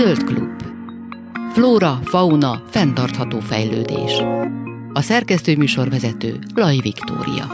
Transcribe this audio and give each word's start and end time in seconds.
Zöld 0.00 0.24
klub. 0.24 0.62
Flóra, 1.52 1.98
fauna, 2.04 2.62
fenntartható 2.70 3.40
fejlődés. 3.40 4.12
A 4.92 5.00
szerkesztő 5.00 5.56
műsorvezető 5.56 6.38
Laj 6.54 6.76
Viktória. 6.82 7.46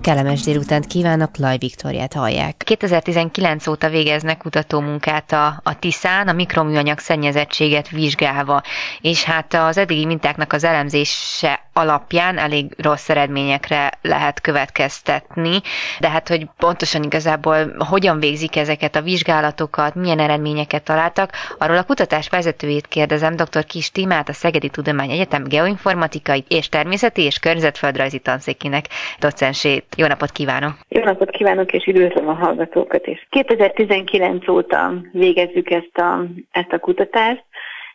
Kellemes 0.00 0.42
délutánt 0.42 0.86
kívánok, 0.86 1.36
Laj 1.36 1.58
Viktoriát 1.58 2.12
hallják. 2.12 2.56
2019 2.56 3.66
óta 3.66 3.88
végeznek 3.88 4.36
kutatómunkát 4.36 5.32
a, 5.32 5.60
a 5.62 5.78
TISZÁN, 5.78 6.28
a 6.28 6.32
mikroműanyag 6.32 6.98
szennyezettséget 6.98 7.88
vizsgálva, 7.88 8.62
és 9.00 9.24
hát 9.24 9.54
az 9.54 9.78
eddigi 9.78 10.06
mintáknak 10.06 10.52
az 10.52 10.64
elemzése 10.64 11.63
alapján 11.74 12.38
elég 12.38 12.74
rossz 12.82 13.08
eredményekre 13.08 13.90
lehet 14.02 14.40
következtetni, 14.40 15.60
de 16.00 16.08
hát 16.08 16.28
hogy 16.28 16.46
pontosan 16.58 17.02
igazából 17.02 17.74
hogyan 17.78 18.18
végzik 18.18 18.56
ezeket 18.56 18.96
a 18.96 19.02
vizsgálatokat, 19.02 19.94
milyen 19.94 20.18
eredményeket 20.18 20.84
találtak, 20.84 21.30
arról 21.58 21.76
a 21.76 21.84
kutatás 21.84 22.28
vezetőjét 22.28 22.86
kérdezem, 22.86 23.36
dr. 23.36 23.64
Kis 23.64 23.90
Timát, 23.90 24.28
a 24.28 24.32
Szegedi 24.32 24.68
Tudományegyetem 24.68 25.44
geoinformatikai 25.44 26.44
és 26.48 26.68
természeti 26.68 27.22
és 27.22 27.38
környezetföldrajzi 27.38 28.18
tanszékinek 28.18 28.84
docensét. 29.20 29.84
Jó 29.96 30.06
napot 30.06 30.30
kívánok! 30.30 30.72
Jó 30.88 31.02
napot 31.02 31.30
kívánok, 31.30 31.72
és 31.72 31.86
üdvözlöm 31.86 32.28
a 32.28 32.34
hallgatókat 32.34 33.06
is. 33.06 33.26
2019 33.30 34.48
óta 34.48 34.92
végezzük 35.12 35.70
ezt 35.70 35.96
a, 35.96 36.24
ezt 36.50 36.72
a 36.72 36.78
kutatást, 36.78 37.44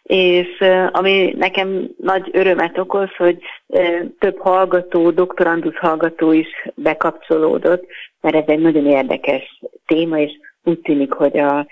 és 0.03 0.63
ami 0.91 1.33
nekem 1.37 1.89
nagy 1.97 2.29
örömet 2.31 2.77
okoz, 2.77 3.15
hogy 3.15 3.37
több 4.19 4.37
hallgató, 4.37 5.11
doktorandusz 5.11 5.75
hallgató 5.75 6.31
is 6.31 6.47
bekapcsolódott, 6.75 7.85
mert 8.21 8.35
ez 8.35 8.43
egy 8.47 8.59
nagyon 8.59 8.87
érdekes 8.87 9.61
téma, 9.85 10.19
és 10.19 10.31
úgy 10.63 10.79
tűnik, 10.79 11.11
hogy 11.11 11.37
a 11.37 11.67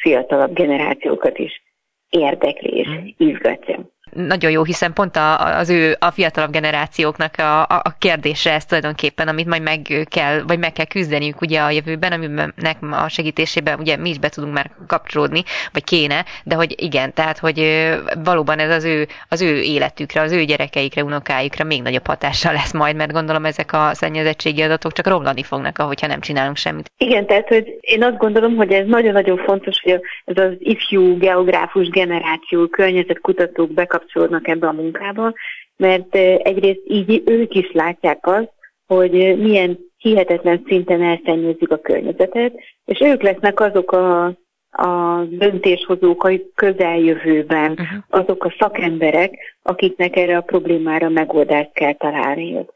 fiatalabb 0.00 0.54
generációkat 0.54 1.38
is 1.38 1.62
érdekli 2.10 2.68
és 2.78 2.88
mm. 2.88 3.26
izgatja 3.28 3.91
nagyon 4.12 4.50
jó, 4.50 4.64
hiszen 4.64 4.92
pont 4.92 5.16
a, 5.16 5.56
az 5.58 5.70
ő, 5.70 5.96
a 5.98 6.10
fiatalabb 6.10 6.50
generációknak 6.50 7.34
a, 7.38 7.60
a 7.62 7.94
kérdése 7.98 8.52
ez 8.52 8.64
tulajdonképpen, 8.64 9.28
amit 9.28 9.46
majd 9.46 9.62
meg 9.62 10.06
kell, 10.08 10.42
vagy 10.46 10.58
meg 10.58 10.72
kell 10.72 10.84
küzdeniük 10.84 11.40
ugye 11.40 11.60
a 11.60 11.70
jövőben, 11.70 12.12
aminek 12.12 12.76
a 12.90 13.08
segítésében 13.08 13.78
ugye 13.78 13.96
mi 13.96 14.08
is 14.08 14.18
be 14.18 14.28
tudunk 14.28 14.54
már 14.54 14.70
kapcsolódni, 14.86 15.42
vagy 15.72 15.84
kéne, 15.84 16.24
de 16.44 16.54
hogy 16.54 16.74
igen, 16.82 17.12
tehát 17.14 17.38
hogy 17.38 17.88
valóban 18.24 18.58
ez 18.58 18.70
az 18.70 18.84
ő, 18.84 19.06
az 19.28 19.42
ő 19.42 19.60
életükre, 19.60 20.20
az 20.20 20.32
ő 20.32 20.44
gyerekeikre, 20.44 21.04
unokáikra 21.04 21.64
még 21.64 21.82
nagyobb 21.82 22.06
hatással 22.06 22.52
lesz 22.52 22.72
majd, 22.72 22.96
mert 22.96 23.12
gondolom 23.12 23.44
ezek 23.44 23.72
a 23.72 23.90
szennyezettségi 23.92 24.62
adatok 24.62 24.92
csak 24.92 25.06
romlani 25.06 25.42
fognak, 25.42 25.78
ahogyha 25.78 26.06
nem 26.06 26.20
csinálunk 26.20 26.56
semmit. 26.56 26.90
Igen, 26.96 27.26
tehát 27.26 27.48
hogy 27.48 27.78
én 27.80 28.04
azt 28.04 28.16
gondolom, 28.16 28.56
hogy 28.56 28.72
ez 28.72 28.86
nagyon-nagyon 28.86 29.36
fontos, 29.36 29.80
hogy 29.82 30.00
ez 30.24 30.44
az 30.44 30.52
ifjú 30.58 31.18
geográfus 31.18 31.88
generáció, 31.88 32.66
környezetkutatók 32.66 33.70
bekapcsolódnak 33.70 34.01
bekapcsolódnak 34.02 34.48
ebbe 34.48 34.66
a 34.66 34.72
munkába, 34.72 35.32
mert 35.76 36.14
egyrészt 36.14 36.82
így 36.84 37.22
ők 37.26 37.54
is 37.54 37.72
látják 37.72 38.26
azt, 38.26 38.52
hogy 38.86 39.38
milyen 39.38 39.78
hihetetlen 39.98 40.62
szinten 40.66 41.02
elszennyezzük 41.02 41.70
a 41.70 41.80
környezetet, 41.80 42.52
és 42.84 43.00
ők 43.00 43.22
lesznek 43.22 43.60
azok 43.60 43.92
a, 43.92 44.24
a 44.70 45.22
döntéshozók 45.28 46.24
a 46.24 46.30
közeljövőben, 46.54 47.70
uh-huh. 47.70 47.98
azok 48.08 48.44
a 48.44 48.54
szakemberek, 48.58 49.58
akiknek 49.62 50.16
erre 50.16 50.36
a 50.36 50.40
problémára 50.40 51.08
megoldást 51.08 51.72
kell 51.72 51.92
találniuk. 51.92 52.72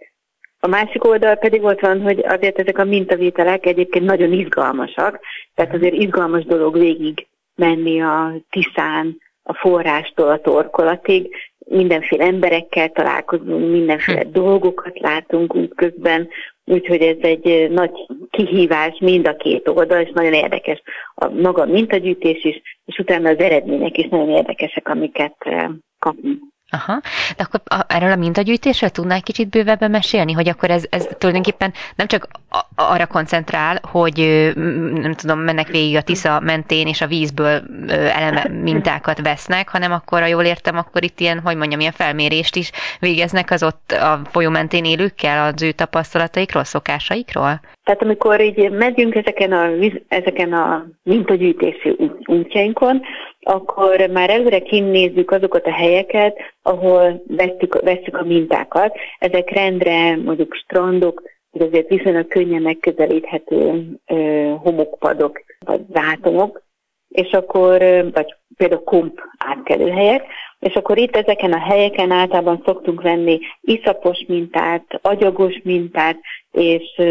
A 0.61 0.67
másik 0.67 1.05
oldal 1.05 1.35
pedig 1.35 1.63
ott 1.63 1.81
van, 1.81 2.01
hogy 2.01 2.25
azért 2.27 2.59
ezek 2.59 2.79
a 2.79 2.85
mintavételek 2.85 3.67
egyébként 3.67 4.05
nagyon 4.05 4.33
izgalmasak, 4.33 5.21
tehát 5.55 5.75
azért 5.75 5.95
izgalmas 5.95 6.45
dolog 6.45 6.79
végig 6.79 7.27
menni 7.55 8.03
a 8.03 8.33
Tiszán, 8.51 9.17
a 9.47 9.55
forrástól 9.55 10.31
a 10.31 10.41
torkolatig, 10.41 11.37
mindenféle 11.59 12.25
emberekkel 12.25 12.89
találkozunk, 12.89 13.71
mindenféle 13.71 14.21
hm. 14.21 14.33
dolgokat 14.33 14.99
látunk 15.01 15.55
útközben, 15.55 16.29
úgyhogy 16.65 17.01
ez 17.01 17.17
egy 17.21 17.71
nagy 17.71 17.91
kihívás 18.31 18.99
mind 19.01 19.27
a 19.27 19.37
két 19.37 19.69
oldal, 19.69 20.01
és 20.01 20.11
nagyon 20.15 20.33
érdekes 20.33 20.83
a 21.15 21.29
maga 21.29 21.67
mintagyűjtés 21.67 22.45
is, 22.45 22.63
és 22.85 22.99
utána 22.99 23.29
az 23.29 23.39
eredmények 23.39 23.99
is 23.99 24.09
nagyon 24.09 24.31
érdekesek, 24.31 24.89
amiket 24.89 25.37
eh, 25.39 25.69
kapunk. 25.99 26.43
Aha, 26.71 27.01
de 27.37 27.43
akkor 27.43 27.61
erről 27.87 28.11
a 28.11 28.17
mintagyűjtésről 28.17 28.91
tudnál 28.91 29.17
egy 29.17 29.23
kicsit 29.23 29.49
bővebben 29.49 29.91
mesélni, 29.91 30.33
hogy 30.33 30.49
akkor 30.49 30.71
ez, 30.71 30.85
ez 30.91 31.09
tulajdonképpen 31.19 31.73
nem 31.97 32.07
csak 32.07 32.29
arra 32.77 33.07
koncentrál, 33.07 33.79
hogy 33.83 34.51
nem 34.93 35.15
tudom, 35.15 35.39
mennek 35.39 35.69
végig 35.69 35.97
a 35.97 36.03
Tisza 36.03 36.41
mentén 36.41 36.87
és 36.87 37.01
a 37.01 37.07
vízből 37.07 37.63
eleme 37.89 38.49
mintákat 38.63 39.21
vesznek, 39.21 39.69
hanem 39.69 39.93
akkor, 39.93 40.21
ha 40.21 40.27
jól 40.27 40.45
értem, 40.45 40.77
akkor 40.77 41.05
itt 41.05 41.21
ilyen, 41.21 41.41
hogy 41.41 41.57
mondjam, 41.57 41.81
ilyen 41.81 41.93
felmérést 41.93 42.57
is 42.57 42.71
végeznek 43.01 43.51
az 43.51 43.63
ott 43.63 43.93
a 43.93 44.21
folyó 44.31 44.51
mentén 44.51 44.85
élőkkel, 44.85 45.53
az 45.55 45.63
ő 45.63 45.73
tapasztalataikról, 45.73 46.65
szokásaikról? 46.65 47.61
Tehát 47.85 48.03
amikor 48.03 48.41
így 48.41 48.71
megyünk 48.71 49.15
ezeken 49.15 49.53
a, 49.53 49.69
ezeken 50.09 50.53
a 50.53 50.87
mintagyűjtési 51.03 51.97
útjainkon, 52.27 53.03
akkor 53.49 54.09
már 54.13 54.31
előre 54.31 54.59
kinézzük 54.59 55.31
azokat 55.31 55.67
a 55.67 55.73
helyeket, 55.73 56.39
ahol 56.63 57.23
vesztük, 57.27 57.81
vesztük 57.81 58.17
a 58.17 58.25
mintákat. 58.25 58.97
Ezek 59.19 59.51
rendre 59.51 60.17
mondjuk 60.17 60.55
strandok, 60.55 61.23
vagy 61.51 61.67
azért 61.67 61.89
viszonylag 61.89 62.29
könnyen 62.29 62.63
megközelíthető 62.63 63.89
ö, 64.07 64.53
homokpadok, 64.63 65.41
vagy 65.65 65.81
zátomok, 65.93 66.63
és 67.09 67.31
akkor, 67.33 67.79
vagy 68.13 68.37
például 68.57 68.85
komp 68.85 69.21
átkelőhelyek, 69.39 70.25
és 70.59 70.75
akkor 70.75 70.99
itt 70.99 71.17
ezeken 71.17 71.53
a 71.53 71.61
helyeken 71.61 72.11
általában 72.11 72.63
szoktunk 72.65 73.03
venni 73.03 73.39
iszapos 73.61 74.25
mintát, 74.29 74.99
agyagos 75.03 75.61
mintát, 75.65 76.19
és 76.51 77.03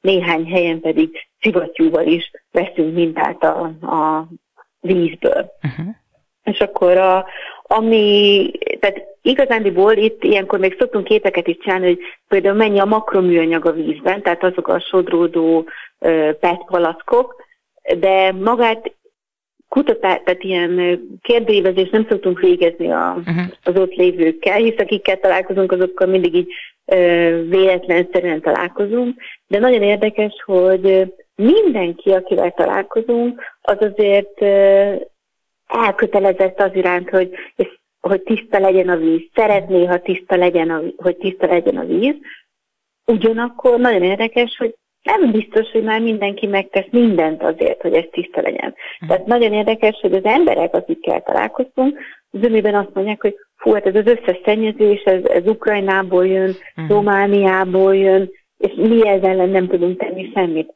néhány 0.00 0.46
helyen 0.46 0.80
pedig 0.80 1.10
szivattyúval 1.40 2.06
is 2.06 2.30
veszünk 2.52 2.94
mintát 2.94 3.42
a, 3.42 3.60
a 3.80 4.28
vízből. 4.94 5.52
Uh-huh. 5.62 5.94
És 6.44 6.58
akkor 6.58 6.96
a, 6.96 7.26
ami, 7.62 8.50
tehát 8.80 9.02
igazándiból 9.22 9.92
itt 9.92 10.24
ilyenkor 10.24 10.58
még 10.58 10.76
szoktunk 10.78 11.04
képeket 11.04 11.46
is 11.46 11.56
csinálni, 11.60 11.86
hogy 11.86 11.98
például 12.28 12.56
mennyi 12.56 12.78
a 12.78 12.84
makroműanyag 12.84 13.66
a 13.66 13.72
vízben, 13.72 14.22
tehát 14.22 14.44
azok 14.44 14.68
a 14.68 14.80
sodródó 14.80 15.68
PET 16.40 16.64
palackok, 16.66 17.44
de 17.98 18.32
magát 18.32 18.92
kutatás, 19.68 20.20
tehát 20.24 20.42
ilyen 20.42 21.00
kérdévezést 21.22 21.90
nem 21.92 22.06
szoktunk 22.08 22.40
végezni 22.40 22.90
a, 22.90 23.14
uh-huh. 23.18 23.44
az 23.64 23.76
ott 23.76 23.94
lévőkkel, 23.94 24.56
hisz 24.56 24.78
akikkel 24.78 25.18
találkozunk, 25.20 25.72
azokkal 25.72 26.06
mindig 26.06 26.34
így 26.34 26.52
véletlenszerűen 27.48 28.40
találkozunk, 28.40 29.20
de 29.46 29.58
nagyon 29.58 29.82
érdekes, 29.82 30.32
hogy 30.44 31.14
mindenki, 31.42 32.10
akivel 32.10 32.50
találkozunk, 32.50 33.42
az 33.60 33.76
azért 33.80 34.42
elkötelezett 35.66 36.60
az 36.60 36.74
iránt, 36.74 37.08
hogy, 37.08 37.30
hogy 38.00 38.22
tiszta 38.22 38.58
legyen 38.58 38.88
a 38.88 38.96
víz. 38.96 39.28
Szeretné, 39.34 39.84
ha 39.84 40.00
tiszta 40.00 40.36
legyen 40.36 40.70
a, 40.70 40.80
hogy 40.96 41.16
tiszta 41.16 41.46
legyen 41.46 41.76
a 41.76 41.84
víz. 41.84 42.14
Ugyanakkor 43.06 43.78
nagyon 43.78 44.02
érdekes, 44.02 44.56
hogy 44.58 44.74
nem 45.02 45.30
biztos, 45.30 45.70
hogy 45.70 45.82
már 45.82 46.00
mindenki 46.00 46.46
megtesz 46.46 46.86
mindent 46.90 47.42
azért, 47.42 47.82
hogy 47.82 47.94
ez 47.94 48.04
tiszta 48.10 48.40
legyen. 48.40 48.74
Tehát 49.06 49.26
nagyon 49.26 49.52
érdekes, 49.52 49.98
hogy 50.00 50.12
az 50.12 50.24
emberek, 50.24 50.74
akikkel 50.74 51.22
találkoztunk, 51.22 51.98
zömében 52.30 52.74
azt 52.74 52.94
mondják, 52.94 53.20
hogy 53.20 53.34
fú, 53.56 53.72
hát 53.72 53.86
ez 53.86 53.94
az 53.94 54.06
összes 54.06 54.40
szennyezés, 54.44 55.02
ez, 55.02 55.24
ez 55.24 55.46
Ukrajnából 55.46 56.26
jön, 56.26 56.48
uh-huh. 56.48 56.88
Romániából 56.88 57.96
jön, 57.96 58.30
és 58.58 58.72
mi 58.76 59.08
ezzel 59.08 59.30
ellen 59.30 59.48
nem 59.48 59.68
tudunk 59.68 59.98
tenni 59.98 60.30
semmit. 60.34 60.72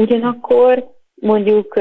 Ugyanakkor 0.00 0.90
mondjuk 1.14 1.74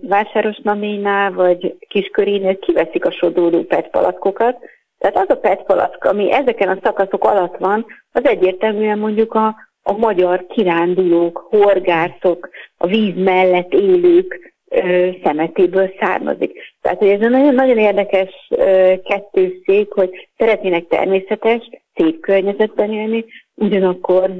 Vásáros 0.00 0.58
Naménál 0.62 1.32
vagy 1.32 1.76
Kiskörénél 1.88 2.58
kiveszik 2.58 3.04
a 3.04 3.10
sodródó 3.10 3.62
PET 3.62 3.90
palackokat, 3.90 4.58
tehát 4.98 5.16
az 5.16 5.36
a 5.36 5.40
PET 5.40 5.62
palack, 5.62 6.04
ami 6.04 6.32
ezeken 6.32 6.68
a 6.68 6.78
szakaszok 6.82 7.24
alatt 7.24 7.56
van, 7.56 7.86
az 8.12 8.24
egyértelműen 8.24 8.98
mondjuk 8.98 9.34
a, 9.34 9.54
a 9.82 9.92
magyar 9.92 10.46
kirándulók, 10.46 11.46
horgászok, 11.50 12.48
a 12.76 12.86
víz 12.86 13.14
mellett 13.16 13.72
élők 13.72 14.54
ö, 14.68 15.08
szemetéből 15.24 15.94
származik. 16.00 16.58
Tehát 16.80 16.98
hogy 16.98 17.08
ez 17.08 17.20
egy 17.20 17.30
nagyon, 17.30 17.54
nagyon 17.54 17.78
érdekes 17.78 18.48
ö, 18.48 18.94
kettősség, 19.04 19.92
hogy 19.92 20.28
szeretnének 20.36 20.86
természetes, 20.86 21.70
szép 21.94 22.20
környezetben 22.20 22.92
élni, 22.92 23.24
ugyanakkor 23.54 24.30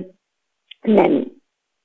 nem 0.81 1.43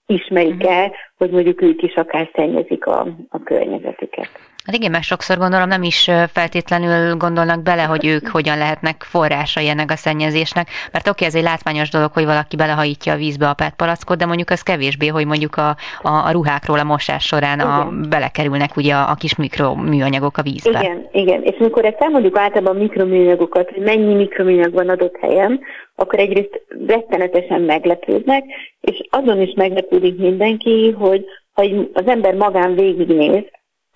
ismerik 0.10 0.56
mhm. 0.56 0.68
el, 0.68 0.92
hogy 1.18 1.30
mondjuk 1.30 1.62
ők 1.62 1.82
is 1.82 1.96
akár 1.96 2.30
szennyezik 2.36 2.86
a, 2.86 3.08
a 3.30 3.44
környezetüket. 3.44 4.49
Hát 4.70 4.78
igen, 4.78 4.92
mert 4.92 5.04
sokszor 5.04 5.38
gondolom 5.38 5.68
nem 5.68 5.84
is 5.84 6.10
feltétlenül 6.34 7.16
gondolnak 7.16 7.64
bele, 7.64 7.84
hogy 7.84 8.06
ők 8.06 8.28
hogyan 8.28 8.58
lehetnek 8.58 9.04
forrásai 9.04 9.68
ennek 9.68 9.92
a 9.92 9.96
szennyezésnek, 9.96 10.68
mert 10.92 11.08
oké, 11.08 11.26
ez 11.26 11.36
egy 11.36 11.44
látványos 11.44 11.90
dolog, 11.90 12.12
hogy 12.14 12.26
valaki 12.26 12.56
belehajítja 12.56 13.14
a 13.14 13.18
vízbe 13.18 13.48
a 13.48 13.56
palackot, 13.76 14.18
de 14.18 14.26
mondjuk 14.26 14.50
az 14.50 14.62
kevésbé, 14.62 15.08
hogy 15.08 15.26
mondjuk 15.26 15.56
a, 15.56 15.70
a, 16.02 16.10
a 16.10 16.32
ruhákról 16.32 16.80
a 16.80 16.84
mosás 16.84 17.26
során 17.26 17.60
a, 17.60 17.92
belekerülnek 18.10 18.76
ugye 18.76 18.94
a, 18.94 19.10
a 19.10 19.16
kis 19.16 19.36
mikroműanyagok 19.36 20.38
a 20.38 20.42
vízbe. 20.42 20.80
Igen, 20.80 21.10
igen. 21.12 21.44
És 21.44 21.56
amikor 21.60 21.86
ezt 21.86 22.02
elmondjuk 22.02 22.38
általában 22.38 22.76
a 22.76 22.80
mikroműanyagokat, 22.80 23.70
hogy 23.70 23.84
mennyi 23.84 24.14
mikroműanyag 24.14 24.74
van 24.74 24.90
adott 24.90 25.18
helyen, 25.22 25.60
akkor 25.96 26.20
egyrészt 26.20 26.62
rettenetesen 26.88 27.62
meglepődnek, 27.62 28.44
és 28.82 29.02
azon 29.10 29.42
is 29.42 29.54
meglepődik 29.56 30.18
mindenki, 30.18 30.96
hogy 31.00 31.26
ha 31.54 31.64
az 31.94 32.08
ember 32.08 32.34
magán 32.34 32.76
végignéz, 32.76 33.44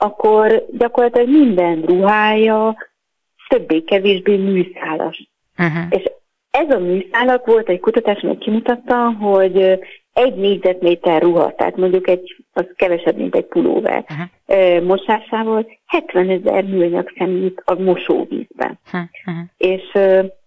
akkor 0.03 0.65
gyakorlatilag 0.77 1.29
minden 1.29 1.81
ruhája 1.81 2.75
többé-kevésbé 3.47 4.35
műszálas. 4.35 5.29
Uh-huh. 5.57 5.83
És 5.89 6.03
ez 6.51 6.69
a 6.69 6.79
műszálak 6.79 7.45
volt 7.45 7.69
egy 7.69 7.79
kutatás, 7.79 8.21
ami 8.21 8.37
kimutatta, 8.37 9.11
hogy 9.11 9.79
egy 10.13 10.35
négyzetméter 10.35 11.21
ruha, 11.21 11.55
tehát 11.55 11.77
mondjuk 11.77 12.07
egy, 12.07 12.35
az 12.53 12.65
kevesebb, 12.75 13.17
mint 13.17 13.35
egy 13.35 13.45
pulóver 13.45 14.05
uh-huh. 14.09 14.83
mosásával 14.83 15.67
70 15.85 16.29
ezer 16.29 16.63
műanyag 16.63 17.13
szemét 17.17 17.61
a 17.65 17.73
mosóvízben. 17.73 18.79
Uh-huh. 18.85 19.43
És 19.57 19.97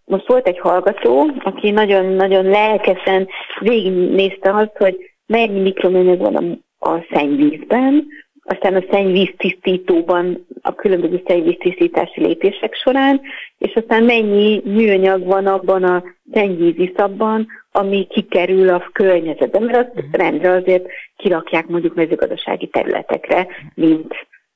most 0.05 0.27
volt 0.27 0.47
egy 0.47 0.59
hallgató, 0.59 1.31
aki 1.39 1.71
nagyon-nagyon 1.71 2.45
lelkesen 2.45 3.29
végignézte 3.61 4.55
azt, 4.55 4.77
hogy 4.77 4.97
mennyi 5.27 5.61
mikroműanyag 5.61 6.19
van 6.19 6.37
a, 6.37 6.43
a 6.91 7.07
szennyvízben, 7.11 8.07
aztán 8.47 8.75
a 8.75 8.85
szennyvíz 8.91 9.33
tisztítóban 9.37 10.47
a 10.63 10.75
különböző 10.75 11.23
szennyvíz 11.27 11.57
tisztítási 11.59 12.21
lépések 12.21 12.75
során, 12.75 13.21
és 13.59 13.75
aztán 13.75 14.05
mennyi 14.05 14.63
műanyag 14.65 15.25
van 15.25 15.47
abban 15.47 15.85
a 15.85 16.03
szennyvíz 16.33 16.79
iszabban, 16.79 17.47
ami 17.73 18.07
kikerül 18.07 18.69
a 18.69 18.89
környezetbe, 18.93 19.59
mert 19.61 19.79
azt 19.79 19.97
uh-huh. 19.97 20.13
rendre 20.13 20.51
azért 20.51 20.87
kirakják 21.17 21.67
mondjuk 21.67 21.95
mezőgazdasági 21.95 22.67
területekre, 22.67 23.47
mint 23.75 24.15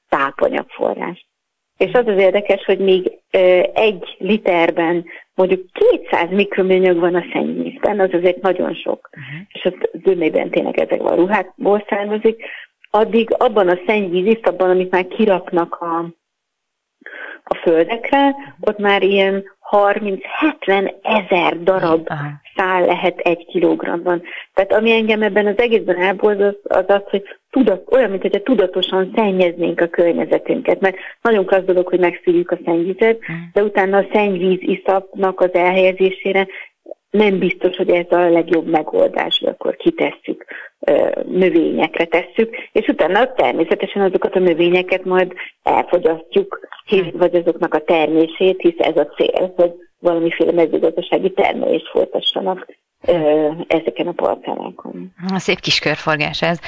tápanyagforrás. 0.09 1.27
És 1.77 1.93
az 1.93 2.07
az 2.07 2.19
érdekes, 2.19 2.65
hogy 2.65 2.79
még 2.79 3.13
egy 3.75 4.17
literben 4.19 5.05
mondjuk 5.35 5.67
200 5.73 6.31
mikroműanyag 6.31 6.99
van 6.99 7.15
a 7.15 7.25
szennyvízben, 7.33 8.01
az 8.01 8.11
azért 8.13 8.43
nagyon 8.43 8.75
sok. 8.75 9.09
Uh-huh. 9.13 9.47
És 9.53 9.65
az 9.65 10.01
zömében 10.05 10.51
tényleg 10.51 10.79
ezek 10.79 11.03
a 11.03 11.15
ruhákból 11.15 11.85
származik, 11.89 12.45
addig 12.91 13.35
abban 13.39 13.69
a 13.69 13.79
szennyvíz 13.87 14.27
iszabban, 14.27 14.71
amit 14.71 14.91
már 14.91 15.07
kiraknak 15.07 15.75
a, 15.75 15.99
a 17.45 17.55
földekre, 17.55 18.35
ott 18.61 18.79
már 18.79 19.03
ilyen 19.03 19.45
30-70 19.71 20.95
ezer 21.03 21.63
darab 21.63 22.09
szál 22.57 22.85
lehet 22.85 23.19
egy 23.19 23.47
kilogramban. 23.47 24.23
Tehát 24.55 24.73
ami 24.73 24.93
engem 24.93 25.23
ebben 25.23 25.47
az 25.47 25.59
egészben 25.59 25.97
elborzol, 25.97 26.57
az 26.63 26.85
az, 26.87 27.03
hogy 27.05 27.23
tudat, 27.51 27.93
olyan, 27.93 28.11
mint 28.11 28.23
hogyha 28.23 28.43
tudatosan 28.43 29.13
szennyeznénk 29.15 29.81
a 29.81 29.87
környezetünket, 29.87 30.81
mert 30.81 30.97
nagyon 31.23 31.47
klassz 31.47 31.65
dolog, 31.65 31.89
hogy 31.89 32.01
megszűrjük 32.01 32.51
a 32.51 32.59
szennyvizet, 32.65 33.19
de 33.53 33.63
utána 33.63 33.97
a 33.97 34.07
szennyvíz 34.13 34.59
iszapnak 34.61 35.41
az 35.41 35.55
elhelyezésére 35.55 36.47
nem 37.11 37.39
biztos, 37.39 37.77
hogy 37.77 37.91
ez 37.91 38.07
a 38.11 38.29
legjobb 38.29 38.67
megoldás, 38.67 39.39
hogy 39.39 39.49
akkor 39.49 39.77
kitesszük, 39.77 40.45
növényekre 41.27 42.05
tesszük, 42.05 42.57
és 42.73 42.87
utána 42.89 43.33
természetesen 43.33 44.03
azokat 44.03 44.35
a 44.35 44.39
növényeket 44.39 45.05
majd 45.05 45.33
elfogyasztjuk, 45.63 46.69
vagy 47.13 47.35
azoknak 47.35 47.75
a 47.75 47.85
termését, 47.85 48.61
hisz 48.61 48.79
ez 48.79 48.97
a 48.97 49.07
cél, 49.07 49.53
hogy 49.57 49.73
valamiféle 50.01 50.53
mezőgazdasági 50.53 51.31
termelést 51.31 51.89
folytassanak 51.89 52.67
ezeken 53.67 54.07
a 54.07 54.13
parcellákon. 54.13 55.13
Szép 55.37 55.61
kis 55.61 55.79
körforgás 55.79 56.43
ez. 56.43 56.59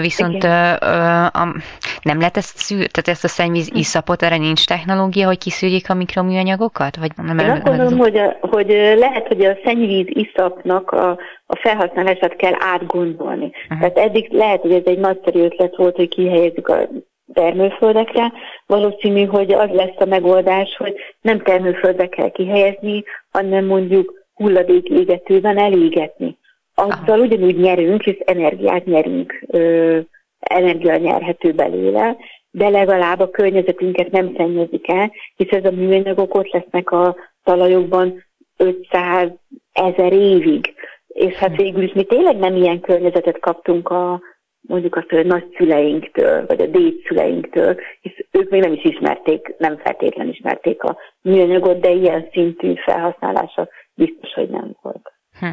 Viszont 0.00 0.44
a, 0.44 1.54
nem 2.02 2.18
lehet 2.18 2.36
ezt 2.36 2.56
szűr, 2.56 2.86
tehát 2.86 3.08
ezt 3.08 3.24
a 3.24 3.28
szennyvíz 3.28 3.70
iszapot, 3.74 4.22
erre 4.22 4.36
nincs 4.36 4.66
technológia, 4.66 5.26
hogy 5.26 5.38
kiszűrjék 5.38 5.90
a 5.90 5.94
mikroműanyagokat? 5.94 6.96
Vagy 6.96 7.10
nem 7.16 7.38
Én 7.38 7.50
azt 7.50 7.62
gondolom, 7.62 7.98
hogy, 7.98 8.20
hogy 8.40 8.68
lehet, 8.96 9.26
hogy 9.26 9.44
a 9.44 9.58
szennyvíz 9.64 10.06
iszapnak 10.08 10.90
a, 10.90 11.10
a 11.46 11.56
felhasználását 11.56 12.36
kell 12.36 12.54
átgondolni. 12.58 13.44
Uh-huh. 13.44 13.78
Tehát 13.78 13.98
eddig 14.08 14.32
lehet, 14.32 14.60
hogy 14.60 14.72
ez 14.72 14.84
egy 14.84 14.98
nagyszerű 14.98 15.40
ötlet 15.40 15.76
volt, 15.76 15.96
hogy 15.96 16.08
kihelyezzük 16.08 16.68
a 16.68 16.88
termőföldekre. 17.32 18.32
Valószínű, 18.66 19.24
hogy 19.24 19.52
az 19.52 19.70
lesz 19.70 19.96
a 19.98 20.04
megoldás, 20.04 20.76
hogy 20.76 20.94
nem 21.20 21.40
termőföldre 21.40 22.06
kell 22.06 22.30
kihelyezni, 22.30 23.04
hanem 23.30 23.64
mondjuk 23.64 24.26
hulladék 24.34 24.88
égetőben 24.88 25.58
elégetni. 25.58 26.36
Azzal 26.74 27.20
ugyanúgy 27.20 27.56
nyerünk, 27.56 28.06
és 28.06 28.18
energiát 28.24 28.84
nyerünk, 28.84 29.44
ö, 29.46 29.98
energia 30.38 30.96
nyerhető 30.96 31.52
belőle, 31.52 32.16
de 32.50 32.68
legalább 32.68 33.20
a 33.20 33.30
környezetünket 33.30 34.10
nem 34.10 34.34
szennyezik 34.36 34.88
el, 34.88 35.12
hisz 35.36 35.50
ez 35.50 35.64
a 35.64 35.70
műanyagok 35.70 36.34
ott 36.34 36.50
lesznek 36.50 36.90
a 36.90 37.16
talajokban 37.44 38.24
500 38.56 39.30
ezer 39.72 40.12
évig. 40.12 40.74
És 41.08 41.34
hát 41.34 41.56
végül 41.56 41.82
is 41.82 41.92
mi 41.92 42.04
tényleg 42.04 42.36
nem 42.36 42.56
ilyen 42.56 42.80
környezetet 42.80 43.38
kaptunk 43.38 43.88
a, 43.88 44.20
mondjuk 44.60 44.96
azt, 44.96 45.08
hogy 45.08 45.18
a 45.18 45.22
nagyszüleinktől, 45.22 46.46
vagy 46.46 46.60
a 46.60 46.66
dédszüleinktől, 46.66 47.76
hisz 48.00 48.26
ők 48.30 48.50
még 48.50 48.60
nem 48.60 48.72
is 48.72 48.84
ismerték, 48.84 49.54
nem 49.58 49.76
feltétlen 49.76 50.28
ismerték 50.28 50.82
a 50.82 50.96
műanyagot, 51.22 51.80
de 51.80 51.90
ilyen 51.90 52.28
szintű 52.32 52.74
felhasználása 52.74 53.68
biztos, 53.94 54.32
hogy 54.34 54.48
nem 54.48 54.76
volt. 54.82 55.12
Hm. 55.40 55.46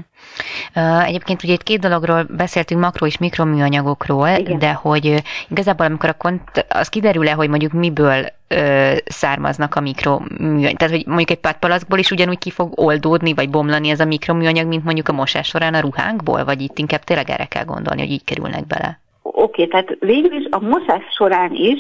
Egyébként 1.06 1.44
ugye 1.44 1.54
itt 1.54 1.64
két 1.64 1.80
dologról 1.80 2.26
beszéltünk, 2.30 2.82
makro 2.82 3.06
és 3.06 3.18
mikroműanyagokról, 3.18 4.28
Igen. 4.28 4.60
de 4.60 4.74
hogy 4.74 5.24
igazából 5.50 5.86
amikor 5.86 6.10
a 6.10 6.14
kont- 6.14 6.66
az 6.70 6.90
kiderül-e, 6.90 7.32
hogy 7.32 7.50
mondjuk 7.50 7.72
miből 7.72 8.26
ö, 8.48 8.92
származnak 9.06 9.76
a 9.76 9.82
mikroműanyag, 9.82 10.78
tehát 10.78 10.94
hogy 10.94 11.06
mondjuk 11.06 11.30
egy 11.30 11.40
pátpalackból 11.40 12.00
is 12.00 12.12
ugyanúgy 12.12 12.38
ki 12.38 12.50
fog 12.50 12.80
oldódni, 12.80 13.34
vagy 13.34 13.50
bomlani 13.50 13.90
ez 13.90 14.00
a 14.00 14.06
mikroműanyag, 14.06 14.68
mint 14.68 14.84
mondjuk 14.84 15.08
a 15.08 15.14
mosás 15.14 15.48
során 15.48 15.74
a 15.74 15.80
ruhánkból, 15.80 16.44
vagy 16.44 16.62
itt 16.62 16.78
inkább 16.78 17.04
tényleg 17.04 17.30
erre 17.30 17.46
kell 17.46 17.64
gondolni, 17.64 18.02
hogy 18.02 18.12
így 18.12 18.24
kerülnek 18.24 18.68
bele? 18.68 19.00
Oké, 19.22 19.42
okay, 19.42 19.68
tehát 19.68 19.98
végül 20.00 20.40
is 20.40 20.48
a 20.50 20.60
mosás 20.60 21.04
során 21.16 21.54
is 21.54 21.80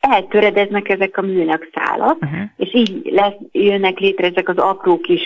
eltöredeznek 0.00 0.88
ezek 0.88 1.16
a 1.16 1.22
műanyag 1.22 1.68
szálak, 1.74 2.22
uh-huh. 2.22 2.40
és 2.56 2.74
így 2.74 3.10
lesz, 3.10 3.34
jönnek 3.52 3.98
létre 3.98 4.26
ezek 4.26 4.48
az 4.48 4.56
apró 4.56 5.00
kis 5.00 5.22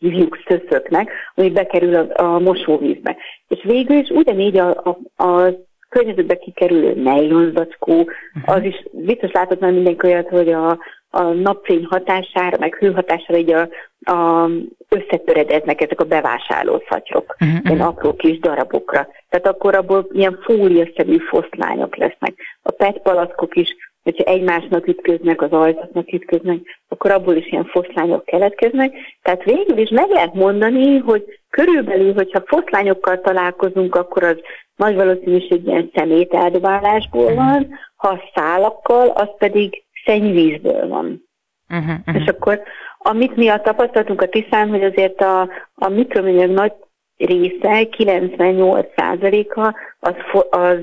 hívjuk 0.00 0.38
szöszöknek, 0.46 1.10
ami 1.34 1.50
bekerül 1.50 1.94
a, 1.94 2.22
a 2.22 2.38
mosóvízbe. 2.38 3.16
És 3.48 3.62
végül 3.62 3.96
is 3.96 4.08
ugyanígy 4.08 4.56
a, 4.56 4.96
a, 5.16 5.24
a 5.24 5.52
környezetbe 5.88 6.36
kikerülő 6.36 6.94
nejlonzacskó, 6.94 7.92
uh-huh. 7.92 8.54
az 8.56 8.62
is 8.62 8.84
biztos 8.92 9.30
látott 9.32 9.60
már 9.60 9.72
mindenki 9.72 10.06
olyat, 10.06 10.28
hogy 10.28 10.52
a, 10.52 10.78
a 11.10 11.22
napfény 11.22 11.84
hatására, 11.84 12.56
meg 12.58 12.74
hőhatására 12.74 13.38
így 13.38 13.52
a, 13.52 13.68
a, 14.12 14.48
összetöredeznek 14.88 15.80
ezek 15.80 16.00
a 16.00 16.04
bevásárló 16.04 16.82
szatyrok, 16.88 17.36
uh-huh. 17.40 17.58
ilyen 17.64 17.80
apró 17.80 18.14
kis 18.14 18.38
darabokra. 18.38 19.08
Tehát 19.28 19.46
akkor 19.46 19.74
abból 19.74 20.08
ilyen 20.12 20.38
fóliaszerű 20.42 21.16
foszlányok 21.18 21.96
lesznek. 21.96 22.34
A 22.62 22.70
PET 22.70 22.98
palackok 22.98 23.56
is 23.56 23.76
hogyha 24.02 24.24
egymásnak 24.24 24.86
ütköznek, 24.86 25.42
az 25.42 25.50
ajtatnak 25.50 26.12
ütköznek, 26.12 26.58
akkor 26.88 27.10
abból 27.10 27.34
is 27.34 27.46
ilyen 27.46 27.64
foszlányok 27.64 28.24
keletkeznek. 28.24 28.94
Tehát 29.22 29.44
végül 29.44 29.78
is 29.78 29.88
meg 29.88 30.10
lehet 30.10 30.34
mondani, 30.34 30.98
hogy 30.98 31.24
körülbelül, 31.50 32.14
hogyha 32.14 32.42
foszlányokkal 32.46 33.20
találkozunk, 33.20 33.94
akkor 33.94 34.22
az 34.22 34.36
nagy 34.76 34.94
valószínűség 34.94 35.66
ilyen 35.66 35.90
szemét 35.94 36.32
eldobálásból 36.32 37.34
van, 37.34 37.78
ha 37.96 38.22
szálakkal, 38.34 39.08
az 39.08 39.28
pedig 39.38 39.84
szennyvízből 40.04 40.88
van. 40.88 41.28
Uh-huh, 41.68 41.98
uh-huh. 42.06 42.22
És 42.22 42.26
akkor 42.28 42.62
amit 42.98 43.36
mi 43.36 43.48
a 43.48 43.60
tapasztalatunk 43.60 44.22
a 44.22 44.28
Tiszán, 44.28 44.68
hogy 44.68 44.84
azért 44.84 45.20
a, 45.20 45.40
a 45.74 45.88
mikroműanyag 45.88 46.50
nagy 46.50 46.72
része, 47.16 47.88
98%-a 47.98 49.74
az, 50.00 50.14
az 50.50 50.78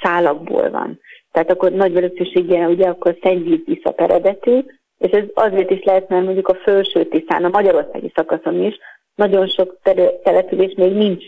szálakból 0.00 0.70
van 0.70 1.00
tehát 1.38 1.52
akkor 1.52 1.72
nagy 1.72 1.92
valószínűséggel 1.92 2.70
ugye 2.70 2.88
akkor 2.88 3.16
szennyvíz 3.22 3.60
iszap 3.64 4.00
eredetű, 4.00 4.58
és 4.98 5.10
ez 5.10 5.24
azért 5.34 5.70
is 5.70 5.82
lehet, 5.84 6.08
mert 6.08 6.24
mondjuk 6.24 6.48
a 6.48 6.54
felső 6.54 7.04
Tiszán, 7.04 7.44
a 7.44 7.48
magyarországi 7.48 8.12
szakaszon 8.14 8.62
is 8.62 8.78
nagyon 9.14 9.46
sok 9.48 9.76
település 10.22 10.74
még 10.76 10.92
nincs 10.92 11.24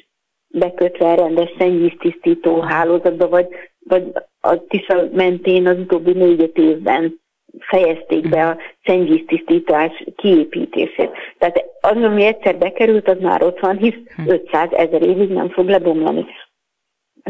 bekötve 0.49 1.15
rendes 1.15 1.51
szennyvíztisztító 1.59 2.61
hálózatba, 2.61 3.29
vagy, 3.29 3.47
vagy 3.79 4.13
a 4.41 4.67
Tisza 4.67 5.09
mentén 5.13 5.67
az 5.67 5.79
utóbbi 5.79 6.13
négy 6.13 6.51
évben 6.55 7.21
fejezték 7.59 8.29
be 8.29 8.49
a 8.49 8.57
szennyvíztisztítás 8.85 10.05
kiépítését. 10.17 11.11
Tehát 11.39 11.65
az, 11.81 12.03
ami 12.03 12.25
egyszer 12.25 12.59
bekerült, 12.59 13.09
az 13.09 13.19
már 13.21 13.43
ott 13.43 13.61
van, 13.61 13.77
hisz 13.77 13.99
500 14.27 14.69
hm. 14.69 14.75
ezer 14.75 15.03
évig 15.03 15.29
nem 15.29 15.49
fog 15.49 15.69
lebomlani. 15.69 16.27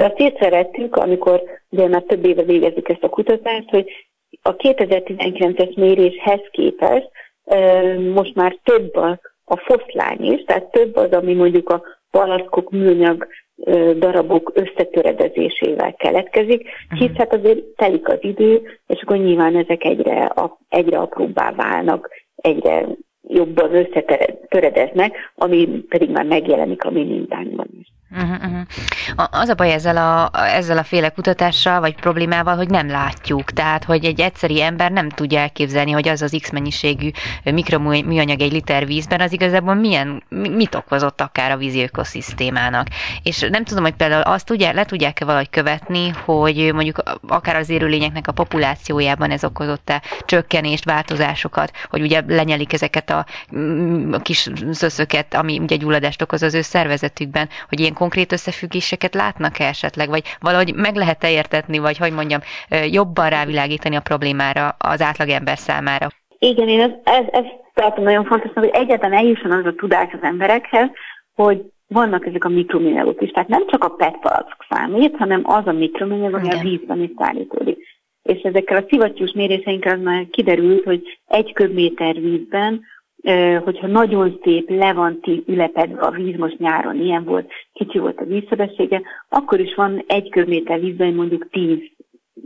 De 0.00 0.06
azt 0.06 0.18
észrevettük, 0.20 0.96
amikor 0.96 1.42
ugye 1.70 1.88
már 1.88 2.02
több 2.02 2.24
éve 2.24 2.42
végezik 2.42 2.88
ezt 2.88 3.02
a 3.02 3.08
kutatást, 3.08 3.70
hogy 3.70 3.90
a 4.42 4.56
2019-es 4.56 5.76
méréshez 5.76 6.40
képest 6.50 7.10
most 8.14 8.34
már 8.34 8.58
több 8.64 8.96
a, 8.96 9.18
a 9.44 9.56
foszlány 9.56 10.32
is, 10.32 10.44
tehát 10.44 10.70
több 10.70 10.96
az, 10.96 11.10
ami 11.10 11.34
mondjuk 11.34 11.68
a 11.68 11.82
palaszkok, 12.10 12.70
műanyag 12.70 13.26
darabok 13.98 14.52
összetöredezésével 14.54 15.94
keletkezik, 15.94 16.68
mhm. 16.88 16.98
hisz 16.98 17.16
hát 17.16 17.34
azért 17.34 17.64
telik 17.64 18.08
az 18.08 18.18
idő, 18.20 18.62
és 18.86 19.02
akkor 19.02 19.16
nyilván 19.16 19.56
ezek 19.56 19.84
egyre, 19.84 20.32
egyre 20.68 20.98
apróbbá 20.98 21.52
válnak, 21.52 22.10
egyre 22.34 22.86
jobban 23.28 23.74
összetöredeznek, 23.74 25.16
ami 25.34 25.66
pedig 25.88 26.10
már 26.10 26.24
megjelenik 26.24 26.84
a 26.84 26.90
mi 26.90 27.04
mintánkban 27.04 27.66
is. 27.80 27.88
Uh-huh, 28.16 28.30
uh-huh. 28.30 28.60
Az 29.30 29.48
a 29.48 29.54
baj 29.54 29.72
ezzel 29.72 29.96
a, 29.96 30.30
ezzel 30.44 30.78
a 30.78 30.82
féle 30.82 31.08
kutatással, 31.08 31.80
vagy 31.80 31.94
problémával, 31.94 32.56
hogy 32.56 32.68
nem 32.68 32.88
látjuk. 32.88 33.50
Tehát, 33.50 33.84
hogy 33.84 34.04
egy 34.04 34.20
egyszeri 34.20 34.62
ember 34.62 34.90
nem 34.90 35.08
tudja 35.08 35.38
elképzelni, 35.38 35.90
hogy 35.90 36.08
az 36.08 36.22
az 36.22 36.36
X 36.40 36.50
mennyiségű 36.50 37.10
mikroműanyag 37.44 38.40
egy 38.40 38.52
liter 38.52 38.86
vízben, 38.86 39.20
az 39.20 39.32
igazából 39.32 39.74
milyen, 39.74 40.22
mit 40.28 40.74
okozott 40.74 41.20
akár 41.20 41.50
a 41.50 41.56
vízi 41.56 41.82
ökoszisztémának. 41.82 42.86
És 43.22 43.46
nem 43.50 43.64
tudom, 43.64 43.82
hogy 43.82 43.94
például 43.94 44.22
azt 44.22 44.46
tudják, 44.46 44.74
le 44.74 44.84
tudják-e 44.84 45.24
valahogy 45.24 45.50
követni, 45.50 46.08
hogy 46.08 46.70
mondjuk 46.74 47.02
akár 47.28 47.56
az 47.56 47.68
élőlényeknek 47.68 48.28
a 48.28 48.32
populációjában 48.32 49.30
ez 49.30 49.44
okozott-e 49.44 50.02
csökkenést, 50.24 50.84
változásokat, 50.84 51.72
hogy 51.90 52.00
ugye 52.00 52.22
lenyelik 52.26 52.72
ezeket 52.72 53.10
a, 53.10 53.26
a 54.10 54.18
kis 54.18 54.48
szöszöket, 54.70 55.34
ami 55.34 55.58
ugye 55.58 55.76
gyulladást 55.76 56.22
okoz 56.22 56.42
az 56.42 56.54
ő 56.54 56.60
szervezetükben, 56.60 57.48
hogy 57.68 57.80
ilyen 57.80 57.98
konkrét 58.02 58.32
összefüggéseket 58.32 59.14
látnak-e 59.14 59.64
esetleg, 59.64 60.08
vagy 60.08 60.22
valahogy 60.40 60.74
meg 60.74 60.94
lehet-e 60.94 61.30
értetni, 61.30 61.78
vagy 61.78 61.98
hogy 61.98 62.12
mondjam, 62.12 62.40
jobban 62.90 63.28
rávilágítani 63.28 63.96
a 63.96 64.00
problémára 64.10 64.76
az 64.78 65.00
átlagember 65.00 65.58
számára? 65.58 66.06
Igen, 66.38 66.68
én 66.68 66.80
ezt, 66.80 66.98
ezt, 67.04 67.28
ezt 67.30 67.54
tartom 67.74 68.04
nagyon 68.04 68.24
fontosnak, 68.24 68.64
hogy 68.64 68.82
egyáltalán 68.82 69.18
eljusson 69.18 69.52
az 69.52 69.66
a 69.66 69.74
tudás 69.76 70.12
az 70.12 70.22
emberekhez, 70.22 70.88
hogy 71.34 71.58
vannak 71.86 72.26
ezek 72.26 72.44
a 72.44 72.48
mikroműanyagok 72.48 73.22
is. 73.22 73.30
Tehát 73.30 73.48
nem 73.48 73.66
csak 73.66 73.84
a 73.84 73.88
PET 73.88 74.16
palack 74.20 74.66
számít, 74.68 75.16
hanem 75.16 75.42
az 75.44 75.66
a 75.66 75.72
mikroműanyag, 75.72 76.34
ami 76.34 76.50
a 76.50 76.60
vízben 76.62 77.02
is 77.02 77.10
szállítódik. 77.18 77.78
És 78.22 78.40
ezekkel 78.42 78.76
a 78.76 78.86
szivattyús 78.88 79.32
méréseinkkel 79.32 79.96
már 79.96 80.26
kiderült, 80.30 80.84
hogy 80.84 81.02
egy 81.26 81.52
köbméter 81.52 82.14
vízben 82.14 82.80
hogyha 83.64 83.86
nagyon 83.86 84.38
szép, 84.42 84.70
le 84.70 84.92
van 84.92 85.20
ülepedve 85.46 86.00
a 86.00 86.10
víz, 86.10 86.36
most 86.36 86.58
nyáron 86.58 87.00
ilyen 87.00 87.24
volt, 87.24 87.50
kicsi 87.72 87.98
volt 87.98 88.20
a 88.20 88.24
vízsebessége, 88.24 89.02
akkor 89.28 89.60
is 89.60 89.74
van 89.74 90.04
egy 90.06 90.28
köbméter 90.30 90.80
vízben 90.80 91.14
mondjuk 91.14 91.48
10 91.50 91.78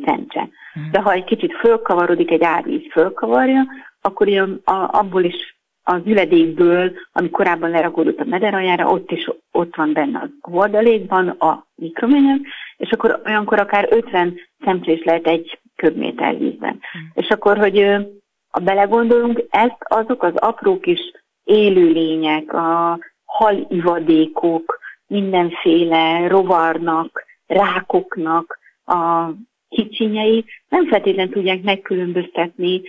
centse. 0.05 0.49
Hmm. 0.73 0.89
De 0.91 1.01
ha 1.01 1.13
egy 1.13 1.25
kicsit 1.25 1.53
fölkavarodik, 1.53 2.31
egy 2.31 2.43
árvíz 2.43 2.83
fölkavarja, 2.91 3.67
akkor 4.01 4.29
ilyen, 4.29 4.61
a, 4.65 4.99
abból 4.99 5.25
is 5.25 5.57
az 5.83 6.01
üledékből, 6.05 6.93
ami 7.13 7.31
korábban 7.31 7.71
lerakódott 7.71 8.21
a 8.21 8.25
mederaljára, 8.25 8.91
ott 8.91 9.11
is 9.11 9.31
ott 9.53 9.77
van 9.77 9.93
benne 9.93 10.19
a 10.19 10.51
hordalékban 10.51 11.29
a 11.29 11.67
mikromények, 11.75 12.41
és 12.77 12.91
akkor 12.91 13.21
olyankor 13.27 13.59
akár 13.59 13.89
50 13.91 14.35
szemcsés 14.65 15.03
lehet 15.05 15.27
egy 15.27 15.61
köbméter 15.77 16.39
vízben. 16.39 16.81
Hmm. 16.93 17.11
És 17.15 17.29
akkor, 17.29 17.59
hogy 17.59 18.07
ha 18.55 18.61
belegondolunk, 18.61 19.45
ezt 19.51 19.77
azok 19.79 20.23
az 20.23 20.33
apró 20.35 20.79
kis 20.79 21.01
élőlények, 21.45 22.53
a 22.53 22.99
halivadékok, 23.25 24.79
mindenféle 25.07 26.29
rovarnak, 26.29 27.25
rákoknak 27.47 28.59
a 28.85 29.29
kicsinyei 29.69 30.45
nem 30.69 30.87
feltétlenül 30.87 31.33
tudják 31.33 31.63
megkülönböztetni 31.63 32.83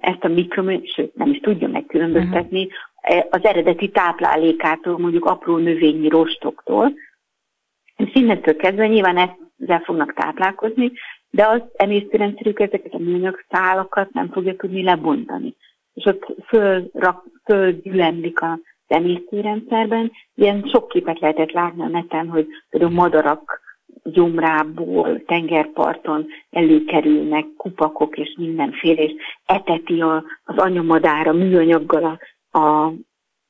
ezt 0.00 0.24
a 0.24 0.28
mikromet, 0.28 0.92
sőt 0.92 1.14
nem 1.14 1.30
is 1.30 1.40
tudja 1.40 1.68
megkülönböztetni 1.68 2.64
uh-huh. 2.64 3.26
az 3.30 3.44
eredeti 3.44 3.88
táplálékától, 3.88 4.98
mondjuk 4.98 5.24
apró 5.24 5.56
növényi 5.56 6.08
rostoktól. 6.08 6.92
És 7.96 8.14
innentől 8.14 8.56
kezdve 8.56 8.86
nyilván 8.86 9.16
ezzel 9.16 9.80
fognak 9.80 10.14
táplálkozni, 10.14 10.92
de 11.34 11.46
az 11.46 11.62
emésztőrendszerük 11.76 12.60
ezeket 12.60 12.94
a 12.94 12.98
műanyag 12.98 13.44
szálakat 13.50 14.12
nem 14.12 14.30
fogja 14.30 14.56
tudni 14.56 14.82
lebontani. 14.82 15.54
És 15.94 16.04
ott 16.04 16.34
föl, 16.46 16.90
fölgyülemlik 17.44 18.40
a 18.40 18.58
emésztőrendszerben. 18.86 20.12
Ilyen 20.34 20.68
sok 20.72 20.88
képet 20.88 21.20
lehetett 21.20 21.50
látni 21.50 21.82
a 21.82 21.88
neten, 21.88 22.28
hogy 22.28 22.46
például 22.70 22.92
madarak 22.92 23.60
gyomrából, 24.02 25.22
tengerparton 25.24 26.26
előkerülnek 26.50 27.46
kupakok 27.56 28.16
és 28.16 28.34
mindenféle, 28.38 29.02
és 29.02 29.12
eteti 29.46 30.00
a, 30.00 30.24
az 30.44 30.56
anyamadára 30.56 31.32
műanyaggal 31.32 32.18
a, 32.50 32.58
a 32.58 32.92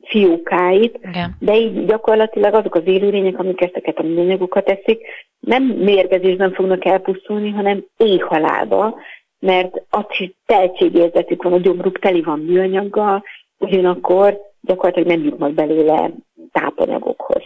fiókáit, 0.05 0.99
Igen. 1.03 1.37
de 1.39 1.57
így 1.57 1.85
gyakorlatilag 1.85 2.55
azok 2.55 2.75
az 2.75 2.83
élőlények, 2.85 3.39
amik 3.39 3.61
ezeket 3.61 3.99
a 3.99 4.03
műanyagokat 4.03 4.69
eszik, 4.69 5.07
nem 5.41 5.63
mérgezésben 5.63 6.53
fognak 6.53 6.85
elpusztulni, 6.85 7.51
hanem 7.51 7.85
éjhalálba, 7.97 8.95
mert 9.39 9.83
azt 9.91 10.11
is 10.19 10.33
tehetségérzetük 10.47 11.43
van, 11.43 11.53
a 11.53 11.59
gyomruk 11.59 11.99
teli 11.99 12.23
van 12.23 12.39
műanyaggal, 12.39 13.23
ugyanakkor 13.59 14.41
gyakorlatilag 14.61 15.09
nem 15.09 15.25
jutnak 15.25 15.53
belőle 15.53 16.11
tápanyagokhoz. 16.53 17.43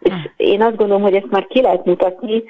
És 0.00 0.12
hm. 0.12 0.16
én 0.36 0.62
azt 0.62 0.76
gondolom, 0.76 1.02
hogy 1.02 1.14
ezt 1.14 1.30
már 1.30 1.46
ki 1.46 1.60
lehet 1.60 1.84
mutatni, 1.84 2.42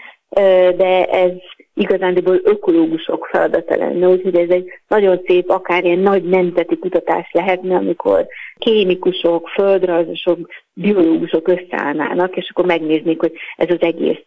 de 0.76 1.04
ez 1.04 1.32
igazándiból 1.74 2.40
ökológusok 2.44 3.28
feladata 3.30 3.76
lenne, 3.76 4.08
úgyhogy 4.08 4.36
ez 4.36 4.48
egy 4.48 4.70
nagyon 4.88 5.20
szép, 5.26 5.50
akár 5.50 5.84
ilyen 5.84 5.98
nagy 5.98 6.24
nemzeti 6.24 6.78
kutatás 6.78 7.30
lehetne, 7.32 7.76
amikor 7.76 8.26
kémikusok, 8.58 9.48
földrajzosok, 9.48 10.38
biológusok 10.74 11.48
összeállnának, 11.48 12.36
és 12.36 12.50
akkor 12.50 12.64
megnéznék, 12.64 13.20
hogy 13.20 13.32
ez 13.56 13.70
az 13.70 13.80
egész 13.80 14.22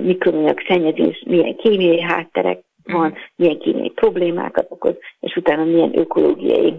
mikroműanyag 0.00 0.60
szennyezés 0.68 1.24
milyen 1.26 1.56
kémiai 1.56 2.00
hátterek 2.00 2.58
van, 2.84 3.08
mhm. 3.08 3.18
milyen 3.36 3.58
kémiai 3.58 3.90
problémákat 3.90 4.66
okoz, 4.68 4.94
és 5.20 5.36
utána 5.36 5.64
milyen 5.64 5.98
ökológiai 5.98 6.74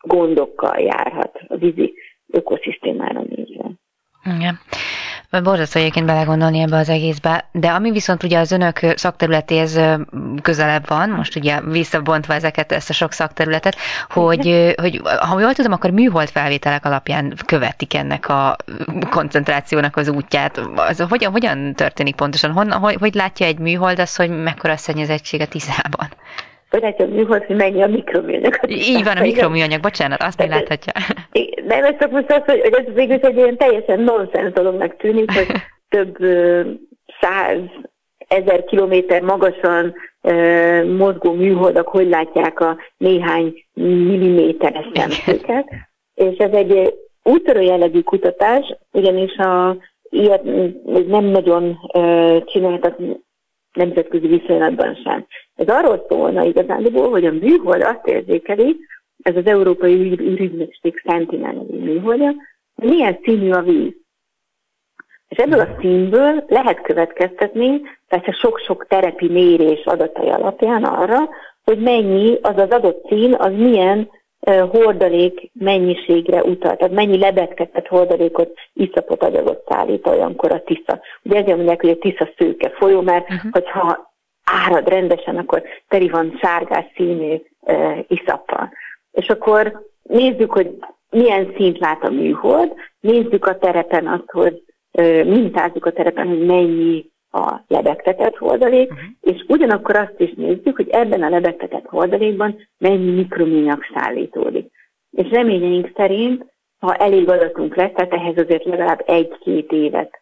gondokkal 0.00 0.78
járhat 0.78 1.40
a 1.48 1.56
vízi 1.56 1.94
ökoszisztémára 2.30 3.22
nézve. 3.28 3.70
Igen. 4.24 4.58
Borzasztó 5.42 5.80
egyébként 5.80 6.06
belegondolni 6.06 6.58
ebbe 6.58 6.76
az 6.76 6.88
egészbe, 6.88 7.48
de 7.52 7.68
ami 7.68 7.90
viszont 7.90 8.22
ugye 8.22 8.38
az 8.38 8.52
önök 8.52 8.80
szakterületéhez 8.94 9.80
közelebb 10.42 10.88
van, 10.88 11.08
most 11.08 11.36
ugye 11.36 11.60
visszabontva 11.60 12.34
ezeket, 12.34 12.72
ezt 12.72 12.90
a 12.90 12.92
sok 12.92 13.12
szakterületet, 13.12 13.76
hogy, 14.08 14.74
hogy 14.80 15.00
ha 15.20 15.40
jól 15.40 15.54
tudom, 15.54 15.72
akkor 15.72 15.90
műhold 15.90 16.28
felvételek 16.28 16.84
alapján 16.84 17.34
követik 17.46 17.94
ennek 17.94 18.28
a 18.28 18.56
koncentrációnak 19.10 19.96
az 19.96 20.08
útját. 20.08 20.60
Az, 20.74 21.04
hogyan, 21.08 21.32
hogyan 21.32 21.74
történik 21.74 22.14
pontosan? 22.14 22.52
Hon, 22.52 22.72
hogy, 22.72 22.96
hogy 23.00 23.14
látja 23.14 23.46
egy 23.46 23.58
műhold 23.58 23.98
az, 23.98 24.16
hogy 24.16 24.30
mekkora 24.30 24.76
szennyezettség 24.76 25.40
a 25.40 25.46
Tiszában? 25.46 26.08
A 26.82 27.06
műhold, 27.06 27.44
hogy 27.44 27.56
mennyi 27.56 27.82
a 27.82 27.86
mikroműanyag. 27.86 28.58
Így 28.66 29.04
van, 29.04 29.16
a 29.16 29.20
mikroműanyag, 29.20 29.80
bocsánat, 29.80 30.22
azt 30.22 30.38
még 30.38 30.48
láthatja. 30.48 30.92
Nem, 31.66 31.84
ez 31.84 31.94
csak 31.98 32.10
most 32.10 32.30
az, 32.32 32.42
hogy, 32.44 32.58
ez 32.58 32.94
végül 32.94 33.18
egy 33.20 33.36
ilyen 33.36 33.56
teljesen 33.56 34.00
nonsens 34.00 34.52
dolognak 34.52 34.96
tűnik, 34.96 35.32
hogy 35.32 35.46
több 35.94 36.16
száz 37.20 37.58
ezer 38.28 38.64
kilométer 38.64 39.22
magasan 39.22 39.94
uh, 40.22 40.84
mozgó 40.84 41.32
műholdak 41.32 41.88
hogy 41.88 42.08
látják 42.08 42.60
a 42.60 42.76
néhány 42.96 43.64
milliméteres 43.74 44.86
szemcséket. 44.94 45.68
És 46.14 46.36
ez 46.36 46.52
egy 46.52 46.94
úttörő 47.22 47.60
jellegű 47.60 48.00
kutatás, 48.00 48.76
ugyanis 48.92 49.36
a, 49.36 49.76
ilyet 50.08 50.42
nem 51.06 51.24
nagyon 51.24 51.78
uh, 51.92 52.44
csináltak 52.44 52.96
nemzetközi 53.72 54.26
viszonylatban 54.26 54.94
sem. 55.04 55.26
Ez 55.56 55.68
arról 55.68 56.06
szólna 56.08 56.44
igazándiból, 56.44 57.10
hogy 57.10 57.24
a 57.24 57.32
műhold 57.32 57.82
azt 57.82 58.06
érzékeli, 58.06 58.76
ez 59.22 59.36
az 59.36 59.46
Európai 59.46 59.94
Ürügynökség 60.10 61.02
Sentinel 61.06 61.52
nevű 61.52 61.78
műholdja, 61.78 62.34
hogy 62.74 62.88
milyen 62.88 63.18
színű 63.22 63.50
a 63.50 63.62
víz. 63.62 63.92
És 65.28 65.38
ebből 65.38 65.60
a 65.60 65.76
színből 65.80 66.44
lehet 66.48 66.80
következtetni, 66.80 67.80
persze 68.08 68.32
sok-sok 68.32 68.86
terepi 68.86 69.28
mérés 69.28 69.84
adatai 69.84 70.28
alapján 70.28 70.84
arra, 70.84 71.28
hogy 71.64 71.78
mennyi 71.78 72.38
az 72.42 72.56
az 72.56 72.70
adott 72.70 73.06
szín, 73.08 73.34
az 73.34 73.52
milyen 73.56 74.10
hordalék 74.70 75.50
mennyiségre 75.52 76.42
utal, 76.42 76.76
tehát 76.76 76.94
mennyi 76.94 77.18
lebegtetett 77.18 77.86
hordalékot, 77.86 78.52
iszapot 78.72 79.22
anyagot 79.22 79.64
szállít 79.68 80.06
olyankor 80.06 80.52
a 80.52 80.62
Tisza. 80.62 81.00
Ugye 81.22 81.38
ezért 81.38 81.56
mondják, 81.56 81.80
hogy 81.80 81.90
a 81.90 81.98
Tisza 81.98 82.28
szőke 82.36 82.70
folyó, 82.70 83.00
mert 83.00 83.30
uh-huh. 83.30 83.52
hogyha 83.52 84.13
árad 84.44 84.88
rendesen, 84.88 85.36
akkor 85.36 85.62
teri 85.88 86.08
van 86.08 86.38
sárgás 86.40 86.84
színű 86.96 87.36
uh, 87.60 87.98
iszappal. 88.08 88.72
És 89.12 89.28
akkor 89.28 89.82
nézzük, 90.02 90.52
hogy 90.52 90.78
milyen 91.10 91.52
szint 91.56 91.78
lát 91.78 92.04
a 92.04 92.10
műhold, 92.10 92.72
nézzük 93.00 93.46
a 93.46 93.58
terepen 93.58 94.06
azt, 94.06 94.30
hogy 94.30 94.62
uh, 94.92 95.24
mintázzuk 95.24 95.86
a 95.86 95.92
terepen, 95.92 96.28
hogy 96.28 96.46
mennyi 96.46 97.12
a 97.30 97.64
lebegtetett 97.66 98.36
hordalék, 98.36 98.90
uh-huh. 98.90 99.06
és 99.20 99.44
ugyanakkor 99.48 99.96
azt 99.96 100.20
is 100.20 100.32
nézzük, 100.36 100.76
hogy 100.76 100.88
ebben 100.88 101.22
a 101.22 101.28
lebegtetett 101.28 101.86
hordalékban 101.86 102.68
mennyi 102.78 103.10
mikroműanyag 103.10 103.84
szállítódik. 103.94 104.72
És 105.10 105.30
reményeink 105.30 105.90
szerint, 105.96 106.44
ha 106.78 106.94
elég 106.94 107.28
adatunk 107.28 107.74
lesz, 107.74 107.92
tehát 107.94 108.12
ehhez 108.12 108.36
azért 108.36 108.64
legalább 108.64 109.02
egy-két 109.06 109.72
évet 109.72 110.20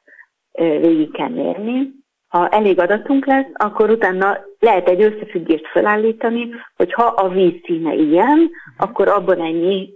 végig 0.59 1.13
kell 1.13 1.29
mérni, 1.29 2.02
ha 2.33 2.49
elég 2.49 2.79
adatunk 2.79 3.27
lesz, 3.27 3.47
akkor 3.53 3.91
utána 3.91 4.39
lehet 4.59 4.89
egy 4.89 5.03
összefüggést 5.03 5.67
felállítani, 5.67 6.49
hogy 6.77 6.93
ha 6.93 7.05
a 7.05 7.29
víz 7.29 7.61
színe 7.65 7.95
ilyen, 7.95 8.51
akkor 8.77 9.09
abban 9.09 9.41
ennyi 9.41 9.95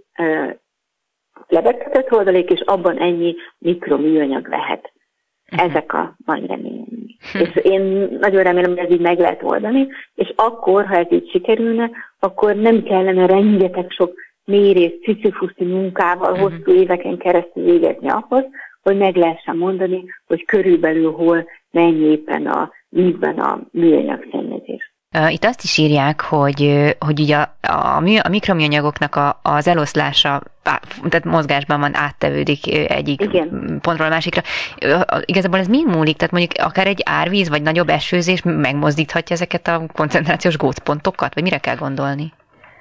lebegtetett 1.47 2.07
hordalék, 2.07 2.49
és 2.49 2.59
abban 2.59 2.97
ennyi 2.97 3.35
mikroműanyag 3.57 4.47
lehet. 4.47 4.91
Mhm. 5.51 5.69
Ezek 5.69 5.93
a 5.93 6.15
nagy 6.25 6.45
reményeink. 6.45 7.11
Hm. 7.31 7.39
És 7.39 7.55
én 7.55 7.81
nagyon 8.19 8.43
remélem, 8.43 8.69
hogy 8.69 8.85
ez 8.85 8.91
így 8.91 9.01
meg 9.01 9.19
lehet 9.19 9.43
oldani, 9.43 9.87
és 10.15 10.33
akkor, 10.35 10.85
ha 10.85 10.95
ez 10.95 11.11
így 11.11 11.29
sikerülne, 11.29 11.91
akkor 12.19 12.55
nem 12.55 12.83
kellene 12.83 13.25
rengeteg 13.25 13.91
sok 13.91 14.13
mérés, 14.45 14.93
ciszifuszi 15.03 15.63
munkával 15.63 16.31
uh-huh. 16.31 16.49
hosszú 16.49 16.71
éveken 16.71 17.17
keresztül 17.17 17.63
végezni 17.63 18.09
ahhoz, 18.09 18.45
hogy 18.81 18.97
meg 18.97 19.15
lehessen 19.15 19.57
mondani, 19.57 20.03
hogy 20.27 20.45
körülbelül 20.45 21.11
hol 21.11 21.45
mennyi 21.77 22.11
éppen 22.11 22.45
a 22.45 22.71
vízben 22.89 23.39
a 23.39 23.59
műanyag 23.71 24.27
szennyezés. 24.31 24.95
Itt 25.29 25.43
azt 25.45 25.63
is 25.63 25.77
írják, 25.77 26.21
hogy, 26.21 26.85
hogy 26.99 27.19
ugye 27.19 27.35
a, 27.35 27.49
a, 27.61 27.95
a 28.23 28.29
mikroműanyagoknak 28.29 29.15
a, 29.15 29.39
az 29.43 29.67
eloszlása, 29.67 30.41
tehát 31.09 31.23
mozgásban 31.23 31.79
van, 31.79 31.95
áttevődik 31.95 32.91
egyik 32.91 33.21
Igen. 33.21 33.79
pontról 33.81 34.07
a 34.07 34.09
másikra. 34.09 34.41
Igazából 35.25 35.59
ez 35.59 35.67
mi 35.67 35.83
múlik? 35.83 36.15
Tehát 36.17 36.31
mondjuk 36.31 36.65
akár 36.65 36.87
egy 36.87 37.01
árvíz, 37.05 37.49
vagy 37.49 37.61
nagyobb 37.61 37.89
esőzés 37.89 38.41
megmozdíthatja 38.43 39.35
ezeket 39.35 39.67
a 39.67 39.85
koncentrációs 39.93 40.57
gócpontokat? 40.57 41.33
Vagy 41.33 41.43
mire 41.43 41.57
kell 41.57 41.75
gondolni? 41.75 42.33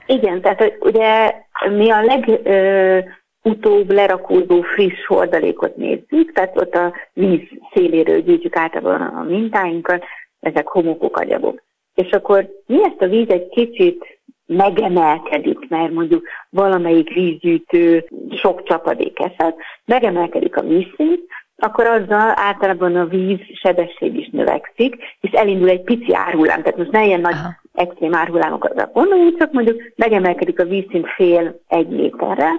Igen, 0.07 0.41
tehát 0.41 0.77
ugye 0.81 1.35
mi 1.77 1.91
a 1.91 2.03
leg... 2.03 2.41
Ö, 2.45 2.99
utóbb 3.47 3.91
lerakódó 3.91 4.61
friss 4.61 5.07
hordalékot 5.07 5.77
nézzük, 5.77 6.33
tehát 6.33 6.61
ott 6.61 6.75
a 6.75 6.95
víz 7.13 7.41
széléről 7.73 8.21
gyűjtjük 8.21 8.57
általában 8.57 9.01
a 9.01 9.23
mintáinkat, 9.23 10.05
ezek 10.41 10.69
homokok, 10.69 11.17
agyagok. 11.17 11.63
És 11.95 12.11
akkor 12.11 12.49
mi 12.67 12.85
ezt 12.85 13.03
a 13.03 13.09
víz 13.09 13.29
egy 13.29 13.49
kicsit 13.49 14.19
megemelkedik, 14.47 15.69
mert 15.69 15.93
mondjuk 15.93 16.29
valamelyik 16.51 17.15
vízgyűjtő 17.15 18.05
sok 18.41 18.63
csapadék 18.63 19.19
esett, 19.21 19.57
megemelkedik 19.85 20.57
a 20.57 20.63
vízszint, 20.63 21.21
akkor 21.57 21.87
azzal 21.87 22.33
általában 22.35 22.97
a 22.97 23.07
víz 23.07 23.39
sebesség 23.63 24.17
is 24.17 24.29
növekszik, 24.33 24.97
és 25.21 25.31
elindul 25.31 25.69
egy 25.69 25.83
pici 25.83 26.15
árhullám. 26.15 26.63
Tehát 26.63 26.79
most 26.79 26.91
ne 26.91 27.05
ilyen 27.05 27.21
nagy 27.21 27.35
Aha. 27.35 27.61
extrém 27.75 28.15
árhullámokat 28.15 28.93
gondoljunk, 28.93 29.39
csak 29.39 29.53
mondjuk 29.53 29.83
megemelkedik 29.97 30.61
a 30.61 30.65
vízszint 30.65 31.09
fél 31.09 31.61
egy 31.69 31.89
méterre, 31.89 32.51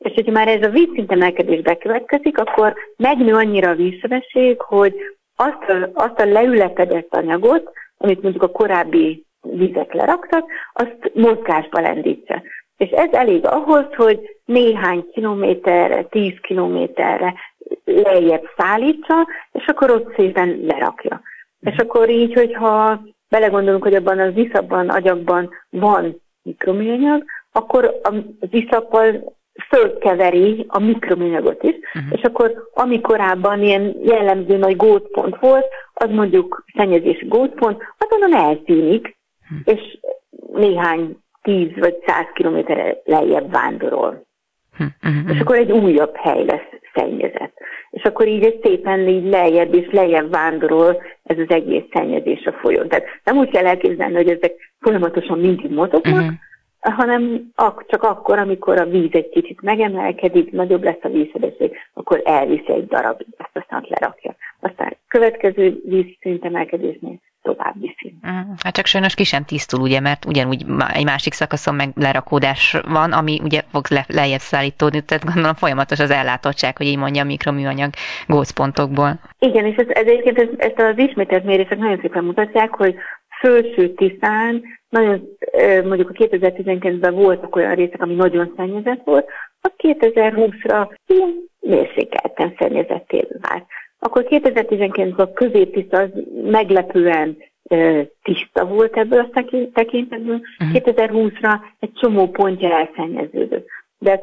és 0.00 0.12
hogyha 0.14 0.32
már 0.32 0.48
ez 0.48 0.62
a 0.62 0.68
vízszint 0.68 1.12
emelkedés 1.12 1.60
bekövetkezik, 1.60 2.38
akkor 2.38 2.74
megnő 2.96 3.34
annyira 3.34 3.68
a 3.68 3.74
vízsebesség, 3.74 4.60
hogy 4.60 4.94
azt 5.36 5.68
a, 5.68 5.90
azt 5.92 6.20
a 6.20 6.24
leülepedett 6.24 7.14
anyagot, 7.14 7.70
amit 7.96 8.22
mondjuk 8.22 8.42
a 8.42 8.50
korábbi 8.50 9.24
vizek 9.42 9.92
leraktak, 9.92 10.50
azt 10.72 11.10
mozgásba 11.14 11.80
lendítse. 11.80 12.42
És 12.76 12.90
ez 12.90 13.12
elég 13.12 13.46
ahhoz, 13.46 13.84
hogy 13.96 14.36
néhány 14.44 15.06
kilométerre, 15.12 16.02
tíz 16.02 16.34
kilométerre 16.42 17.34
lejjebb 17.84 18.44
szállítsa, 18.56 19.26
és 19.52 19.66
akkor 19.66 19.90
ott 19.90 20.14
szépen 20.14 20.60
lerakja. 20.66 21.20
És 21.60 21.76
akkor 21.76 22.08
így, 22.08 22.34
hogyha 22.34 23.00
belegondolunk, 23.28 23.82
hogy 23.82 23.94
abban 23.94 24.18
az 24.18 24.36
iszapban, 24.36 24.88
agyakban 24.88 25.50
van 25.70 26.22
mikroműanyag, 26.42 27.24
akkor 27.52 28.00
az 28.40 28.48
iszappal 28.50 29.38
fölkeveri 29.68 30.64
a 30.68 30.78
mikroműanyagot 30.78 31.62
is, 31.62 31.74
uh-huh. 31.94 32.12
és 32.12 32.22
akkor 32.22 32.68
ami 32.74 33.00
korábban 33.00 33.62
ilyen 33.62 33.96
jellemző 34.02 34.56
nagy 34.56 34.76
gótpont 34.76 35.36
volt, 35.40 35.66
az 35.94 36.10
mondjuk 36.10 36.64
szennyezési 36.76 37.26
gótpont, 37.26 37.82
azon 37.98 38.34
eltűnik, 38.34 39.16
uh-huh. 39.42 39.76
és 39.76 39.98
néhány 40.52 41.16
tíz 41.42 41.68
vagy 41.76 41.96
száz 42.06 42.26
kilométerre 42.34 43.00
lejjebb 43.04 43.50
vándorol. 43.50 44.26
Uh-huh. 44.72 45.34
És 45.34 45.40
akkor 45.40 45.56
egy 45.56 45.72
újabb 45.72 46.16
hely 46.16 46.44
lesz 46.44 46.68
szennyezett. 46.94 47.58
És 47.90 48.02
akkor 48.02 48.28
így 48.28 48.44
egy 48.44 48.60
szépen 48.62 49.08
így 49.08 49.24
lejjebb 49.24 49.74
és 49.74 49.88
lejjebb 49.90 50.30
vándorol 50.30 51.02
ez 51.22 51.38
az 51.38 51.48
egész 51.48 51.84
szennyezés 51.92 52.44
a 52.44 52.52
folyón. 52.52 52.88
Tehát 52.88 53.06
nem 53.24 53.36
úgy 53.36 53.50
kell 53.50 53.66
elképzelni, 53.66 54.14
hogy 54.14 54.28
ezek 54.28 54.52
folyamatosan 54.80 55.38
mindig 55.38 55.70
mozognak, 55.70 56.14
uh-huh 56.14 56.34
hanem 56.80 57.50
ak- 57.54 57.88
csak 57.88 58.02
akkor, 58.02 58.38
amikor 58.38 58.78
a 58.78 58.84
víz 58.84 59.12
egy 59.12 59.28
kicsit 59.28 59.60
megemelkedik, 59.62 60.52
nagyobb 60.52 60.82
lesz 60.82 61.02
a 61.02 61.08
vízszedesség, 61.08 61.76
akkor 61.92 62.22
elviszi 62.24 62.72
egy 62.72 62.86
darabig, 62.86 63.26
ezt 63.36 63.56
aztán 63.56 63.86
lerakja. 63.88 64.36
Aztán 64.60 64.96
következő 65.08 65.80
vízszint 65.84 66.44
emelkedésnél 66.44 67.18
tovább 67.42 67.74
viszi. 67.80 68.14
Mm, 68.28 68.52
hát 68.62 68.74
csak 68.74 68.86
sajnos 68.86 69.14
ki 69.14 69.24
sem 69.24 69.44
tisztul, 69.44 69.80
ugye, 69.80 70.00
mert 70.00 70.24
ugyanúgy 70.24 70.64
egy 70.94 71.04
másik 71.04 71.32
szakaszon 71.32 71.74
meg 71.74 71.88
lerakódás 71.94 72.76
van, 72.88 73.12
ami 73.12 73.40
ugye 73.42 73.60
fog 73.72 73.84
le, 73.90 74.04
lejjebb 74.08 74.40
szállítódni, 74.40 75.00
tehát 75.04 75.24
gondolom 75.24 75.54
folyamatos 75.54 75.98
az 75.98 76.10
ellátottság, 76.10 76.76
hogy 76.76 76.86
így 76.86 76.98
mondja 76.98 77.22
a 77.22 77.24
mikroműanyag 77.24 77.90
gócpontokból. 78.26 79.20
Igen, 79.38 79.66
és 79.66 79.76
ez, 79.76 79.86
ez 79.88 80.06
egyébként 80.06 80.38
ez, 80.38 80.48
ezt 80.56 80.80
az 80.80 80.98
ismételt 80.98 81.44
mérések 81.44 81.78
nagyon 81.78 81.98
szépen 82.00 82.24
mutatják, 82.24 82.74
hogy 82.74 82.94
fölső 83.40 83.92
tisztán, 83.92 84.62
nagyon, 84.88 85.28
mondjuk 85.84 86.10
a 86.10 86.12
2019-ben 86.12 87.14
voltak 87.14 87.56
olyan 87.56 87.74
részek, 87.74 88.02
ami 88.02 88.14
nagyon 88.14 88.52
szennyezett 88.56 89.04
volt, 89.04 89.28
a 89.60 89.72
2020-ra 89.76 90.88
ilyen 91.06 91.34
mérsékelten 91.60 92.54
szennyezetté 92.58 93.26
vált. 93.40 93.64
Akkor 93.98 94.26
2019-ben 94.28 95.26
a 95.26 95.32
középtiszta 95.32 95.98
az 95.98 96.08
meglepően 96.42 97.36
tiszta 98.22 98.66
volt 98.66 98.96
ebből 98.96 99.18
a 99.18 99.42
tekintetből, 99.72 100.40
uh-huh. 100.58 100.82
2020-ra 100.82 101.58
egy 101.78 101.92
csomó 101.92 102.28
pontja 102.28 102.70
elszennyeződött. 102.70 103.66
De 103.98 104.22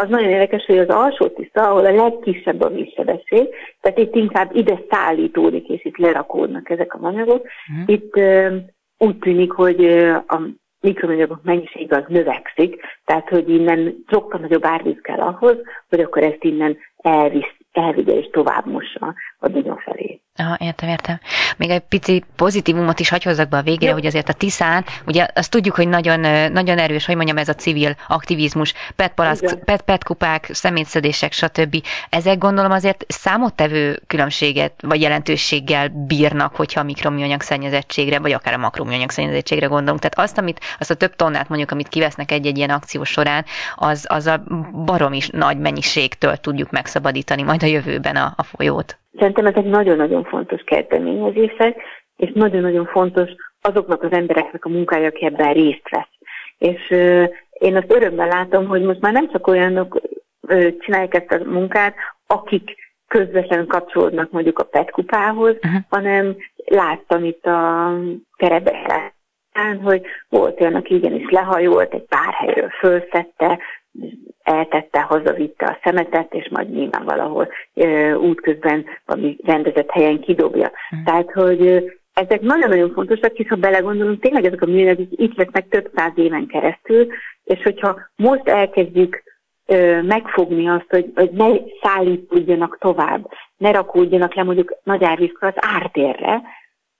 az 0.00 0.08
nagyon 0.08 0.28
érdekes, 0.28 0.64
hogy 0.64 0.78
az 0.78 0.88
alsó 0.88 1.26
tiszta, 1.26 1.68
ahol 1.68 1.86
a 1.86 1.94
legkisebb 1.94 2.60
a 2.60 2.68
vízsebesség, 2.68 3.48
tehát 3.80 3.98
itt 3.98 4.14
inkább 4.14 4.56
ide 4.56 4.82
szállítódik, 4.90 5.68
és 5.68 5.84
itt 5.84 5.96
lerakódnak 5.96 6.70
ezek 6.70 6.94
a 6.94 6.98
anyagok. 7.02 7.46
Uh-huh. 7.68 7.84
Itt 7.86 8.14
úgy 8.98 9.18
tűnik, 9.18 9.52
hogy 9.52 9.84
a 10.26 10.40
mikromanyagok 10.80 11.42
mennyisége 11.42 11.96
az 11.96 12.04
növekszik, 12.08 12.80
tehát 13.04 13.28
hogy 13.28 13.48
innen 13.48 14.04
sokkal 14.08 14.40
nagyobb 14.40 14.64
árvíz 14.64 15.00
kell 15.02 15.18
ahhoz, 15.18 15.56
hogy 15.88 16.00
akkor 16.00 16.22
ezt 16.22 16.44
innen 16.44 16.76
elvisz, 16.96 17.54
elvigye 17.72 18.12
és 18.12 18.28
tovább 18.30 18.66
mossa 18.66 19.14
a 19.38 19.48
Dunyon 19.48 19.76
felé. 19.76 20.20
Aha, 20.40 20.56
értem, 20.58 20.88
értem. 20.88 21.20
Még 21.56 21.70
egy 21.70 21.80
pici 21.80 22.24
pozitívumot 22.36 23.00
is 23.00 23.08
hagy 23.08 23.22
hozzak 23.22 23.48
be 23.48 23.56
a 23.56 23.62
végére, 23.62 23.90
Jó. 23.90 23.96
hogy 23.96 24.06
azért 24.06 24.28
a 24.28 24.32
Tiszán, 24.32 24.84
ugye 25.06 25.26
azt 25.34 25.50
tudjuk, 25.50 25.74
hogy 25.74 25.88
nagyon, 25.88 26.20
nagyon 26.52 26.78
erős, 26.78 27.06
hogy 27.06 27.16
mondjam, 27.16 27.36
ez 27.36 27.48
a 27.48 27.54
civil 27.54 27.96
aktivizmus, 28.08 28.74
petpalack, 28.96 29.64
pet, 29.64 29.82
petkupák, 29.82 30.48
szemétszedések, 30.52 31.32
stb. 31.32 31.84
Ezek 32.10 32.38
gondolom 32.38 32.70
azért 32.70 33.04
számottevő 33.08 34.02
különbséget 34.06 34.72
vagy 34.82 35.00
jelentőséggel 35.00 35.88
bírnak, 35.88 36.56
hogyha 36.56 36.80
a 36.80 36.84
mikroműanyag 36.84 37.40
szennyezettségre, 37.40 38.18
vagy 38.18 38.32
akár 38.32 38.54
a 38.54 38.58
makroműanyag 38.58 39.10
szennyezettségre 39.10 39.66
gondolunk. 39.66 40.00
Tehát 40.00 40.18
azt, 40.30 40.38
amit, 40.38 40.60
azt 40.78 40.90
a 40.90 40.94
több 40.94 41.16
tonnát 41.16 41.48
mondjuk, 41.48 41.70
amit 41.70 41.88
kivesznek 41.88 42.30
egy-egy 42.32 42.56
ilyen 42.56 42.70
akció 42.70 43.04
során, 43.04 43.44
az, 43.76 44.04
az 44.08 44.26
a 44.26 44.42
barom 44.84 45.12
is 45.12 45.28
nagy 45.28 45.58
mennyiségtől 45.58 46.36
tudjuk 46.36 46.70
megszabadítani 46.70 47.42
majd 47.42 47.62
a 47.62 47.66
jövőben 47.66 48.16
a, 48.16 48.32
a 48.36 48.42
folyót. 48.42 48.99
Szerintem 49.18 49.46
ezek 49.46 49.64
nagyon-nagyon 49.64 50.24
fontos 50.24 50.62
kezdeményezések, 50.62 51.82
és 52.16 52.30
nagyon-nagyon 52.34 52.86
fontos 52.86 53.30
azoknak 53.60 54.02
az 54.02 54.12
embereknek 54.12 54.64
a 54.64 54.68
munkája, 54.68 55.06
aki 55.06 55.24
ebben 55.24 55.52
részt 55.52 55.88
vesz. 55.90 56.08
És 56.58 56.90
én 57.52 57.76
azt 57.76 57.92
örömmel 57.92 58.28
látom, 58.28 58.66
hogy 58.66 58.82
most 58.82 59.00
már 59.00 59.12
nem 59.12 59.30
csak 59.30 59.46
olyanok 59.46 60.00
csinálják 60.78 61.14
ezt 61.14 61.42
a 61.42 61.50
munkát, 61.50 61.94
akik 62.26 62.76
közvetlenül 63.06 63.66
kapcsolódnak 63.66 64.30
mondjuk 64.30 64.58
a 64.58 64.64
PET 64.64 64.90
kupához, 64.90 65.54
uh-huh. 65.54 65.80
hanem 65.88 66.36
láttam 66.64 67.24
itt 67.24 67.46
a 67.46 67.92
kerebekre, 68.36 69.14
hogy 69.82 70.02
volt 70.28 70.60
olyan, 70.60 70.74
aki 70.74 70.94
igenis 70.94 71.30
lehajolt, 71.30 71.94
egy 71.94 72.04
pár 72.04 72.32
helyről 72.32 72.68
fölszette, 72.68 73.58
eltette, 74.42 75.00
hazavitte 75.00 75.66
a 75.66 75.78
szemetet, 75.82 76.34
és 76.34 76.48
majd 76.48 76.70
nyilván 76.70 77.04
valahol 77.04 77.48
útközben 78.16 78.86
valami 79.06 79.36
rendezett 79.44 79.90
helyen 79.90 80.20
kidobja. 80.20 80.70
Mm. 80.96 81.04
Tehát, 81.04 81.30
hogy 81.32 81.90
ezek 82.14 82.40
nagyon-nagyon 82.40 82.92
fontosak, 82.92 83.36
hisz 83.36 83.48
ha 83.48 83.56
belegondolunk, 83.56 84.20
tényleg 84.20 84.44
ezek 84.44 84.62
a 84.62 84.66
műanyagok 84.66 85.06
itt 85.10 85.36
lesznek 85.36 85.68
több 85.68 85.90
száz 85.94 86.12
éven 86.14 86.46
keresztül, 86.46 87.06
és 87.44 87.62
hogyha 87.62 87.98
most 88.16 88.48
elkezdjük 88.48 89.22
megfogni 90.02 90.68
azt, 90.68 90.86
hogy, 90.88 91.12
hogy 91.14 91.30
ne 91.30 91.48
szállítódjanak 91.82 92.78
tovább, 92.80 93.30
ne 93.56 93.70
rakódjanak 93.70 94.34
le 94.34 94.42
mondjuk 94.42 94.76
nagy 94.82 95.04
árvízkor 95.04 95.48
az 95.48 95.70
ártérre, 95.74 96.42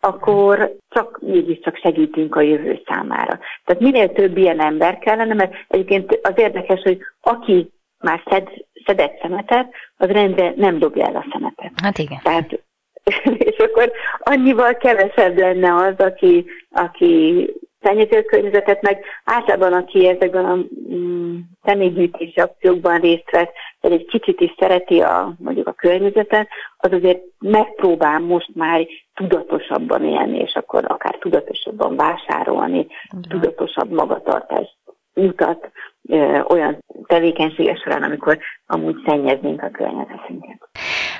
akkor 0.01 0.77
csak 0.89 1.19
mégiscsak 1.21 1.77
segítünk 1.77 2.37
a 2.37 2.41
jövő 2.41 2.83
számára. 2.87 3.39
Tehát 3.65 3.83
minél 3.83 4.13
több 4.13 4.37
ilyen 4.37 4.61
ember 4.61 4.99
kellene, 4.99 5.35
mert 5.35 5.55
egyébként 5.69 6.19
az 6.23 6.33
érdekes, 6.37 6.81
hogy 6.83 6.99
aki 7.21 7.71
már 7.99 8.23
szed, 8.31 8.49
szedett 8.85 9.21
szemetet, 9.21 9.75
az 9.97 10.09
rendre 10.09 10.53
nem 10.57 10.79
dobja 10.79 11.07
el 11.07 11.17
a 11.17 11.27
szemetet. 11.33 11.73
Hát 11.83 11.99
igen. 11.99 12.21
Tehát, 12.23 12.61
és 13.51 13.57
akkor 13.57 13.93
annyival 14.19 14.75
kevesebb 14.75 15.39
lenne 15.39 15.75
az, 15.75 15.95
aki, 15.99 16.47
aki 16.71 17.47
szennyező 17.83 18.23
környezetet, 18.23 18.83
meg 18.83 19.05
általában 19.25 19.73
aki 19.73 20.09
ezekben 20.09 20.45
a 20.45 20.57
mm, 20.95 21.37
személygyűjtési 21.63 22.41
akciókban 22.41 23.01
részt 23.01 23.31
vesz, 23.31 23.51
vagy 23.81 23.93
egy 23.93 24.07
kicsit 24.07 24.41
is 24.41 24.55
szereti 24.59 25.01
a, 25.01 25.35
mondjuk 25.39 25.67
a 25.67 25.73
környezetet, 25.73 26.49
az 26.77 26.93
azért 26.93 27.23
megpróbál 27.39 28.19
most 28.19 28.51
már 28.55 28.87
tudatosabban 29.15 30.05
élni, 30.05 30.39
és 30.39 30.55
akkor 30.55 30.85
akár 30.89 31.15
tudatosabban 31.15 31.97
vásárolni, 31.97 32.87
De. 33.11 33.29
tudatosabb 33.29 33.91
magatartást 33.91 34.77
mutat 35.15 35.71
ö, 36.09 36.41
olyan 36.49 36.79
tevékenységes 37.07 37.81
során, 37.81 38.03
amikor 38.03 38.39
amúgy 38.67 38.97
szennyeznénk 39.07 39.63
a 39.63 39.71
környezetünket. 39.71 40.69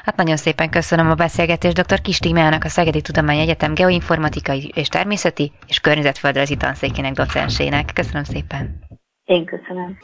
Hát 0.05 0.17
nagyon 0.17 0.37
szépen 0.37 0.71
köszönöm 0.71 1.11
a 1.11 1.15
beszélgetést 1.15 1.81
dr. 1.81 2.01
Kis 2.01 2.19
Tímeának, 2.19 2.65
a 2.65 2.69
Szegedi 2.69 3.01
Tudományegyetem 3.01 3.75
geoinformatikai 3.75 4.73
és 4.75 4.89
természeti 4.89 5.53
és 5.67 5.81
környezetföldrajzi 5.81 6.57
tanszékének 6.57 7.13
docensének. 7.13 7.91
Köszönöm 7.95 8.25
szépen. 8.25 8.79
Én 9.25 9.45
köszönöm. 9.45 9.99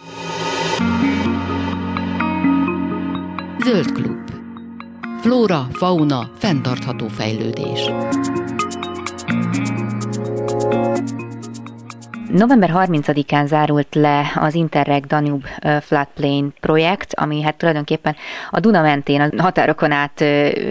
Zöld 3.65 3.93
klub. 3.93 4.31
Flóra, 5.21 5.67
fauna, 5.73 6.31
fenntartható 6.39 7.09
fejlődés. 7.09 7.91
November 12.33 12.71
30-án 12.75 13.47
zárult 13.47 13.95
le 13.95 14.33
az 14.35 14.55
Interreg 14.55 15.07
Danube 15.07 15.81
Floodplain 15.81 16.53
projekt, 16.61 17.15
ami 17.15 17.43
hát 17.43 17.55
tulajdonképpen 17.55 18.17
a 18.51 18.61
Duna 18.61 18.83
mentén, 18.83 19.21
a 19.21 19.43
határokon 19.43 19.93
át 19.93 20.21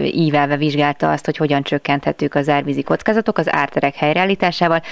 ívelve 0.04 0.56
vizsgálta 0.56 1.10
azt, 1.10 1.24
hogy 1.24 1.36
hogyan 1.36 1.62
csökkenthetők 1.62 2.34
az 2.34 2.48
árvízi 2.48 2.82
kockázatok 2.82 3.38
az 3.38 3.52
árterek 3.52 3.94
helyreállításával. 3.94 4.82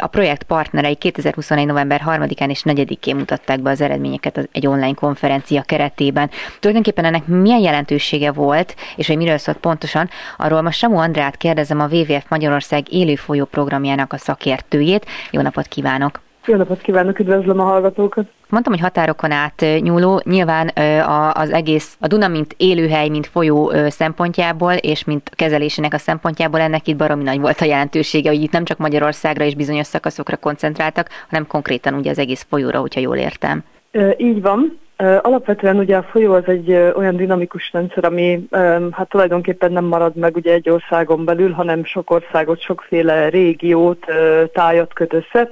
A 0.00 0.06
projekt 0.06 0.42
partnerei 0.42 0.94
2021. 0.94 1.66
november 1.66 2.02
3-án 2.06 2.48
és 2.48 2.62
4-én 2.64 3.16
mutatták 3.16 3.60
be 3.60 3.70
az 3.70 3.80
eredményeket 3.80 4.48
egy 4.52 4.66
online 4.66 4.94
konferencia 4.94 5.62
keretében. 5.62 6.30
Tulajdonképpen 6.60 7.04
ennek 7.04 7.26
milyen 7.26 7.60
jelentősége 7.60 8.32
volt, 8.32 8.74
és 8.96 9.06
hogy 9.06 9.16
miről 9.16 9.38
szólt 9.38 9.58
pontosan, 9.58 10.08
arról 10.36 10.62
most 10.62 10.78
Samu 10.78 10.96
Andrát 10.96 11.36
kérdezem 11.36 11.80
a 11.80 11.86
WWF 11.86 12.24
Magyarország 12.28 12.92
élő 12.92 13.14
folyó 13.14 13.44
programjának 13.44 14.12
a 14.12 14.18
szakértőjét. 14.18 15.06
Jó 15.30 15.40
napot 15.40 15.66
kívánok! 15.66 15.83
Kívánok! 15.84 16.20
Jó 16.46 16.56
napot 16.56 16.80
kívánok, 16.80 17.18
üdvözlöm 17.18 17.60
a 17.60 17.62
hallgatókat! 17.62 18.26
Mondtam, 18.48 18.72
hogy 18.72 18.82
határokon 18.82 19.30
át 19.30 19.64
nyúló, 19.80 20.20
nyilván 20.24 20.70
az 21.32 21.50
egész, 21.50 21.96
a 22.00 22.06
Duna, 22.06 22.28
mint 22.28 22.54
élőhely, 22.56 23.08
mint 23.08 23.26
folyó 23.26 23.72
szempontjából, 23.88 24.72
és 24.72 25.04
mint 25.04 25.30
kezelésének 25.34 25.94
a 25.94 25.98
szempontjából 25.98 26.60
ennek 26.60 26.88
itt 26.88 26.96
baromi 26.96 27.22
nagy 27.22 27.40
volt 27.40 27.60
a 27.60 27.64
jelentősége, 27.64 28.28
hogy 28.28 28.42
itt 28.42 28.52
nem 28.52 28.64
csak 28.64 28.78
Magyarországra 28.78 29.44
és 29.44 29.54
bizonyos 29.54 29.86
szakaszokra 29.86 30.36
koncentráltak, 30.36 31.08
hanem 31.28 31.46
konkrétan 31.46 31.94
ugye 31.94 32.10
az 32.10 32.18
egész 32.18 32.46
folyóra, 32.48 32.80
hogyha 32.80 33.00
jól 33.00 33.16
értem. 33.16 33.64
Így 34.16 34.40
van. 34.40 34.78
Alapvetően 34.96 35.76
ugye 35.76 35.96
a 35.96 36.02
folyó 36.02 36.32
az 36.32 36.46
egy 36.46 36.72
olyan 36.72 37.16
dinamikus 37.16 37.70
rendszer, 37.72 38.04
ami 38.04 38.46
hát 38.90 39.08
tulajdonképpen 39.08 39.72
nem 39.72 39.84
marad 39.84 40.16
meg 40.16 40.36
ugye 40.36 40.52
egy 40.52 40.70
országon 40.70 41.24
belül, 41.24 41.52
hanem 41.52 41.84
sok 41.84 42.10
országot, 42.10 42.60
sokféle 42.60 43.28
régiót, 43.28 44.04
tájat 44.52 44.92
köt 44.92 45.12
össze. 45.12 45.48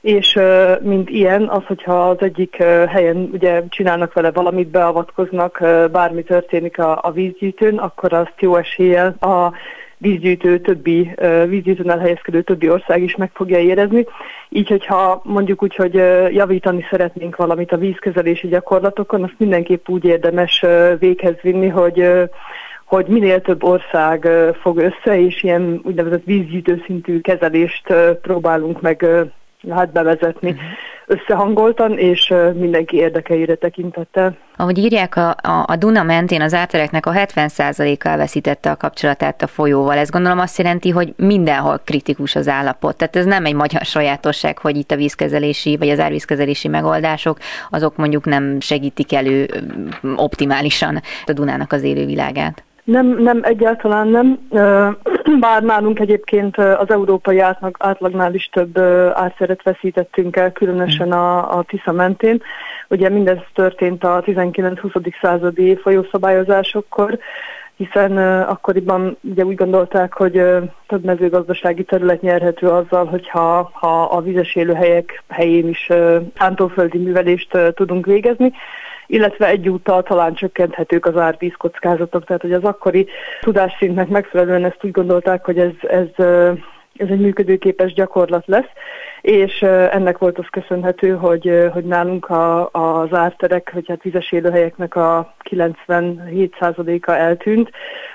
És 0.00 0.38
mint 0.80 1.10
ilyen, 1.10 1.48
az, 1.48 1.64
hogyha 1.66 2.08
az 2.08 2.16
egyik 2.20 2.56
helyen 2.88 3.30
ugye 3.32 3.62
csinálnak 3.68 4.12
vele 4.12 4.30
valamit, 4.30 4.68
beavatkoznak, 4.68 5.58
bármi 5.92 6.22
történik 6.22 6.78
a, 6.78 6.98
a 7.02 7.10
vízgyűjtőn, 7.10 7.78
akkor 7.78 8.12
azt 8.12 8.34
jó 8.38 8.56
eséllyel 8.56 9.16
a 9.20 9.52
vízgyűjtő 10.00 10.60
többi, 10.60 11.14
vízgyűjtőn 11.46 11.90
elhelyezkedő 11.90 12.42
többi 12.42 12.70
ország 12.70 13.02
is 13.02 13.16
meg 13.16 13.30
fogja 13.34 13.58
érezni. 13.58 14.06
Így, 14.48 14.68
hogyha 14.68 15.20
mondjuk 15.24 15.62
úgy, 15.62 15.74
hogy 15.74 15.94
javítani 16.34 16.86
szeretnénk 16.90 17.36
valamit 17.36 17.72
a 17.72 17.76
vízkezelési 17.76 18.48
gyakorlatokon, 18.48 19.22
azt 19.22 19.38
mindenképp 19.38 19.88
úgy 19.88 20.04
érdemes 20.04 20.64
véghez 20.98 21.34
vinni, 21.42 21.68
hogy 21.68 22.28
hogy 22.84 23.06
minél 23.06 23.40
több 23.40 23.64
ország 23.64 24.28
fog 24.60 24.78
össze, 24.78 25.20
és 25.20 25.42
ilyen 25.42 25.80
úgynevezett 25.84 26.24
vízgyűjtő 26.24 26.82
szintű 26.86 27.20
kezelést 27.20 27.94
próbálunk 28.22 28.80
meg 28.80 29.06
hát 29.68 29.92
bevezetni 29.92 30.50
uh-huh. 30.50 30.64
összehangoltan, 31.06 31.98
és 31.98 32.34
mindenki 32.54 32.96
érdekeire 32.96 33.54
tekintettel. 33.54 34.36
Ahogy 34.56 34.78
írják, 34.78 35.16
a, 35.16 35.28
a, 35.28 35.64
a 35.66 35.76
Duna 35.76 36.02
mentén 36.02 36.40
az 36.40 36.54
átereknek 36.54 37.06
a 37.06 37.12
70%-a 37.12 38.08
elveszítette 38.08 38.70
a 38.70 38.76
kapcsolatát 38.76 39.42
a 39.42 39.46
folyóval. 39.46 39.98
Ez 39.98 40.10
gondolom 40.10 40.38
azt 40.38 40.58
jelenti, 40.58 40.90
hogy 40.90 41.12
mindenhol 41.16 41.80
kritikus 41.84 42.36
az 42.36 42.48
állapot. 42.48 42.96
Tehát 42.96 43.16
ez 43.16 43.24
nem 43.24 43.44
egy 43.44 43.54
magyar 43.54 43.82
sajátosság, 43.82 44.58
hogy 44.58 44.76
itt 44.76 44.90
a 44.90 44.96
vízkezelési 44.96 45.76
vagy 45.76 45.88
az 45.88 46.00
árvízkezelési 46.00 46.68
megoldások, 46.68 47.38
azok 47.70 47.96
mondjuk 47.96 48.24
nem 48.24 48.60
segítik 48.60 49.12
elő 49.12 49.48
optimálisan 50.16 51.00
a 51.26 51.32
Dunának 51.32 51.72
az 51.72 51.82
élővilágát. 51.82 52.64
Nem, 52.84 53.06
nem, 53.06 53.40
egyáltalán 53.42 54.08
nem. 54.08 54.38
Bár 55.40 55.62
nálunk 55.62 55.98
egyébként 55.98 56.56
az 56.56 56.90
európai 56.90 57.38
átlag, 57.38 57.76
átlagnál 57.78 58.34
is 58.34 58.48
több 58.52 58.78
átszeret 59.14 59.62
veszítettünk 59.62 60.36
el, 60.36 60.52
különösen 60.52 61.12
a, 61.12 61.58
a 61.58 61.62
Tisza 61.62 61.92
mentén. 61.92 62.42
Ugye 62.88 63.08
mindez 63.08 63.38
történt 63.54 64.04
a 64.04 64.22
19-20. 64.26 65.14
századi 65.20 65.76
folyószabályozásokkor, 65.76 67.18
hiszen 67.76 68.42
akkoriban 68.42 69.16
ugye 69.20 69.44
úgy 69.44 69.54
gondolták, 69.54 70.12
hogy 70.12 70.42
több 70.86 71.04
mezőgazdasági 71.04 71.84
terület 71.84 72.20
nyerhető 72.20 72.68
azzal, 72.68 73.06
hogyha 73.06 73.70
ha 73.72 74.02
a 74.02 74.20
vizes 74.20 74.54
élőhelyek 74.54 75.22
helyén 75.28 75.68
is 75.68 75.88
szántóföldi 76.38 76.98
művelést 76.98 77.58
tudunk 77.74 78.06
végezni 78.06 78.52
illetve 79.10 79.46
egyúttal 79.46 80.02
talán 80.02 80.34
csökkenthetők 80.34 81.06
az 81.06 81.16
árvíz. 81.16 81.52
Tehát, 82.24 82.42
hogy 82.42 82.52
az 82.52 82.64
akkori 82.64 83.06
tudásszintnek 83.40 84.08
megfelelően 84.08 84.64
ezt 84.64 84.84
úgy 84.84 84.90
gondolták, 84.90 85.44
hogy 85.44 85.58
ez, 85.58 85.72
ez 85.88 86.26
ez 86.96 87.08
egy 87.08 87.20
működőképes 87.20 87.92
gyakorlat 87.92 88.46
lesz, 88.46 88.68
és 89.20 89.62
ennek 89.62 90.18
volt 90.18 90.38
az 90.38 90.46
köszönhető, 90.50 91.10
hogy, 91.10 91.68
hogy 91.72 91.84
nálunk 91.84 92.28
a, 92.28 92.70
az 92.70 93.12
árterek, 93.12 93.70
vagy 93.74 93.88
hát 93.88 94.02
vizes 94.02 94.32
élőhelyeknek 94.32 94.96
a 94.96 95.34
97%-a 95.50 97.10
eltűnt, 97.10 97.70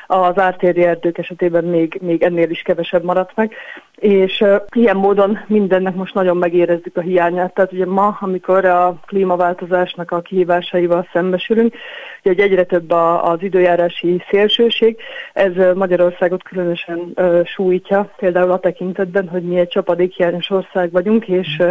az 0.08 0.38
ártéri 0.38 0.84
erdők 0.84 1.18
esetében 1.18 1.64
még, 1.64 2.00
még 2.02 2.24
ennél 2.24 2.50
is 2.50 2.62
kevesebb 2.62 3.04
maradt 3.04 3.36
meg, 3.36 3.54
és 3.96 4.44
ilyen 4.72 4.96
módon 4.96 5.40
mindennek 5.48 5.96
most 5.96 6.14
nagyon 6.14 6.38
megérezzük 6.38 6.98
a 6.98 7.02
hiányát. 7.02 7.54
Tehát 7.54 7.72
ugye 7.72 7.86
ma, 7.86 8.18
amikor 8.20 8.66
a 8.66 9.00
klímaváltozásnak 9.06 10.12
a 10.12 10.22
kihívásaival 10.22 11.08
szembesülünk, 11.14 11.76
hogy 12.28 12.40
egyre 12.40 12.64
több 12.64 12.92
a, 12.92 13.32
az 13.32 13.42
időjárási 13.42 14.24
szélsőség, 14.30 14.98
ez 15.34 15.52
Magyarországot 15.76 16.44
különösen 16.44 17.14
sújtja, 17.46 18.10
például 18.18 18.52
a 18.52 18.60
tekintetben, 18.60 19.28
hogy 19.28 19.44
mi 19.44 19.60
egy 19.60 19.68
csapadékhiányos 19.68 20.50
ország 20.50 20.92
vagyunk, 20.92 21.28
és 21.28 21.64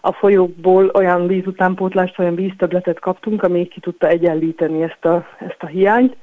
a 0.00 0.12
folyókból 0.12 0.90
olyan 0.94 1.26
vízutánpótlást, 1.26 2.18
olyan 2.18 2.34
víztöbletet 2.34 2.98
kaptunk, 2.98 3.42
ami 3.42 3.68
ki 3.68 3.80
tudta 3.80 4.08
egyenlíteni 4.08 4.82
ezt 4.82 5.04
a, 5.04 5.26
ezt 5.38 5.62
a 5.62 5.66
hiányt. 5.66 6.16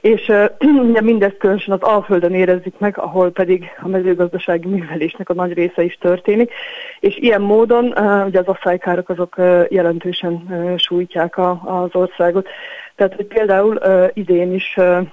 És 0.00 0.28
uh, 0.60 1.00
mindezt 1.00 1.36
különösen 1.36 1.74
az 1.74 1.82
Alföldön 1.82 2.34
érezzük 2.34 2.78
meg, 2.78 2.98
ahol 2.98 3.30
pedig 3.30 3.64
a 3.82 3.88
mezőgazdasági 3.88 4.68
művelésnek 4.68 5.28
a 5.28 5.34
nagy 5.34 5.52
része 5.52 5.82
is 5.82 5.98
történik. 6.00 6.52
És 7.00 7.16
ilyen 7.16 7.40
módon 7.40 7.84
ugye 8.26 8.38
az 8.38 8.46
asszálykárok 8.46 9.08
azok 9.08 9.36
jelentősen 9.68 10.48
sújtják 10.76 11.36
a, 11.36 11.60
az 11.64 11.90
országot. 11.92 12.48
Tehát, 12.98 13.14
hogy 13.14 13.26
például 13.26 13.76
uh, 13.76 14.08
idén 14.12 14.54
is 14.54 14.74
uh, 14.76 15.06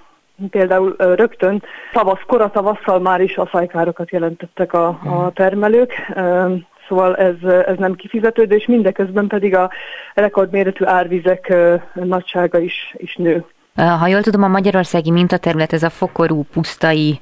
Például 0.50 0.95
rögtön 0.98 1.63
tavasz, 1.93 2.21
kora 2.28 2.50
tavasszal 2.50 3.00
már 3.00 3.21
is 3.21 3.38
asszálykárokat 3.38 4.12
jelentettek 4.12 4.74
a, 4.74 4.88
a 4.88 4.93
hmm. 5.02 5.34
termelők. 5.34 5.93
Szóval 6.88 7.15
ez, 7.15 7.50
ez 7.65 7.78
nem 7.78 7.95
kifizetődő, 7.95 8.56
és 8.56 8.65
mindeközben 8.65 9.28
pedig 9.28 9.56
a 9.56 9.71
rekordméretű 10.13 10.86
árvizek 10.86 11.54
nagysága 11.93 12.60
is, 12.60 12.93
is 12.98 13.15
nő. 13.15 13.45
Ha 13.76 14.08
jól 14.08 14.21
tudom, 14.21 14.43
a 14.43 14.48
magyarországi 14.48 15.12
mintaterület 15.12 15.74
ez 15.74 15.84
a 15.84 15.89
fokorú, 15.89 16.43
pusztai 16.54 17.19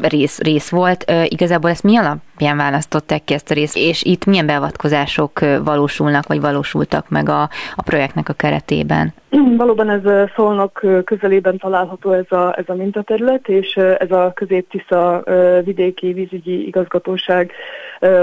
rész, 0.00 0.40
rész 0.40 0.70
volt. 0.70 1.12
Igazából 1.24 1.70
ezt 1.70 1.82
mi 1.82 1.96
alapján 2.42 2.70
választották 2.70 3.24
ki 3.24 3.34
ezt 3.34 3.50
a 3.50 3.54
részt, 3.54 3.76
és 3.76 4.02
itt 4.02 4.24
milyen 4.24 4.46
beavatkozások 4.46 5.40
valósulnak, 5.64 6.26
vagy 6.26 6.40
valósultak 6.40 7.08
meg 7.08 7.28
a, 7.28 7.42
a 7.74 7.82
projektnek 7.84 8.28
a 8.28 8.32
keretében? 8.32 9.12
Valóban 9.56 9.90
ez 9.90 10.30
Szolnok 10.36 10.80
közelében 11.04 11.58
található 11.58 12.12
ez 12.12 12.32
a, 12.32 12.54
ez 12.58 12.64
a 12.66 12.74
mintaterület, 12.74 13.48
és 13.48 13.76
ez 13.76 14.10
a 14.10 14.32
Közép-Tisza 14.34 15.22
vidéki 15.64 16.12
vízügyi 16.12 16.66
igazgatóság 16.66 17.52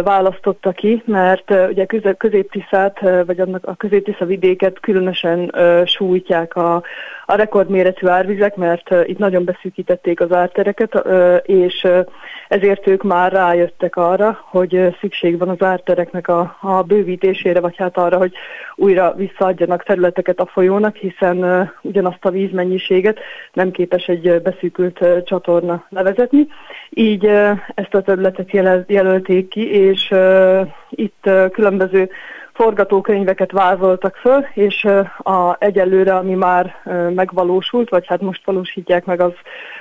választotta 0.04 0.72
ki, 0.72 1.04
mert 1.06 1.54
ugye 1.70 1.86
Közép-Tiszát, 2.18 3.00
vagy 3.26 3.40
annak 3.40 3.66
a 3.66 3.76
Közép-Tisza 3.76 4.26
vidéket 4.26 4.80
különösen 4.80 5.54
sújtják 5.86 6.56
a, 6.56 6.84
a 7.30 7.36
rekordméretű 7.36 8.08
árvizek, 8.08 8.56
mert 8.56 8.96
itt 9.06 9.18
nagyon 9.18 9.44
beszűkítették 9.44 10.20
az 10.20 10.32
ártereket, 10.32 11.04
és 11.44 11.88
ezért 12.48 12.88
ők 12.88 13.04
már 13.04 13.32
rájöttek 13.32 13.96
arra, 13.96 14.40
hogy 14.44 14.96
szükség 15.00 15.38
van 15.38 15.50
az 15.50 15.62
ártereknek 15.62 16.28
a, 16.28 16.58
a 16.62 16.84
bővítésére, 16.84 17.60
vagy 17.60 17.76
hát 17.78 17.98
arra, 17.98 18.18
hogy 18.18 18.34
újra 18.76 19.14
visszaadjanak 19.16 19.84
területeket 19.84 20.40
a 20.40 20.46
folyónak, 20.46 20.96
hiszen 20.96 21.72
ugyanazt 21.82 22.26
a 22.26 22.30
vízmennyiséget 22.30 23.20
nem 23.54 23.72
képes 23.72 24.08
egy 24.08 24.42
beszűkült 24.42 25.06
csatorna 25.26 25.86
levezetni. 25.90 26.48
Így 26.90 27.26
ezt 27.76 27.94
a 27.94 28.02
területet 28.02 28.52
jelölték 28.88 29.48
ki, 29.48 29.72
és 29.72 30.14
itt 30.90 31.30
különböző 31.52 32.10
forgatókönyveket 32.62 33.52
vázoltak 33.52 34.16
föl, 34.16 34.46
és 34.54 34.84
a 35.18 35.56
egyelőre, 35.60 36.16
ami 36.16 36.34
már 36.34 36.76
megvalósult, 37.16 37.90
vagy 37.90 38.08
hát 38.08 38.22
most 38.22 38.46
valósítják 38.46 39.06
meg 39.06 39.22
az, 39.22 39.32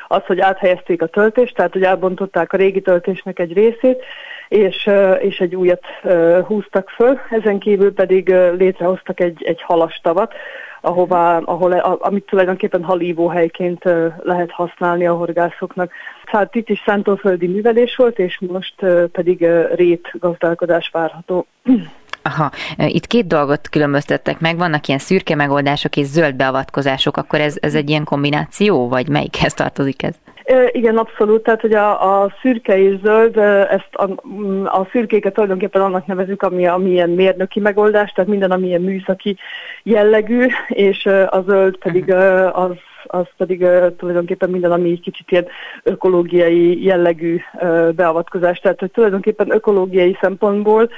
az, 0.09 0.23
hogy 0.27 0.41
áthelyezték 0.41 1.03
a 1.03 1.07
töltést, 1.07 1.55
tehát 1.55 1.73
hogy 1.73 1.83
elbontották 1.83 2.53
a 2.53 2.57
régi 2.57 2.81
töltésnek 2.81 3.39
egy 3.39 3.53
részét, 3.53 4.05
és, 4.49 4.91
és 5.19 5.39
egy 5.39 5.55
újat 5.55 5.85
húztak 6.47 6.89
föl, 6.89 7.19
ezen 7.31 7.59
kívül 7.59 7.95
pedig 7.95 8.35
létrehoztak 8.59 9.21
egy, 9.21 9.43
egy 9.45 9.63
halastavat, 9.63 10.35
ahová, 10.81 11.39
ahol, 11.39 11.73
amit 11.79 12.27
tulajdonképpen 12.27 12.85
halívóhelyként 12.85 13.85
lehet 14.23 14.51
használni 14.51 15.07
a 15.07 15.15
horgászoknak. 15.15 15.93
Tehát 16.31 16.55
itt 16.55 16.69
is 16.69 16.83
szántóföldi 16.87 17.47
művelés 17.47 17.97
volt, 17.97 18.19
és 18.19 18.39
most 18.49 18.75
pedig 19.13 19.47
rét 19.75 20.11
gazdálkodás 20.19 20.91
várható. 20.93 21.47
Aha, 22.23 22.51
itt 22.77 23.07
két 23.07 23.27
dolgot 23.27 23.69
különböztettek 23.69 24.41
meg, 24.41 24.57
vannak 24.57 24.87
ilyen 24.87 25.01
szürke 25.01 25.35
megoldások 25.35 25.97
és 25.97 26.07
zöld 26.07 26.35
beavatkozások, 26.35 27.17
akkor 27.17 27.41
ez, 27.41 27.57
ez 27.61 27.75
egy 27.75 27.91
ilyen 27.91 28.05
kombináció, 28.05 28.89
vagy 28.89 29.09
melyikhez 29.09 29.55
tartozik 29.55 30.03
ez? 30.03 30.15
Igen, 30.73 30.97
abszolút. 30.97 31.43
Tehát, 31.43 31.61
hogy 31.61 31.73
a, 31.75 32.23
a 32.23 32.33
szürke 32.41 32.79
és 32.79 32.95
zöld, 33.03 33.37
ezt 33.71 33.89
a, 33.93 34.03
a 34.65 34.87
szürkéket 34.91 35.33
tulajdonképpen 35.33 35.83
annak 35.83 36.07
nevezük, 36.07 36.43
ami, 36.43 36.67
ami 36.67 36.91
ilyen 36.91 37.11
mérnöki 37.11 37.61
megoldás, 37.61 38.13
tehát 38.13 38.31
minden, 38.31 38.51
ami 38.51 38.67
ilyen 38.67 38.81
műszaki 38.81 39.37
jellegű, 39.83 40.47
és 40.69 41.07
a 41.07 41.43
zöld 41.47 41.77
pedig 41.77 42.05
uh-huh. 42.09 42.59
az 42.59 42.77
az 43.07 43.27
pedig 43.37 43.61
uh, 43.61 43.97
tulajdonképpen 43.97 44.51
minden, 44.51 44.73
ami 44.73 44.91
egy 44.91 45.01
kicsit 45.01 45.31
ilyen 45.31 45.47
ökológiai 45.83 46.85
jellegű 46.85 47.41
uh, 47.53 47.93
beavatkozás. 47.93 48.59
Tehát, 48.59 48.81
hogy 48.81 48.91
tulajdonképpen 48.91 49.53
ökológiai 49.53 50.17
szempontból 50.21 50.91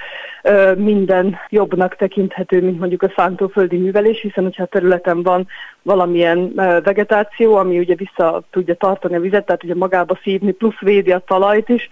uh, 0.44 0.76
minden 0.76 1.36
jobbnak 1.48 1.96
tekinthető, 1.96 2.62
mint 2.62 2.78
mondjuk 2.78 3.02
a 3.02 3.12
szántóföldi 3.16 3.76
művelés, 3.76 4.20
hiszen 4.20 4.44
hogyha 4.44 4.62
a 4.62 4.66
területen 4.66 5.22
van 5.22 5.46
valamilyen 5.82 6.38
uh, 6.38 6.82
vegetáció, 6.82 7.54
ami 7.54 7.78
ugye 7.78 7.94
vissza 7.94 8.42
tudja 8.50 8.74
tartani 8.74 9.14
a 9.14 9.20
vizet, 9.20 9.46
tehát 9.46 9.64
ugye 9.64 9.74
magába 9.74 10.18
szívni, 10.22 10.52
plusz 10.52 10.78
védi 10.80 11.12
a 11.12 11.18
talajt 11.26 11.68
is, 11.68 11.90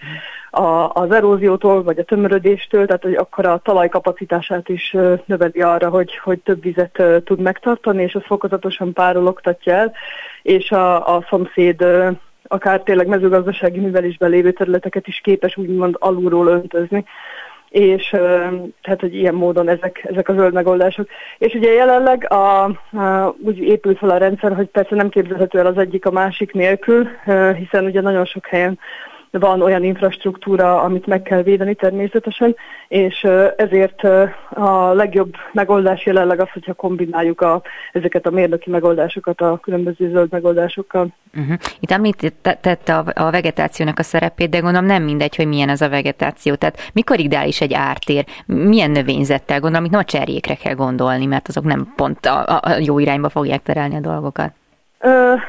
a, 0.50 0.90
az 0.92 1.10
eróziótól, 1.10 1.82
vagy 1.82 1.98
a 1.98 2.04
tömörödéstől, 2.04 2.86
tehát 2.86 3.02
hogy 3.02 3.14
akkor 3.14 3.46
a 3.46 3.60
talaj 3.64 3.88
kapacitását 3.88 4.68
is 4.68 4.96
növeli 5.24 5.60
arra, 5.60 5.88
hogy, 5.88 6.16
hogy 6.16 6.38
több 6.38 6.62
vizet 6.62 7.02
tud 7.24 7.40
megtartani, 7.40 8.02
és 8.02 8.14
az 8.14 8.22
fokozatosan 8.24 8.92
párologtatja 8.92 9.74
el, 9.74 9.92
és 10.42 10.70
a, 10.70 11.16
a 11.16 11.26
szomszéd 11.28 11.84
akár 12.42 12.80
tényleg 12.80 13.06
mezőgazdasági 13.06 13.80
művelésben 13.80 14.30
lévő 14.30 14.52
területeket 14.52 15.06
is 15.06 15.20
képes 15.20 15.56
úgymond 15.56 15.96
alulról 15.98 16.46
öntözni 16.46 17.04
és 17.68 18.08
tehát, 18.82 19.00
hogy 19.00 19.14
ilyen 19.14 19.34
módon 19.34 19.68
ezek, 19.68 20.06
ezek 20.10 20.28
a 20.28 20.34
zöld 20.34 20.52
megoldások. 20.52 21.08
És 21.38 21.54
ugye 21.54 21.72
jelenleg 21.72 22.32
a, 22.32 22.64
a, 22.64 23.34
úgy 23.44 23.58
épült 23.58 23.98
fel 23.98 24.10
a 24.10 24.16
rendszer, 24.16 24.54
hogy 24.54 24.66
persze 24.66 24.94
nem 24.94 25.08
képzelhető 25.08 25.58
el 25.58 25.66
az 25.66 25.78
egyik 25.78 26.06
a 26.06 26.10
másik 26.10 26.52
nélkül, 26.52 27.08
hiszen 27.58 27.84
ugye 27.84 28.00
nagyon 28.00 28.24
sok 28.24 28.46
helyen 28.46 28.78
van 29.30 29.62
olyan 29.62 29.84
infrastruktúra, 29.84 30.82
amit 30.82 31.06
meg 31.06 31.22
kell 31.22 31.42
védeni 31.42 31.74
természetesen, 31.74 32.56
és 32.88 33.26
ezért 33.56 34.04
a 34.50 34.92
legjobb 34.92 35.34
megoldás 35.52 36.06
jelenleg 36.06 36.40
az, 36.40 36.50
hogyha 36.52 36.74
kombináljuk 36.74 37.40
a, 37.40 37.62
ezeket 37.92 38.26
a 38.26 38.30
mérnöki 38.30 38.70
megoldásokat 38.70 39.40
a 39.40 39.58
különböző 39.62 40.10
zöld 40.10 40.30
megoldásokkal. 40.30 41.08
Uh-huh. 41.36 41.56
Itt 41.80 41.90
említette 41.90 42.94
a, 42.94 43.04
a 43.14 43.30
vegetációnak 43.30 43.98
a 43.98 44.02
szerepét, 44.02 44.50
de 44.50 44.58
gondolom 44.58 44.86
nem 44.86 45.02
mindegy, 45.02 45.36
hogy 45.36 45.46
milyen 45.46 45.68
az 45.68 45.82
a 45.82 45.88
vegetáció. 45.88 46.54
Tehát 46.54 46.90
mikor 46.92 47.18
ideális 47.18 47.60
egy 47.60 47.74
ártér? 47.74 48.24
Milyen 48.46 48.90
növényzettel 48.90 49.60
gondolom, 49.60 49.84
itt 49.84 49.90
nem 49.90 50.00
a 50.00 50.04
cserjékre 50.04 50.54
kell 50.54 50.74
gondolni, 50.74 51.26
mert 51.26 51.48
azok 51.48 51.64
nem 51.64 51.92
pont 51.96 52.26
a, 52.26 52.60
a 52.62 52.76
jó 52.78 52.98
irányba 52.98 53.28
fogják 53.28 53.62
terelni 53.62 53.96
a 53.96 54.00
dolgokat. 54.00 54.52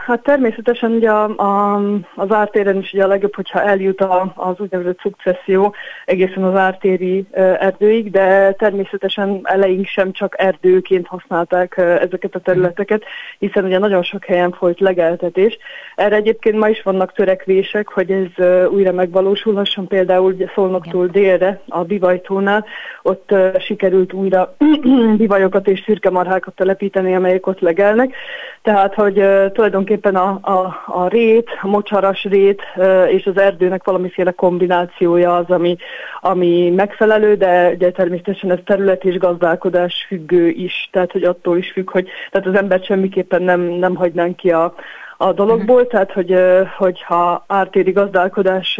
Hát 0.05 0.23
természetesen 0.23 0.91
ugye 0.91 1.09
a, 1.11 1.23
a, 1.37 1.81
az 2.15 2.31
ártéren 2.31 2.77
is 2.77 2.93
ugye 2.93 3.03
a 3.03 3.07
legjobb, 3.07 3.35
hogyha 3.35 3.61
eljut 3.61 4.01
a, 4.01 4.33
az 4.35 4.55
úgynevezett 4.57 4.99
szukcesszió 4.99 5.75
egészen 6.05 6.43
az 6.43 6.55
ártéri 6.55 7.25
erdőig, 7.59 8.11
de 8.11 8.51
természetesen 8.51 9.39
eleink 9.43 9.85
sem 9.85 10.11
csak 10.11 10.35
erdőként 10.37 11.07
használták 11.07 11.77
ezeket 11.77 12.35
a 12.35 12.39
területeket, 12.39 13.03
hiszen 13.39 13.65
ugye 13.65 13.77
nagyon 13.77 14.03
sok 14.03 14.25
helyen 14.25 14.51
folyt 14.51 14.79
legeltetés. 14.79 15.57
Erre 15.95 16.15
egyébként 16.15 16.57
ma 16.57 16.69
is 16.69 16.81
vannak 16.81 17.13
törekvések, 17.13 17.87
hogy 17.87 18.11
ez 18.11 18.45
újra 18.71 18.91
megvalósulhasson, 18.91 19.87
például 19.87 20.33
ugye 20.33 20.47
Szolnoktól 20.55 21.07
délre, 21.07 21.61
a 21.67 21.83
Bivajtónál, 21.83 22.65
ott 23.01 23.35
sikerült 23.59 24.13
újra 24.13 24.55
bivajokat 25.17 25.67
és 25.67 25.81
szürkemarhákat 25.85 26.55
telepíteni, 26.55 27.15
amelyek 27.15 27.47
ott 27.47 27.59
legelnek. 27.59 28.15
Tehát, 28.61 28.93
hogy 28.93 29.19
tulajdonképpen 29.53 30.15
a, 30.15 30.39
a, 30.41 30.83
a 30.85 31.07
rét, 31.07 31.49
a 31.61 31.67
mocsaras 31.67 32.23
rét 32.23 32.61
és 33.07 33.25
az 33.25 33.37
erdőnek 33.37 33.83
valamiféle 33.83 34.31
kombinációja 34.31 35.35
az, 35.35 35.49
ami, 35.49 35.77
ami 36.21 36.69
megfelelő, 36.69 37.35
de 37.35 37.71
ugye 37.73 37.91
természetesen 37.91 38.51
ez 38.51 38.59
terület 38.65 39.03
és 39.03 39.17
gazdálkodás 39.17 40.05
függő 40.07 40.47
is, 40.47 40.89
tehát 40.91 41.11
hogy 41.11 41.23
attól 41.23 41.57
is 41.57 41.71
függ, 41.71 41.89
hogy 41.91 42.07
tehát 42.31 42.47
az 42.47 42.55
embert 42.55 42.85
semmiképpen 42.85 43.41
nem, 43.41 43.61
nem 43.61 43.95
hagynánk 43.95 44.35
ki 44.35 44.51
a, 44.51 44.73
a 45.17 45.33
dologból, 45.33 45.81
mhm. 45.81 45.89
tehát 45.89 46.11
hogy, 46.11 46.35
hogyha 46.77 47.43
ártéri 47.47 47.91
gazdálkodás 47.91 48.79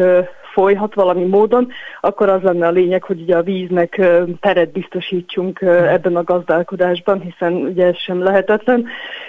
folyhat 0.60 0.94
valami 0.94 1.26
módon, 1.26 1.72
akkor 2.02 2.30
az 2.30 2.42
lenne 2.42 2.68
a 2.68 2.72
lényeg, 2.72 3.04
hogy 3.04 3.22
ugye 3.22 3.36
a 3.36 3.44
víznek 3.44 4.02
teret 4.40 4.72
biztosítsunk 4.72 5.62
ebben 5.62 6.16
a 6.16 6.24
gazdálkodásban, 6.24 7.22
hiszen 7.22 7.54
ugye 7.54 7.86
ez 7.86 7.98
sem 7.98 8.24
lehetetlen, 8.24 8.86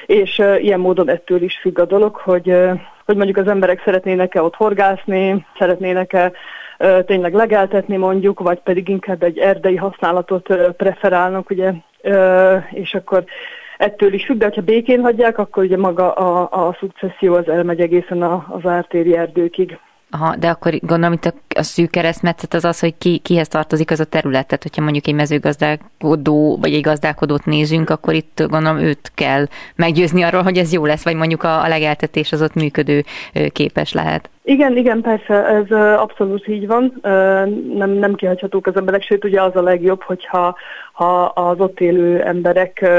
és 0.06 0.42
ilyen 0.58 0.80
módon 0.80 1.08
ettől 1.08 1.42
is 1.42 1.58
függ 1.60 1.78
a 1.78 1.84
dolog, 1.84 2.16
hogy, 2.16 2.56
hogy 3.04 3.16
mondjuk 3.16 3.36
az 3.36 3.48
emberek 3.48 3.82
szeretnének-e 3.84 4.42
ott 4.42 4.54
horgászni, 4.54 5.46
szeretnének-e 5.58 6.32
tényleg 7.06 7.34
legeltetni 7.34 7.96
mondjuk, 7.96 8.40
vagy 8.40 8.60
pedig 8.60 8.88
inkább 8.88 9.22
egy 9.22 9.38
erdei 9.38 9.76
használatot 9.76 10.54
preferálnak, 10.76 11.50
ugye, 11.50 11.72
és 12.70 12.94
akkor 12.94 13.24
ettől 13.76 14.12
is 14.12 14.24
függ, 14.24 14.38
de 14.38 14.50
ha 14.54 14.60
békén 14.60 15.00
hagyják, 15.00 15.38
akkor 15.38 15.62
ugye 15.62 15.76
maga 15.76 16.12
a, 16.12 16.66
a 16.66 16.76
szukcesszió 16.80 17.34
az 17.34 17.48
elmegy 17.48 17.80
egészen 17.80 18.22
az 18.22 18.66
ártéri 18.66 19.16
erdőkig. 19.16 19.78
Aha, 20.10 20.36
de 20.36 20.48
akkor 20.48 20.74
gondolom 20.80 21.12
itt 21.12 21.24
a, 21.24 21.32
a 21.58 21.62
szűk 21.62 21.90
keresztmetszet 21.90 22.54
az 22.54 22.64
az, 22.64 22.80
hogy 22.80 22.94
ki, 22.98 23.18
kihez 23.18 23.48
tartozik 23.48 23.90
az 23.90 24.00
a 24.00 24.04
terület. 24.04 24.46
Tehát, 24.46 24.62
hogyha 24.62 24.82
mondjuk 24.82 25.06
egy 25.06 25.14
mezőgazdálkodó 25.14 26.58
vagy 26.60 26.74
egy 26.74 26.80
gazdálkodót 26.80 27.44
nézünk, 27.44 27.90
akkor 27.90 28.14
itt 28.14 28.42
gondolom 28.48 28.78
őt 28.78 29.12
kell 29.14 29.46
meggyőzni 29.74 30.22
arról, 30.22 30.42
hogy 30.42 30.58
ez 30.58 30.72
jó 30.72 30.86
lesz, 30.86 31.04
vagy 31.04 31.14
mondjuk 31.14 31.42
a, 31.42 31.62
a 31.62 31.68
legeltetés 31.68 32.32
az 32.32 32.42
ott 32.42 32.54
működő 32.54 33.04
képes 33.52 33.92
lehet. 33.92 34.30
Igen, 34.42 34.76
igen, 34.76 35.00
persze, 35.00 35.34
ez 35.34 35.70
abszolút 35.98 36.48
így 36.48 36.66
van. 36.66 37.00
Nem, 37.74 37.90
nem 37.90 38.14
kihagyhatók 38.14 38.66
az 38.66 38.76
emberek, 38.76 39.02
sőt 39.02 39.24
ugye 39.24 39.42
az 39.42 39.56
a 39.56 39.62
legjobb, 39.62 40.02
hogyha 40.02 40.56
ha 41.00 41.24
az 41.24 41.60
ott 41.60 41.80
élő 41.80 42.22
emberek 42.22 42.90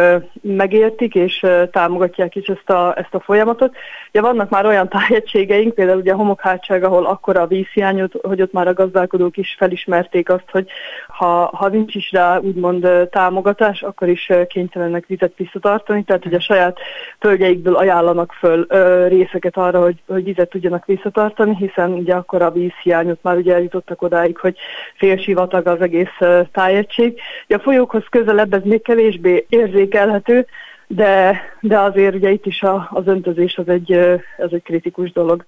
megértik 0.41 1.15
és 1.15 1.45
támogatják 1.71 2.35
is 2.35 2.47
ezt 2.47 2.69
a, 2.69 2.93
ezt 2.97 3.13
a 3.13 3.19
folyamatot. 3.19 3.75
Ugye 4.09 4.21
vannak 4.21 4.49
már 4.49 4.65
olyan 4.65 4.89
tájegységeink, 4.89 5.73
például 5.73 5.99
ugye 5.99 6.13
a 6.13 6.15
homokhátság, 6.15 6.83
ahol 6.83 7.05
akkora 7.05 7.41
a 7.41 7.47
vízhiányot, 7.47 8.13
hogy 8.21 8.41
ott 8.41 8.51
már 8.51 8.67
a 8.67 8.73
gazdálkodók 8.73 9.37
is 9.37 9.55
felismerték 9.57 10.29
azt, 10.29 10.49
hogy 10.51 10.69
ha, 11.07 11.49
ha 11.55 11.67
nincs 11.67 11.95
is 11.95 12.11
rá 12.11 12.37
úgymond 12.37 12.87
támogatás, 13.11 13.81
akkor 13.81 14.07
is 14.07 14.31
kénytelenek 14.47 15.05
vizet 15.05 15.33
visszatartani, 15.37 16.03
tehát 16.03 16.23
hogy 16.23 16.33
a 16.33 16.39
saját 16.39 16.79
földjeikből 17.19 17.75
ajánlanak 17.75 18.33
föl 18.33 18.67
részeket 19.07 19.57
arra, 19.57 19.81
hogy, 19.81 20.01
hogy 20.07 20.23
vizet 20.23 20.49
tudjanak 20.49 20.85
visszatartani, 20.85 21.55
hiszen 21.55 21.91
ugye 21.91 22.13
akkor 22.13 22.41
a 22.41 22.51
vízhiányot 22.51 23.19
már 23.21 23.35
ugye 23.35 23.53
eljutottak 23.53 24.01
odáig, 24.01 24.37
hogy 24.37 24.57
fél 24.95 25.39
az 25.49 25.81
egész 25.81 26.17
tájegység. 26.51 27.19
Ugye 27.47 27.55
a 27.55 27.59
folyókhoz 27.91 28.05
közelebb 28.09 28.53
ez 28.53 28.61
még 28.63 28.81
kevésbé 28.81 29.45
érzékelhető, 29.49 30.45
de, 30.87 31.41
de 31.61 31.79
azért 31.79 32.15
ugye 32.15 32.29
itt 32.29 32.45
is 32.45 32.61
a, 32.61 32.89
az 32.93 33.07
öntözés 33.07 33.57
az 33.57 33.67
egy, 33.67 33.91
az 34.37 34.53
egy 34.53 34.63
kritikus 34.63 35.11
dolog. 35.11 35.45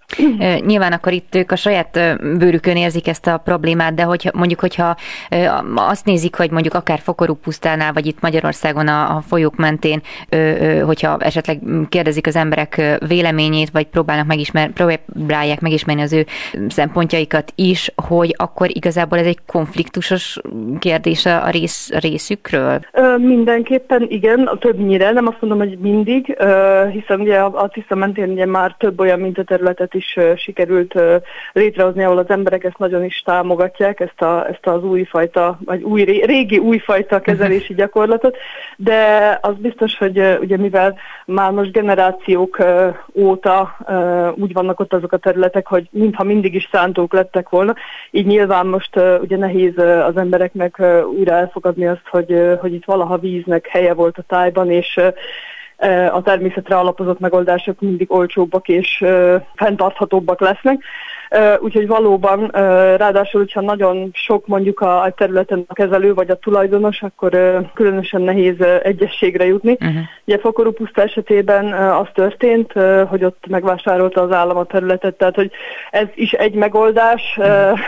Nyilván 0.65 0.91
akkor 0.91 1.13
itt 1.13 1.35
ők 1.35 1.51
a 1.51 1.55
saját 1.55 1.99
bőrükön 2.37 2.75
érzik 2.75 3.07
ezt 3.07 3.27
a 3.27 3.37
problémát, 3.37 3.93
de 3.93 4.03
hogyha, 4.03 4.29
mondjuk, 4.33 4.59
hogyha 4.59 4.95
azt 5.75 6.05
nézik, 6.05 6.35
hogy 6.35 6.51
mondjuk 6.51 6.73
akár 6.73 6.99
Fokorú 6.99 7.33
pusztánál, 7.33 7.93
vagy 7.93 8.05
itt 8.05 8.21
Magyarországon 8.21 8.87
a, 8.87 9.15
a 9.15 9.21
folyók 9.21 9.55
mentén, 9.55 10.01
hogyha 10.85 11.17
esetleg 11.19 11.59
kérdezik 11.89 12.27
az 12.27 12.35
emberek 12.35 12.97
véleményét, 13.07 13.69
vagy 13.69 13.85
próbálnak 13.85 14.27
megismer, 14.27 14.71
próbálják 14.71 15.61
megismerni 15.61 16.01
az 16.01 16.13
ő 16.13 16.25
szempontjaikat 16.67 17.51
is, 17.55 17.91
hogy 17.95 18.35
akkor 18.37 18.67
igazából 18.69 19.17
ez 19.17 19.25
egy 19.25 19.39
konfliktusos 19.45 20.39
kérdés 20.79 21.25
a, 21.25 21.49
rész, 21.49 21.91
a 21.93 21.97
részükről? 21.99 22.79
Mindenképpen 23.17 24.05
igen, 24.09 24.49
többnyire, 24.59 25.11
nem 25.11 25.27
azt 25.27 25.37
mondom, 25.41 25.59
hogy 25.59 25.77
mindig, 26.03 26.37
hiszen 26.91 27.19
ugye 27.19 27.39
a 27.39 27.67
Tisza 27.67 27.95
mentén 27.95 28.29
ugye 28.29 28.45
már 28.45 28.75
több 28.77 28.99
olyan 28.99 29.19
mintaterületet 29.19 29.93
is 29.93 30.17
sikerült 30.35 30.99
létrehozni, 31.53 32.03
ahol 32.03 32.17
az 32.17 32.29
emberek 32.29 32.63
ezt 32.63 32.77
nagyon 32.77 33.03
is 33.03 33.21
támogatják, 33.25 33.99
ezt, 33.99 34.21
a, 34.21 34.47
ezt 34.47 34.67
az 34.67 34.83
újfajta, 34.83 35.59
vagy 35.65 35.81
új, 35.81 36.03
régi 36.03 36.57
újfajta 36.57 37.21
kezelési 37.21 37.73
gyakorlatot, 37.73 38.37
de 38.77 39.39
az 39.41 39.53
biztos, 39.57 39.97
hogy 39.97 40.37
ugye 40.39 40.57
mivel 40.57 40.97
már 41.25 41.51
most 41.51 41.71
generációk 41.71 42.57
óta 43.13 43.77
úgy 44.35 44.53
vannak 44.53 44.79
ott 44.79 44.93
azok 44.93 45.11
a 45.11 45.17
területek, 45.17 45.67
hogy 45.67 45.87
mintha 45.91 46.23
mindig 46.23 46.53
is 46.53 46.69
szántók 46.71 47.13
lettek 47.13 47.49
volna, 47.49 47.75
így 48.11 48.25
nyilván 48.25 48.67
most 48.67 48.99
ugye 49.21 49.37
nehéz 49.37 49.77
az 49.77 50.17
embereknek 50.17 50.81
újra 51.17 51.33
elfogadni 51.33 51.87
azt, 51.87 52.07
hogy, 52.09 52.57
hogy 52.59 52.73
itt 52.73 52.85
valaha 52.85 53.17
víznek 53.17 53.67
helye 53.67 53.93
volt 53.93 54.17
a 54.17 54.23
tájban, 54.27 54.71
és 54.71 54.99
a 56.11 56.21
természetre 56.21 56.75
alapozott 56.75 57.19
megoldások 57.19 57.79
mindig 57.79 58.11
olcsóbbak 58.11 58.67
és 58.67 59.03
fenntarthatóbbak 59.55 60.39
lesznek. 60.39 60.83
Úgyhogy 61.59 61.87
valóban, 61.87 62.47
ráadásul, 62.97 63.39
hogyha 63.39 63.61
nagyon 63.61 64.09
sok 64.13 64.47
mondjuk 64.47 64.79
a 64.79 65.13
területen 65.17 65.63
a 65.67 65.73
kezelő 65.73 66.13
vagy 66.13 66.29
a 66.29 66.35
tulajdonos, 66.35 67.01
akkor 67.01 67.31
különösen 67.73 68.21
nehéz 68.21 68.55
egyességre 68.83 69.45
jutni. 69.45 69.71
Uh-huh. 69.71 69.95
Ugye 70.25 70.37
Fokorú 70.39 70.71
puszta 70.71 71.01
esetében 71.01 71.73
az 71.73 72.07
történt, 72.13 72.71
hogy 73.07 73.23
ott 73.23 73.43
megvásárolta 73.47 74.21
az 74.21 74.31
állam 74.31 74.57
a 74.57 74.63
területet, 74.63 75.15
tehát 75.15 75.35
hogy 75.35 75.51
ez 75.91 76.07
is 76.15 76.31
egy 76.31 76.53
megoldás, 76.53 77.37
uh-huh. 77.37 77.79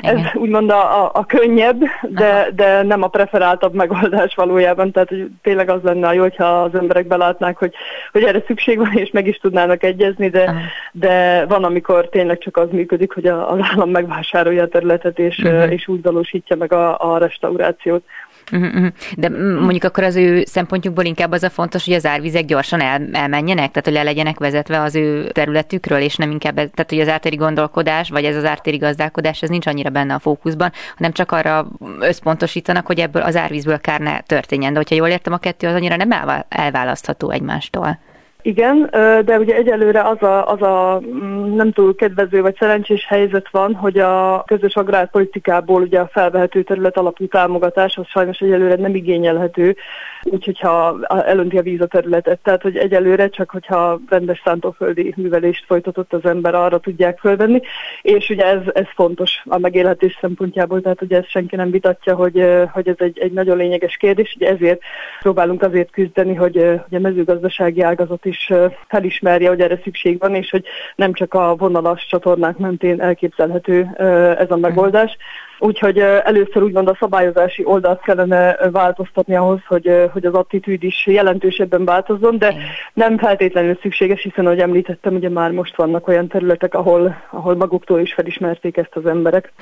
Ez 0.00 0.18
Igen. 0.18 0.30
úgymond 0.34 0.70
a, 0.70 1.04
a, 1.04 1.10
a 1.14 1.26
könnyebb, 1.26 1.80
de, 2.02 2.48
de 2.54 2.82
nem 2.82 3.02
a 3.02 3.08
preferáltabb 3.08 3.74
megoldás 3.74 4.34
valójában, 4.34 4.90
tehát 4.90 5.08
hogy 5.08 5.26
tényleg 5.42 5.70
az 5.70 5.82
lenne 5.82 6.08
a 6.08 6.12
jó, 6.12 6.22
hogyha 6.22 6.62
az 6.62 6.74
emberek 6.74 7.06
belátnák, 7.06 7.58
hogy, 7.58 7.74
hogy 8.12 8.22
erre 8.22 8.42
szükség 8.46 8.78
van, 8.78 8.92
és 8.92 9.10
meg 9.10 9.26
is 9.26 9.36
tudnának 9.36 9.82
egyezni, 9.82 10.28
de, 10.28 10.54
de 10.92 11.44
van, 11.48 11.64
amikor 11.64 12.08
tényleg 12.08 12.38
csak 12.38 12.56
az 12.56 12.68
működik, 12.70 13.12
hogy 13.12 13.26
az 13.26 13.58
állam 13.72 13.90
megvásárolja 13.90 14.62
a 14.62 14.68
területet, 14.68 15.18
és, 15.18 15.38
uh-huh. 15.38 15.72
és 15.72 15.88
úgy 15.88 16.02
valósítja 16.02 16.56
meg 16.56 16.72
a, 16.72 17.12
a 17.12 17.18
restaurációt. 17.18 18.04
Uh-huh. 18.52 18.86
De 19.16 19.28
mondjuk 19.60 19.84
akkor 19.84 20.04
az 20.04 20.16
ő 20.16 20.44
szempontjukból 20.44 21.04
inkább 21.04 21.32
az 21.32 21.42
a 21.42 21.50
fontos, 21.50 21.84
hogy 21.84 21.94
az 21.94 22.06
árvizek 22.06 22.44
gyorsan 22.44 22.80
el, 22.80 23.02
elmenjenek, 23.12 23.70
tehát 23.70 23.84
hogy 23.84 23.92
le 23.92 24.02
legyenek 24.02 24.38
vezetve 24.38 24.80
az 24.80 24.94
ő 24.94 25.30
területükről, 25.30 25.98
és 25.98 26.16
nem 26.16 26.30
inkább, 26.30 26.54
tehát 26.54 26.86
hogy 26.88 27.00
az 27.00 27.08
ártéri 27.08 27.36
gondolkodás, 27.36 28.08
vagy 28.08 28.24
ez 28.24 28.36
az 28.36 28.44
ártéri 28.44 28.76
gazdálkodás, 28.76 29.42
ez 29.42 29.48
nincs 29.48 29.66
annyira 29.66 29.90
benne 29.90 30.14
a 30.14 30.18
fókuszban, 30.18 30.72
hanem 30.96 31.12
csak 31.12 31.32
arra 31.32 31.68
összpontosítanak, 32.00 32.86
hogy 32.86 32.98
ebből 32.98 33.22
az 33.22 33.36
árvízből 33.36 33.80
kár 33.80 34.00
ne 34.00 34.20
történjen. 34.20 34.72
De 34.72 34.78
hogyha 34.78 34.94
jól 34.94 35.08
értem, 35.08 35.32
a 35.32 35.38
kettő 35.38 35.66
az 35.66 35.74
annyira 35.74 35.96
nem 35.96 36.44
elválasztható 36.48 37.30
egymástól. 37.30 37.98
Igen, 38.42 38.88
de 39.24 39.38
ugye 39.38 39.54
egyelőre 39.54 40.02
az 40.02 40.22
a, 40.22 40.48
az 40.48 40.62
a 40.62 41.00
mm, 41.06 41.54
nem 41.54 41.72
túl 41.72 41.94
kedvező 41.94 42.40
vagy 42.40 42.56
szerencsés 42.58 43.06
helyzet 43.06 43.50
van, 43.50 43.74
hogy 43.74 43.98
a 43.98 44.42
közös 44.46 44.76
agrárpolitikából 44.76 45.82
ugye 45.82 46.00
a 46.00 46.08
felvehető 46.12 46.62
terület 46.62 46.96
alapú 46.96 47.26
támogatás 47.26 47.96
az 47.96 48.06
sajnos 48.06 48.38
egyelőre 48.38 48.74
nem 48.74 48.94
igényelhető, 48.94 49.76
úgyhogy 50.22 50.60
ha 50.60 50.98
elönti 51.06 51.58
a 51.58 51.62
víz 51.62 51.80
a 51.80 51.86
területet. 51.86 52.38
Tehát, 52.42 52.62
hogy 52.62 52.76
egyelőre 52.76 53.28
csak, 53.28 53.50
hogyha 53.50 54.00
rendes 54.08 54.42
szántóföldi 54.44 55.14
művelést 55.16 55.64
folytatott 55.66 56.12
az 56.12 56.24
ember, 56.24 56.54
arra 56.54 56.78
tudják 56.78 57.18
fölvenni, 57.18 57.60
és 58.02 58.28
ugye 58.28 58.44
ez, 58.44 58.62
ez 58.72 58.86
fontos 58.94 59.42
a 59.44 59.58
megélhetés 59.58 60.18
szempontjából, 60.20 60.80
tehát 60.80 61.02
ugye 61.02 61.16
ezt 61.16 61.30
senki 61.30 61.56
nem 61.56 61.70
vitatja, 61.70 62.14
hogy, 62.14 62.44
hogy 62.72 62.88
ez 62.88 62.96
egy, 62.98 63.18
egy 63.18 63.32
nagyon 63.32 63.56
lényeges 63.56 63.96
kérdés, 63.96 64.34
ugye 64.36 64.48
ezért 64.48 64.80
próbálunk 65.20 65.62
azért 65.62 65.90
küzdeni, 65.90 66.34
hogy, 66.34 66.54
hogy 66.88 66.98
a 66.98 67.00
mezőgazdasági 67.00 67.80
ágazat 67.80 68.24
is 68.32 68.52
felismerje, 68.88 69.48
hogy 69.48 69.60
erre 69.60 69.78
szükség 69.82 70.18
van, 70.18 70.34
és 70.34 70.50
hogy 70.50 70.64
nem 70.96 71.12
csak 71.12 71.34
a 71.34 71.56
vonalas 71.56 72.06
csatornák 72.06 72.56
mentén 72.56 73.00
elképzelhető 73.00 73.90
ez 74.38 74.50
a 74.50 74.56
megoldás. 74.56 75.16
Úgyhogy 75.64 75.98
először 75.98 76.62
úgymond 76.62 76.88
a 76.88 76.96
szabályozási 77.00 77.64
oldalt 77.64 78.00
kellene 78.00 78.56
változtatni 78.72 79.36
ahhoz, 79.36 79.60
hogy, 79.66 80.10
hogy 80.12 80.24
az 80.24 80.34
attitűd 80.34 80.82
is 80.82 81.06
jelentősebben 81.06 81.84
változzon, 81.84 82.38
de 82.38 82.54
nem 82.94 83.18
feltétlenül 83.18 83.78
szükséges, 83.82 84.22
hiszen 84.22 84.46
ahogy 84.46 84.58
említettem, 84.58 85.14
ugye 85.14 85.28
már 85.28 85.50
most 85.50 85.76
vannak 85.76 86.08
olyan 86.08 86.28
területek, 86.28 86.74
ahol, 86.74 87.16
ahol 87.30 87.56
maguktól 87.56 88.00
is 88.00 88.14
felismerték 88.14 88.76
ezt 88.76 88.94
az 88.94 89.06
emberek. 89.06 89.52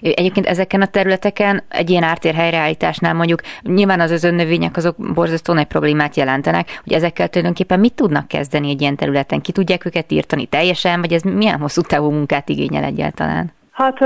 Egyébként 0.00 0.46
ezeken 0.46 0.82
a 0.82 0.86
területeken 0.86 1.62
egy 1.68 1.90
ilyen 1.90 2.02
ártér 2.02 2.34
helyreállításnál 2.34 3.14
mondjuk 3.14 3.40
nyilván 3.62 4.00
az 4.00 4.10
özönnövények 4.10 4.76
azok 4.76 4.96
borzasztó 5.14 5.52
nagy 5.52 5.66
problémát 5.66 6.16
jelentenek, 6.16 6.80
hogy 6.84 6.92
ezekkel 6.92 7.28
tulajdonképpen 7.28 7.80
mit 7.80 7.94
tudnak 7.94 8.28
kezdeni 8.28 8.70
egy 8.70 8.80
ilyen 8.80 8.96
területen? 8.96 9.40
Ki 9.40 9.52
tudják 9.52 9.84
őket 9.84 10.12
írtani 10.12 10.46
teljesen, 10.46 11.00
vagy 11.00 11.12
ez 11.12 11.22
milyen 11.22 11.60
hosszú 11.60 11.80
távú 11.80 12.10
munkát 12.10 12.48
igényel 12.48 12.84
egyáltalán? 12.84 13.58
Hát 13.80 13.98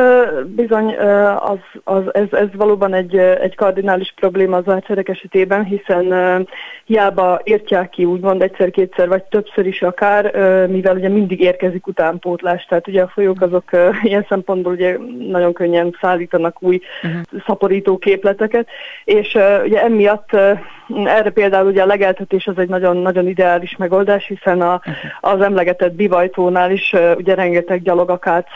bizony 0.46 0.96
az, 1.38 1.58
az, 1.84 2.14
ez, 2.14 2.32
ez 2.32 2.48
valóban 2.52 2.94
egy, 2.94 3.16
egy 3.16 3.54
kardinális 3.54 4.14
probléma 4.16 4.56
az 4.56 4.68
átszerek 4.68 5.08
esetében, 5.08 5.64
hiszen 5.64 6.14
hiába 6.84 7.40
értják 7.44 7.90
ki 7.90 8.04
úgymond 8.04 8.42
egyszer-kétszer 8.42 9.08
vagy 9.08 9.22
többször 9.22 9.66
is 9.66 9.82
akár, 9.82 10.24
mivel 10.68 10.96
ugye 10.96 11.08
mindig 11.08 11.40
érkezik 11.40 11.86
utánpótlás, 11.86 12.64
tehát 12.64 12.88
ugye 12.88 13.02
a 13.02 13.08
folyók 13.14 13.40
azok 13.40 13.70
ilyen 14.02 14.26
szempontból 14.28 14.72
ugye 14.72 14.98
nagyon 15.28 15.52
könnyen 15.52 15.96
szállítanak 16.00 16.62
új 16.62 16.80
uh-huh. 17.02 17.20
szaporító 17.46 17.98
képleteket, 17.98 18.68
és 19.04 19.38
ugye 19.64 19.82
emiatt 19.82 20.30
erre 21.04 21.30
például 21.30 21.66
ugye 21.66 21.82
a 21.82 21.86
legeltetés 21.86 22.46
az 22.46 22.58
egy 22.58 22.68
nagyon, 22.68 22.96
nagyon 22.96 23.28
ideális 23.28 23.76
megoldás, 23.76 24.26
hiszen 24.26 24.60
a, 24.60 24.80
az 25.20 25.40
emlegetett 25.40 25.92
bivajtónál 25.92 26.70
is 26.70 26.94
ugye 27.16 27.34
rengeteg 27.34 27.82
gyalogakác 27.82 28.48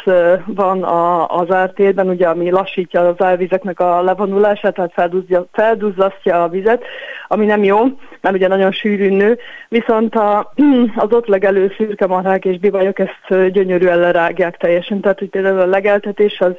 van 0.47 0.83
a, 0.83 1.29
az 1.29 1.51
ártérben, 1.51 2.09
ugye, 2.09 2.29
ami 2.29 2.51
lassítja 2.51 3.09
az 3.09 3.25
árvizeknek 3.25 3.81
a 3.81 4.03
levonulását, 4.03 4.75
tehát 4.75 5.13
felduzzasztja 5.53 6.43
a 6.43 6.49
vizet, 6.49 6.83
ami 7.29 7.47
nem 7.47 7.65
jó, 7.65 7.79
mert 8.21 8.35
ugye 8.35 8.49
nagyon 8.49 8.73
sűrűn 8.73 9.13
nő, 9.13 9.39
viszont 9.69 10.15
a, 10.15 10.53
az 11.05 11.13
ott 11.13 11.27
legelő 11.27 11.73
szürkemarhák 11.77 12.45
és 12.45 12.59
bivajok 12.59 12.99
ezt 12.99 13.51
gyönyörűen 13.53 13.99
lerágják 13.99 14.57
teljesen, 14.57 15.01
tehát 15.01 15.19
hogy 15.19 15.29
például 15.29 15.61
a 15.61 15.67
legeltetés 15.67 16.41
az, 16.41 16.53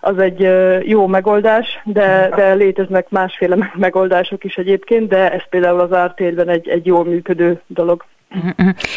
az 0.00 0.18
egy 0.18 0.48
jó 0.88 1.06
megoldás, 1.06 1.80
de, 1.84 2.30
de 2.36 2.54
léteznek 2.54 3.10
másféle 3.10 3.72
megoldások 3.74 4.44
is 4.44 4.56
egyébként, 4.56 5.08
de 5.08 5.32
ez 5.32 5.48
például 5.48 5.80
az 5.80 5.92
ártérben 5.92 6.48
egy, 6.48 6.68
egy 6.68 6.86
jól 6.86 7.04
működő 7.04 7.60
dolog. 7.66 8.04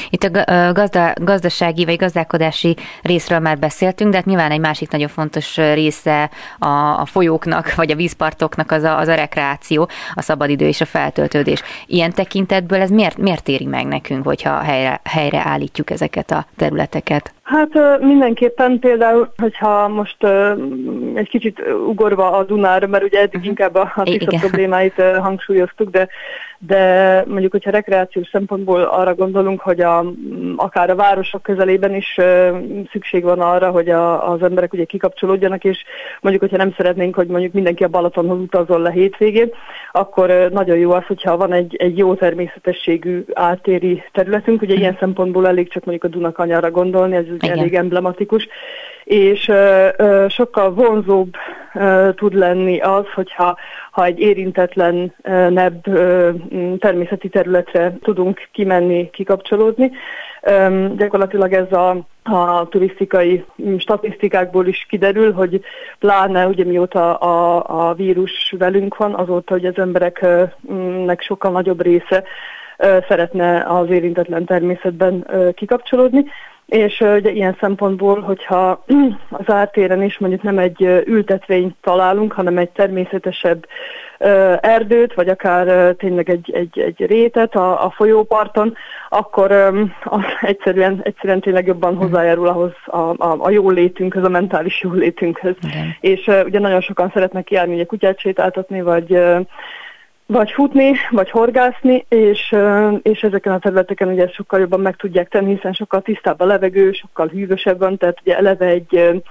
Itt 0.10 0.24
a 0.24 0.74
gazda, 0.74 1.14
gazdasági 1.16 1.86
vagy 1.86 1.96
gazdálkodási 1.96 2.76
részről 3.02 3.40
már 3.40 3.58
beszéltünk, 3.58 4.12
de 4.12 4.18
hát 4.18 4.26
nyilván 4.26 4.52
egy 4.52 4.60
másik 4.60 4.92
nagyon 4.92 5.08
fontos 5.08 5.56
része 5.56 6.30
a, 6.60 6.68
a 7.00 7.06
folyóknak, 7.06 7.76
vagy 7.76 7.92
a 7.92 7.96
vízpartoknak 7.96 8.72
az 8.72 8.84
a, 8.84 8.98
az 8.98 9.08
a 9.08 9.16
rekreáció, 9.16 9.90
a 10.14 10.22
szabadidő 10.22 10.68
és 10.68 10.82
a 10.82 10.86
feltöltődés. 10.86 11.62
Ilyen 11.86 12.14
tekintetből 12.14 12.82
ez 12.82 12.90
miért, 12.90 13.18
miért 13.18 13.48
éri 13.48 13.66
meg 13.66 13.86
nekünk, 13.86 14.26
hogyha 14.26 14.62
helyre, 15.04 15.42
állítjuk 15.46 15.90
ezeket 15.90 16.32
a 16.32 16.46
területeket? 16.56 17.37
Hát 17.48 18.00
mindenképpen 18.00 18.80
például, 18.80 19.30
hogyha 19.38 19.88
most 19.88 20.24
egy 21.14 21.30
kicsit 21.30 21.62
ugorva 21.88 22.32
a 22.32 22.44
Dunára, 22.44 22.88
mert 22.88 23.04
ugye 23.04 23.20
eddig 23.20 23.34
uh-huh. 23.34 23.48
inkább 23.48 23.76
a, 23.76 23.92
a 23.96 24.04
tiszta 24.04 24.38
problémáit 24.40 25.02
hangsúlyoztuk, 25.02 25.90
de 25.90 26.08
de 26.60 27.24
mondjuk, 27.28 27.52
hogyha 27.52 27.72
rekreációs 27.72 28.28
szempontból 28.32 28.82
arra 28.82 29.16
gondolunk, 29.16 29.62
hogy 29.62 29.82
a, 29.82 30.14
akár 30.56 30.90
a 30.90 30.96
városok 30.96 31.42
közelében 31.42 31.96
is 31.96 32.20
szükség 32.92 33.24
van 33.24 33.40
arra, 33.40 33.72
hogy 33.72 33.90
a, 33.90 34.32
az 34.32 34.44
emberek 34.44 34.74
ugye 34.74 34.84
kikapcsolódjanak, 34.84 35.64
és 35.64 35.84
mondjuk, 36.22 36.44
hogyha 36.44 36.64
nem 36.64 36.74
szeretnénk, 36.78 37.16
hogy 37.16 37.28
mondjuk 37.28 37.54
mindenki 37.54 37.84
a 37.84 37.88
Balatonhoz 37.88 38.40
utazol 38.40 38.82
le 38.82 38.92
hétvégén, 38.92 39.50
akkor 39.92 40.50
nagyon 40.52 40.78
jó 40.78 40.92
az, 40.92 41.06
hogyha 41.06 41.38
van 41.38 41.54
egy, 41.54 41.76
egy 41.76 41.98
jó 41.98 42.16
természetességű 42.16 43.24
átéri 43.34 44.04
területünk, 44.12 44.62
ugye 44.62 44.76
ilyen 44.76 44.98
szempontból 45.00 45.48
elég 45.48 45.70
csak 45.70 45.86
mondjuk 45.86 46.14
a 46.14 46.18
Dunakanyarra 46.18 46.72
gondolni, 46.72 47.16
ez 47.16 47.26
Igen. 47.44 47.58
elég 47.58 47.74
emblematikus, 47.76 48.48
és 49.04 49.52
sokkal 50.28 50.74
vonzóbb 50.74 51.34
tud 52.16 52.34
lenni 52.34 52.80
az, 52.80 53.06
hogyha 53.14 53.58
ha 53.92 54.06
egy 54.06 54.20
érintetlen 54.20 55.14
nebb 55.50 55.84
természeti 56.80 57.30
területre 57.30 57.98
tudunk 58.02 58.48
kimenni, 58.52 59.10
kikapcsolódni. 59.10 59.92
Gyakorlatilag 60.98 61.54
ez 61.54 61.72
a, 61.72 61.90
a 62.24 62.68
turisztikai 62.70 63.46
statisztikákból 63.78 64.68
is 64.68 64.86
kiderül, 64.90 65.34
hogy 65.34 65.62
pláne 66.00 66.48
ugye 66.48 66.64
mióta 66.66 67.16
a, 67.16 67.64
a 67.90 67.94
vírus 67.94 68.54
velünk 68.58 68.98
van, 68.98 69.14
azóta, 69.14 69.54
hogy 69.54 69.66
az 69.66 69.78
embereknek 69.78 71.22
sokkal 71.22 71.52
nagyobb 71.52 71.82
része 71.82 72.24
szeretne 73.08 73.64
az 73.68 73.90
érintetlen 73.90 74.46
természetben 74.46 75.28
kikapcsolódni. 75.56 76.26
És 76.68 77.00
ugye 77.00 77.32
ilyen 77.32 77.58
szempontból, 77.60 78.22
hogyha 78.22 78.84
az 79.30 79.50
ártéren 79.54 80.02
is 80.02 80.18
mondjuk 80.18 80.42
nem 80.42 80.58
egy 80.58 80.82
ültetvényt 81.06 81.76
találunk, 81.82 82.32
hanem 82.32 82.58
egy 82.58 82.70
természetesebb 82.70 83.66
erdőt, 84.62 85.14
vagy 85.14 85.30
akár 85.30 85.94
tényleg 85.94 86.30
egy, 86.30 86.52
egy, 86.54 86.80
egy 86.80 87.06
rétet 87.06 87.56
a, 87.56 87.86
a 87.86 87.90
folyóparton, 87.90 88.74
akkor 89.10 89.52
az 90.04 90.22
egyszerűen, 90.42 91.00
egyszerűen 91.04 91.40
tényleg 91.40 91.68
jobban 91.68 91.94
mhm. 91.94 92.02
hozzájárul 92.02 92.48
ahhoz 92.48 92.72
a, 92.86 92.98
a, 92.98 93.36
a 93.40 93.50
jól 93.50 93.74
létünkhöz, 93.74 94.24
a 94.24 94.30
mentális 94.30 94.82
jól 94.82 94.96
létünkhöz. 94.96 95.56
Okay. 95.66 95.96
És 96.00 96.32
ugye 96.46 96.60
nagyon 96.60 96.82
sokan 96.82 97.12
szeretnek 97.14 97.52
járni, 97.52 97.74
ugye 97.74 97.86
kutyát 97.86 98.20
sétáltatni, 98.20 98.82
vagy 98.82 99.20
vagy 100.28 100.52
futni, 100.52 100.94
vagy 101.10 101.30
horgászni, 101.30 102.06
és, 102.10 102.56
és 103.02 103.22
ezeken 103.22 103.54
a 103.54 103.60
területeken 103.60 104.08
ugye 104.08 104.28
sokkal 104.28 104.60
jobban 104.60 104.80
meg 104.80 104.96
tudják 104.96 105.30
tenni, 105.30 105.56
hiszen 105.56 105.74
sokkal 105.74 106.02
tisztább 106.02 106.40
a 106.40 106.46
levegő, 106.46 106.92
sokkal 106.92 107.28
hűvösebb 107.28 107.80
van, 107.80 107.98
tehát 107.98 108.20
ugye 108.22 108.38
eleve 108.38 108.66
egy, 108.66 109.22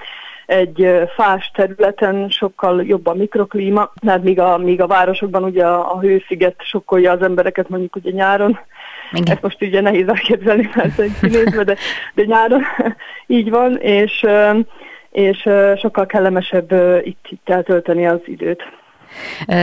egy 0.47 0.89
fás 1.15 1.51
területen 1.55 2.29
sokkal 2.29 2.85
jobb 2.85 3.07
a 3.07 3.15
mikroklíma, 3.15 3.93
mert 4.03 4.23
míg 4.23 4.41
a, 4.41 4.59
míg 4.59 4.81
a 4.81 4.87
városokban 4.87 5.43
ugye 5.43 5.67
a, 5.67 5.95
a 5.95 6.01
hősziget 6.01 6.55
sokkolja 6.59 7.13
az 7.13 7.23
embereket 7.23 7.69
mondjuk 7.69 7.97
ugye 7.97 8.11
nyáron, 8.11 8.59
Igen. 9.13 9.33
ezt 9.33 9.43
most 9.43 9.63
ugye 9.63 9.81
nehéz 9.81 10.09
elképzelni, 10.09 10.71
mert 10.75 10.99
egy 10.99 11.19
kinézve, 11.21 11.65
de, 11.65 11.77
de 12.15 12.25
nyáron 12.25 12.63
így 13.27 13.51
van, 13.51 13.77
és, 13.77 14.27
és 15.11 15.49
sokkal 15.77 16.07
kellemesebb 16.07 16.73
itt, 17.03 17.27
itt 17.29 17.49
eltölteni 17.49 18.07
az 18.07 18.21
időt. 18.25 18.63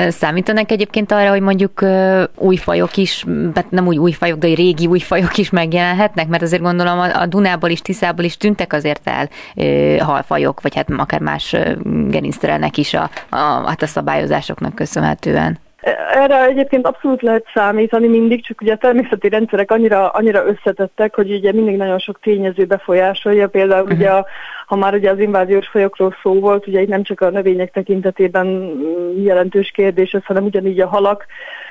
Számítanak 0.07 0.71
egyébként 0.71 1.11
arra, 1.11 1.29
hogy 1.29 1.41
mondjuk 1.41 1.85
új 2.35 2.55
fajok 2.55 2.97
is, 2.97 3.25
nem 3.69 3.87
úgy 3.87 3.97
új 3.97 4.11
fajok, 4.11 4.39
de 4.39 4.53
régi 4.53 4.87
új 4.87 4.99
fajok 4.99 5.37
is 5.37 5.49
megjelenhetnek, 5.49 6.27
mert 6.27 6.43
azért 6.43 6.61
gondolom 6.61 6.99
a 6.99 7.25
Dunából 7.25 7.69
is, 7.69 7.81
Tiszából 7.81 8.25
is 8.25 8.37
tűntek 8.37 8.73
azért 8.73 9.01
el 9.03 9.29
halfajok, 9.99 10.61
vagy 10.61 10.75
hát 10.75 10.89
akár 10.97 11.19
más 11.19 11.55
gerincterelnek 12.07 12.77
is 12.77 12.93
a, 12.93 13.09
a, 13.29 13.37
hát 13.37 13.81
a 13.81 13.87
szabályozásoknak 13.87 14.75
köszönhetően. 14.75 15.62
Erre 16.13 16.45
egyébként 16.45 16.87
abszolút 16.87 17.21
lehet 17.21 17.45
számítani 17.53 18.07
mindig, 18.07 18.45
csak 18.45 18.61
ugye 18.61 18.73
a 18.73 18.77
természeti 18.77 19.29
rendszerek 19.29 19.71
annyira, 19.71 20.09
annyira 20.09 20.45
összetettek, 20.45 21.15
hogy 21.15 21.31
ugye 21.31 21.51
mindig 21.51 21.75
nagyon 21.75 21.99
sok 21.99 22.19
tényező 22.19 22.65
befolyásolja, 22.65 23.47
például 23.47 23.83
uh-huh. 23.83 23.97
ugye 23.97 24.09
a, 24.09 24.25
ha 24.67 24.75
már 24.75 24.93
ugye 24.93 25.09
az 25.09 25.19
inváziós 25.19 25.67
fajokról 25.67 26.15
szó 26.21 26.39
volt, 26.39 26.67
ugye 26.67 26.81
itt 26.81 26.87
nem 26.87 27.03
csak 27.03 27.21
a 27.21 27.29
növények 27.29 27.71
tekintetében 27.71 28.71
jelentős 29.23 29.71
kérdés 29.71 30.11
ez, 30.11 30.25
hanem 30.25 30.43
ugyanígy 30.43 30.79
a 30.79 30.87
halak 30.87 31.25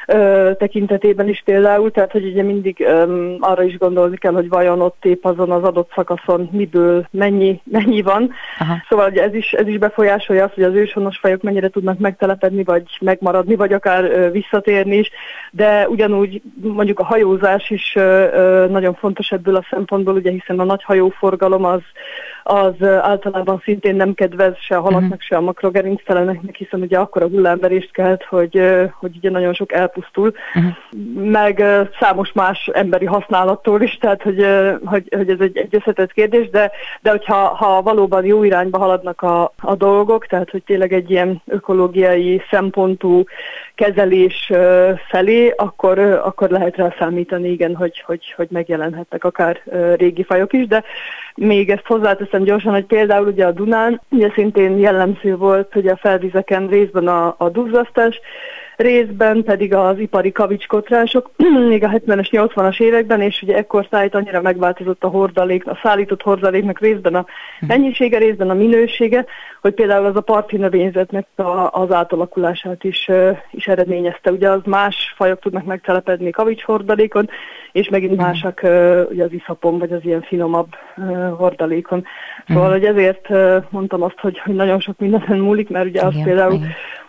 ö, 0.06 0.50
tekintetében 0.58 1.28
is 1.28 1.42
például, 1.44 1.90
tehát 1.90 2.12
hogy 2.12 2.24
ugye 2.24 2.42
mindig 2.42 2.80
ö, 2.80 3.26
arra 3.38 3.62
is 3.62 3.78
gondolni 3.78 4.16
kell, 4.16 4.32
hogy 4.32 4.48
vajon 4.48 4.80
ott 4.80 5.04
épp 5.04 5.24
azon 5.24 5.50
az 5.50 5.62
adott 5.62 5.90
szakaszon 5.94 6.48
miből 6.52 7.06
mennyi, 7.10 7.60
mennyi 7.64 8.02
van. 8.02 8.30
Aha. 8.58 8.74
Szóval 8.88 9.10
ugye 9.10 9.22
ez 9.22 9.34
is, 9.34 9.52
ez 9.52 9.66
is 9.66 9.78
befolyásolja 9.78 10.44
azt, 10.44 10.54
hogy 10.54 10.64
az 10.64 10.74
őshonos 10.74 11.18
fajok 11.18 11.42
mennyire 11.42 11.68
tudnak 11.68 11.98
megtelepedni, 11.98 12.64
vagy 12.64 12.82
megmaradni, 13.00 13.56
vagy 13.56 13.72
akár 13.72 14.04
ö, 14.04 14.30
visszatérni 14.30 14.96
is, 14.96 15.10
de 15.50 15.88
ugyanúgy 15.88 16.42
mondjuk 16.62 16.98
a 16.98 17.04
hajózás 17.04 17.70
is 17.70 17.92
ö, 17.96 18.00
ö, 18.32 18.66
nagyon 18.70 18.94
fontos 18.94 19.30
ebből 19.30 19.56
a 19.56 19.66
szempontból, 19.70 20.14
ugye 20.14 20.30
hiszen 20.30 20.60
a 20.60 20.64
nagy 20.64 20.82
hajóforgalom 20.82 21.64
az 21.64 21.80
az 22.42 22.82
általában 22.82 23.60
szintén 23.64 23.96
nem 23.96 24.14
kedvez 24.14 24.56
se 24.58 24.76
a 24.76 24.80
halaknak, 24.80 25.02
uh-huh. 25.02 25.20
se 25.20 25.36
a 25.36 25.40
makrogerincteleneknek, 25.40 26.56
hiszen 26.56 26.80
ugye 26.80 26.98
akkor 26.98 27.22
a 27.22 27.28
hullámverést 27.28 27.92
kelt, 27.92 28.24
hogy, 28.24 28.60
hogy 28.98 29.16
ugye 29.16 29.30
nagyon 29.30 29.54
sok 29.54 29.72
elpusztul, 29.92 30.32
uh-huh. 30.54 31.30
meg 31.30 31.64
számos 32.00 32.32
más 32.32 32.70
emberi 32.72 33.04
használattól 33.04 33.82
is, 33.82 33.98
tehát 34.00 34.22
hogy, 34.22 34.46
hogy, 34.84 35.14
hogy 35.16 35.30
ez 35.30 35.40
egy, 35.40 35.56
egy 35.56 35.74
összetett 35.74 36.12
kérdés, 36.12 36.50
de, 36.50 36.70
de 37.00 37.10
hogyha 37.10 37.34
ha 37.34 37.82
valóban 37.82 38.24
jó 38.24 38.44
irányba 38.44 38.78
haladnak 38.78 39.22
a, 39.22 39.52
a 39.60 39.74
dolgok, 39.74 40.26
tehát 40.26 40.50
hogy 40.50 40.62
tényleg 40.62 40.92
egy 40.92 41.10
ilyen 41.10 41.42
ökológiai 41.46 42.42
szempontú 42.50 43.24
kezelés 43.74 44.52
felé, 45.08 45.48
akkor, 45.56 45.98
akkor 45.98 46.50
lehet 46.50 46.76
rá 46.76 46.94
számítani, 46.98 47.48
igen, 47.48 47.76
hogy, 47.76 48.02
hogy, 48.06 48.32
hogy 48.36 48.48
megjelenhetnek 48.50 49.24
akár 49.24 49.62
régi 49.96 50.22
fajok 50.22 50.52
is, 50.52 50.66
de 50.66 50.84
még 51.34 51.70
ezt 51.70 51.86
hozzáteszem 51.86 52.42
gyorsan, 52.42 52.72
hogy 52.72 52.84
például 52.84 53.26
ugye 53.26 53.46
a 53.46 53.52
Dunán, 53.52 54.00
ugye 54.08 54.30
szintén 54.34 54.78
jellemző 54.78 55.36
volt, 55.36 55.72
hogy 55.72 55.86
a 55.86 55.96
felvizeken 55.96 56.68
részben 56.68 57.08
a, 57.08 57.34
a 57.38 57.48
duzzasztás, 57.48 58.20
részben 58.82 59.42
pedig 59.42 59.74
az 59.74 59.98
ipari 59.98 60.32
kavicskotrások, 60.32 61.30
még 61.68 61.84
a 61.84 61.88
70-es, 61.88 62.28
80-as 62.30 62.80
években, 62.80 63.20
és 63.20 63.42
ugye 63.42 63.56
ekkor 63.56 63.86
szállít 63.90 64.14
annyira 64.14 64.40
megváltozott 64.40 65.04
a 65.04 65.08
hordalék, 65.08 65.66
a 65.66 65.78
szállított 65.82 66.22
hordaléknak 66.22 66.80
részben 66.80 67.14
a 67.14 67.26
mennyisége, 67.60 68.18
részben 68.18 68.50
a 68.50 68.54
minősége, 68.54 69.24
hogy 69.60 69.74
például 69.74 70.06
az 70.06 70.16
a 70.16 70.20
parti 70.20 70.56
növényzetnek 70.56 71.26
a, 71.34 71.68
az 71.70 71.92
átalakulását 71.92 72.84
is, 72.84 73.10
is 73.50 73.66
eredményezte. 73.66 74.30
Ugye 74.30 74.50
az 74.50 74.60
más 74.64 75.14
fajok 75.16 75.40
tudnak 75.40 75.64
megtelepedni 75.64 76.30
kavics 76.30 76.62
hordalékon, 76.62 77.28
és 77.72 77.88
megint 77.88 78.16
másak 78.16 78.60
ugye 79.10 79.24
az 79.24 79.32
iszapon, 79.32 79.78
vagy 79.78 79.92
az 79.92 80.00
ilyen 80.02 80.22
finomabb 80.22 80.68
hordalékon. 81.36 82.04
Szóval, 82.46 82.70
hogy 82.70 82.84
ezért 82.84 83.28
mondtam 83.70 84.02
azt, 84.02 84.18
hogy, 84.20 84.38
hogy 84.38 84.54
nagyon 84.54 84.80
sok 84.80 84.98
mindenen 84.98 85.38
múlik, 85.38 85.68
mert 85.68 85.86
ugye 85.86 86.02
az 86.02 86.14
például 86.24 86.60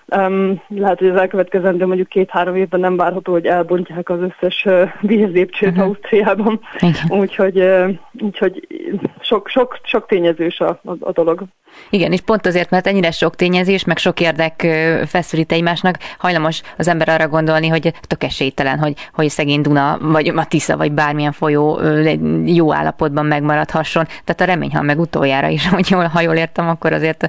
Um, 0.08 0.62
lehet, 0.68 1.00
hogy 1.00 1.08
az 1.08 1.16
elkövetkezendő 1.16 1.86
mondjuk 1.86 2.08
két-három 2.08 2.56
évben 2.56 2.80
nem 2.80 2.98
várható, 2.98 3.32
hogy 3.32 3.46
elbontják 3.46 4.10
az 4.10 4.20
összes 4.20 4.66
uh, 4.66 4.90
vízlépcsőt 5.02 5.70
uh-huh. 5.70 5.86
Ausztriában. 5.86 6.60
Úgyhogy, 7.10 7.60
uh, 7.60 7.90
úgyhogy 8.20 8.68
sok, 9.20 9.48
sok, 9.48 9.80
sok 9.84 10.06
tényezős 10.06 10.60
a, 10.60 10.80
a, 10.84 10.96
a 11.00 11.12
dolog. 11.12 11.44
Igen, 11.90 12.12
és 12.12 12.22
pont 12.22 12.46
azért, 12.46 12.70
mert 12.70 12.88
ennyire 12.88 13.12
sok 13.12 13.36
tényezés, 13.36 13.86
meg 13.86 13.98
sok 13.98 14.20
érdek 14.20 14.68
feszülít 15.08 15.52
egymásnak, 15.52 15.98
hajlamos 16.18 16.62
az 16.78 16.88
ember 16.88 17.10
arra 17.10 17.28
gondolni, 17.28 17.68
hogy 17.68 17.94
tök 18.08 18.24
esélytelen, 18.24 18.80
hogy, 18.80 18.94
hogy 19.14 19.30
szegény 19.30 19.62
Duna, 19.62 19.98
vagy 20.02 20.28
a 20.36 20.46
Tisza, 20.46 20.78
vagy 20.78 20.92
bármilyen 20.92 21.32
folyó 21.32 21.80
jó 22.46 22.74
állapotban 22.74 23.26
megmaradhasson. 23.26 24.06
Tehát 24.06 24.42
a 24.42 24.46
remény, 24.46 24.76
ha 24.76 24.82
meg 24.82 25.00
utoljára 25.00 25.48
is, 25.48 25.70
hogy 25.76 25.90
jól, 25.90 26.06
ha 26.06 26.22
jól 26.22 26.36
értem, 26.36 26.68
akkor 26.68 26.94
azért 26.94 27.28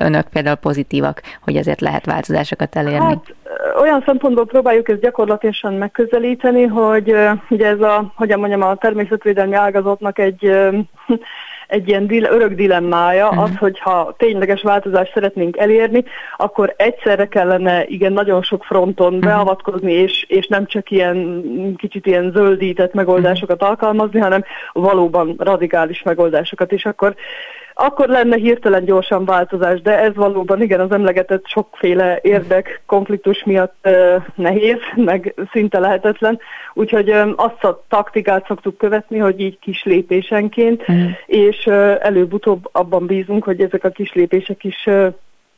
önök 0.00 0.28
például 0.28 0.56
pozitívak, 0.56 1.22
hogy 1.42 1.56
azért 1.56 1.80
lehet 1.80 2.06
változásokat 2.06 2.76
elérni. 2.76 3.04
Hát, 3.04 3.34
olyan 3.80 4.02
szempontból 4.06 4.46
próbáljuk 4.46 4.88
ezt 4.88 5.00
gyakorlatilag 5.00 5.78
megközelíteni, 5.78 6.66
hogy 6.66 7.14
ugye 7.48 7.66
ez 7.66 7.80
a, 7.80 8.12
hogyan 8.16 8.38
mondjam, 8.38 8.62
a 8.62 8.74
természetvédelmi 8.74 9.54
ágazatnak 9.54 10.18
egy 10.18 10.50
egy 11.70 11.88
ilyen 11.88 12.06
dil- 12.06 12.30
örök 12.30 12.54
dilemmája, 12.54 13.28
uh-huh. 13.28 13.42
az, 13.42 13.56
hogyha 13.58 14.14
tényleges 14.16 14.62
változást 14.62 15.12
szeretnénk 15.12 15.56
elérni, 15.56 16.04
akkor 16.36 16.74
egyszerre 16.76 17.26
kellene 17.26 17.84
igen 17.86 18.12
nagyon 18.12 18.42
sok 18.42 18.64
fronton 18.64 19.14
uh-huh. 19.14 19.30
beavatkozni, 19.30 19.92
és, 19.92 20.24
és 20.28 20.46
nem 20.46 20.66
csak 20.66 20.90
ilyen 20.90 21.42
kicsit 21.76 22.06
ilyen 22.06 22.30
zöldített 22.34 22.94
megoldásokat 22.94 23.56
uh-huh. 23.56 23.68
alkalmazni, 23.68 24.20
hanem 24.20 24.44
valóban 24.72 25.34
radikális 25.38 26.02
megoldásokat, 26.02 26.72
és 26.72 26.84
akkor 26.84 27.14
akkor 27.80 28.08
lenne 28.08 28.36
hirtelen 28.36 28.84
gyorsan 28.84 29.24
változás, 29.24 29.80
de 29.80 29.98
ez 29.98 30.14
valóban 30.14 30.62
igen, 30.62 30.80
az 30.80 30.90
emlegetett 30.90 31.46
sokféle 31.46 32.18
érdek 32.22 32.82
konfliktus 32.86 33.44
miatt 33.44 33.74
uh, 33.84 34.22
nehéz, 34.34 34.78
meg 34.94 35.34
szinte 35.52 35.78
lehetetlen, 35.78 36.38
úgyhogy 36.74 37.10
um, 37.10 37.34
azt 37.36 37.64
a 37.64 37.84
taktikát 37.88 38.46
szoktuk 38.46 38.76
követni, 38.76 39.18
hogy 39.18 39.40
így 39.40 39.58
kis 39.58 39.84
lépésenként, 39.84 40.92
mm. 40.92 41.06
és 41.26 41.66
uh, 41.66 41.96
előbb-utóbb 42.00 42.68
abban 42.72 43.06
bízunk, 43.06 43.44
hogy 43.44 43.60
ezek 43.60 43.84
a 43.84 43.90
kis 43.90 44.12
lépések 44.12 44.64
is 44.64 44.86
uh, 44.86 45.06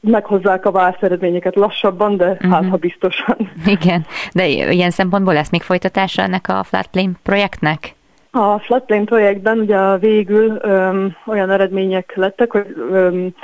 meghozzák 0.00 0.66
a 0.66 0.70
várt 0.70 1.02
eredményeket 1.02 1.54
lassabban, 1.54 2.16
de 2.16 2.30
uh-huh. 2.30 2.50
hát 2.50 2.68
ha 2.68 2.76
biztosan. 2.76 3.50
Igen, 3.66 4.06
de 4.32 4.46
ilyen 4.48 4.90
szempontból 4.90 5.34
lesz 5.34 5.50
még 5.50 5.62
folytatása 5.62 6.22
ennek 6.22 6.48
a 6.48 6.62
Flatplane 6.62 7.12
projektnek? 7.22 7.94
A 8.34 8.58
Flatplane 8.58 9.04
projektben 9.04 9.58
ugye 9.58 9.98
végül 9.98 10.58
öm, 10.60 11.16
olyan 11.26 11.50
eredmények 11.50 12.12
lettek, 12.14 12.50
hogy 12.50 12.76
öm, 12.90 13.34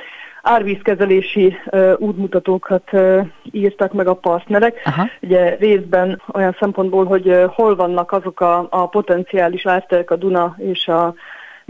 árvízkezelési 0.43 1.57
ö, 1.70 1.95
útmutatókat 1.99 2.89
ö, 2.93 3.20
írtak 3.51 3.93
meg 3.93 4.07
a 4.07 4.14
partnerek. 4.14 4.80
Aha. 4.84 5.09
Ugye 5.20 5.57
részben 5.57 6.22
olyan 6.32 6.57
szempontból, 6.59 7.05
hogy 7.05 7.28
ö, 7.28 7.47
hol 7.49 7.76
vannak 7.76 8.12
azok 8.12 8.41
a, 8.41 8.66
a 8.70 8.89
potenciális 8.89 9.66
árterek 9.66 10.11
a 10.11 10.16
Duna 10.16 10.55
és 10.59 10.89
a 10.89 11.14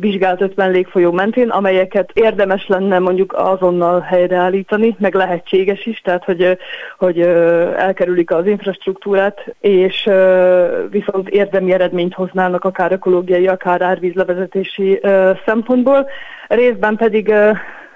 vizsgált 0.01 0.41
50 0.41 0.71
légfolyó 0.71 1.13
mentén, 1.13 1.49
amelyeket 1.49 2.11
érdemes 2.15 2.67
lenne 2.67 2.99
mondjuk 2.99 3.33
azonnal 3.33 4.01
helyreállítani, 4.01 4.97
meg 4.99 5.15
lehetséges 5.15 5.87
is, 5.87 6.01
tehát 6.01 6.25
hogy, 6.25 6.59
hogy 6.99 7.21
elkerülik 7.77 8.31
az 8.31 8.47
infrastruktúrát, 8.47 9.55
és 9.61 10.09
viszont 10.91 11.29
érdemi 11.29 11.73
eredményt 11.73 12.15
hoznának 12.15 12.65
akár 12.65 12.93
ökológiai, 12.93 13.47
akár 13.49 13.83
árvízlevezetési 13.83 15.01
szempontból. 15.45 16.09
Részben 16.49 16.97
pedig 16.97 17.33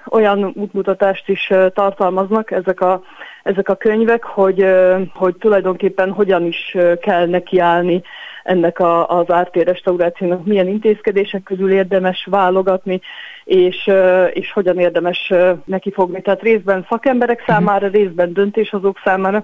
olyan 0.09 0.51
útmutatást 0.55 1.29
is 1.29 1.51
tartalmaznak 1.73 2.51
ezek 2.51 2.81
a, 2.81 3.01
ezek 3.43 3.69
a 3.69 3.75
könyvek, 3.75 4.23
hogy, 4.23 4.65
hogy 5.13 5.35
tulajdonképpen 5.35 6.11
hogyan 6.11 6.45
is 6.45 6.77
kell 7.01 7.25
nekiállni 7.27 8.01
ennek 8.43 8.79
a, 8.79 9.09
az 9.09 9.31
ártér 9.31 9.65
restaurációnak 9.65 10.45
milyen 10.45 10.67
intézkedések 10.67 11.43
közül 11.43 11.71
érdemes 11.71 12.27
válogatni, 12.29 13.01
és, 13.43 13.91
és 14.33 14.51
hogyan 14.51 14.79
érdemes 14.79 15.33
neki 15.65 15.91
fogni. 15.91 16.21
Tehát 16.21 16.41
részben 16.41 16.85
szakemberek 16.89 17.41
mhm. 17.41 17.51
számára, 17.51 17.87
részben 17.87 18.33
döntéshozók 18.33 19.01
számára, 19.03 19.43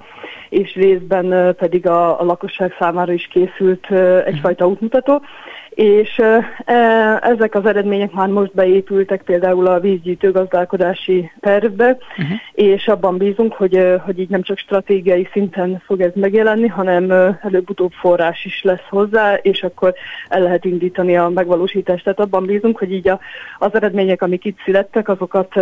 és 0.49 0.75
részben 0.75 1.55
pedig 1.55 1.87
a, 1.87 2.19
a 2.19 2.23
lakosság 2.23 2.75
számára 2.79 3.11
is 3.11 3.27
készült 3.27 3.91
egyfajta 4.25 4.67
útmutató 4.67 5.21
és 5.69 6.17
e, 6.17 7.19
ezek 7.21 7.55
az 7.55 7.65
eredmények 7.65 8.11
már 8.11 8.27
most 8.27 8.53
beépültek 8.53 9.21
például 9.21 9.67
a 9.67 9.79
vízgyűjtő 9.79 10.31
gazdálkodási 10.31 11.31
tervbe, 11.39 11.97
uh-huh. 12.17 12.37
és 12.51 12.87
abban 12.87 13.17
bízunk, 13.17 13.53
hogy, 13.53 13.99
hogy 14.05 14.19
így 14.19 14.29
nem 14.29 14.41
csak 14.41 14.57
stratégiai 14.57 15.27
szinten 15.31 15.81
fog 15.85 16.01
ez 16.01 16.11
megjelenni, 16.15 16.67
hanem 16.67 17.11
előbb-utóbb 17.41 17.91
forrás 17.91 18.45
is 18.45 18.61
lesz 18.63 18.87
hozzá, 18.89 19.33
és 19.33 19.63
akkor 19.63 19.93
el 20.27 20.41
lehet 20.41 20.65
indítani 20.65 21.17
a 21.17 21.29
megvalósítást. 21.29 22.03
Tehát 22.03 22.19
abban 22.19 22.45
bízunk, 22.45 22.77
hogy 22.77 22.93
így 22.93 23.07
a, 23.07 23.19
az 23.57 23.75
eredmények, 23.75 24.21
amik 24.21 24.45
itt 24.45 24.57
születtek, 24.65 25.09
azokat 25.09 25.53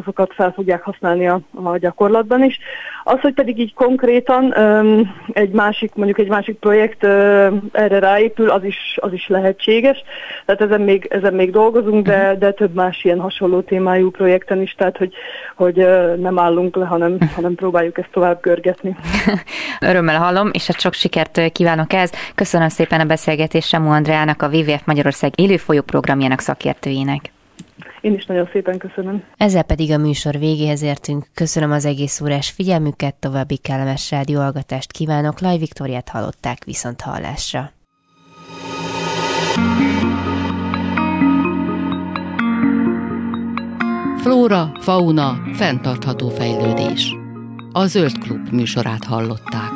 azokat 0.00 0.34
fel 0.34 0.52
fogják 0.52 0.82
használni 0.82 1.28
a, 1.28 1.40
a 1.52 1.76
gyakorlatban 1.76 2.44
is. 2.44 2.58
Az, 3.04 3.20
hogy 3.20 3.34
pedig 3.34 3.58
így 3.58 3.74
konkrétan 3.74 4.54
egy 5.32 5.50
másik, 5.50 5.94
mondjuk 5.94 6.18
egy 6.18 6.28
másik 6.28 6.56
projekt 6.56 7.04
erre 7.72 7.98
ráépül, 7.98 8.50
az 8.50 8.64
is, 8.64 8.98
az 9.00 9.12
is 9.12 9.26
lehetséges. 9.42 10.02
Tehát 10.46 10.60
ezen 10.60 10.80
még, 10.80 11.06
ezen 11.10 11.34
még 11.34 11.50
dolgozunk, 11.50 12.06
de, 12.06 12.30
mhm. 12.30 12.38
de 12.38 12.52
több 12.52 12.74
más 12.74 13.04
ilyen 13.04 13.20
hasonló 13.20 13.60
témájú 13.60 14.10
projekten 14.10 14.60
is, 14.60 14.74
tehát 14.74 14.96
hogy, 14.96 15.14
hogy 15.56 15.76
nem 16.18 16.38
állunk 16.38 16.76
le, 16.76 16.84
hanem, 16.84 17.18
hanem 17.34 17.54
próbáljuk 17.54 17.98
ezt 17.98 18.10
tovább 18.12 18.40
görgetni. 18.40 18.96
Örömmel 19.90 20.18
hallom, 20.18 20.50
és 20.52 20.66
hát 20.66 20.80
sok 20.80 20.92
sikert 20.92 21.52
kívánok 21.52 21.92
ez. 21.92 22.10
Köszönöm 22.34 22.68
szépen 22.68 23.00
a 23.00 23.04
beszélgetést 23.04 23.68
Samu 23.68 23.90
Andreának, 23.90 24.42
a 24.42 24.48
WWF 24.48 24.84
Magyarország 24.84 25.32
élőfolyó 25.40 25.80
programjának 25.80 26.40
szakértőjének. 26.40 27.32
Én 28.00 28.14
is 28.14 28.26
nagyon 28.26 28.48
szépen 28.52 28.78
köszönöm. 28.78 29.22
Ezzel 29.36 29.62
pedig 29.62 29.92
a 29.92 29.98
műsor 29.98 30.38
végéhez 30.38 30.82
értünk. 30.82 31.26
Köszönöm 31.34 31.70
az 31.70 31.84
egész 31.84 32.20
órás 32.20 32.50
figyelmüket, 32.50 33.14
további 33.14 33.56
kellemes 33.56 34.10
rádióalgatást 34.10 34.92
kívánok. 34.92 35.40
Laj 35.40 35.58
Viktoriát 35.58 36.08
hallották 36.08 36.64
viszont 36.64 37.00
hallásra. 37.00 37.72
Flóra, 44.22 44.72
fauna, 44.80 45.42
fenntartható 45.52 46.28
fejlődés. 46.28 47.16
A 47.72 47.86
Zöld 47.86 48.18
Klub 48.18 48.48
műsorát 48.52 49.04
hallották. 49.04 49.70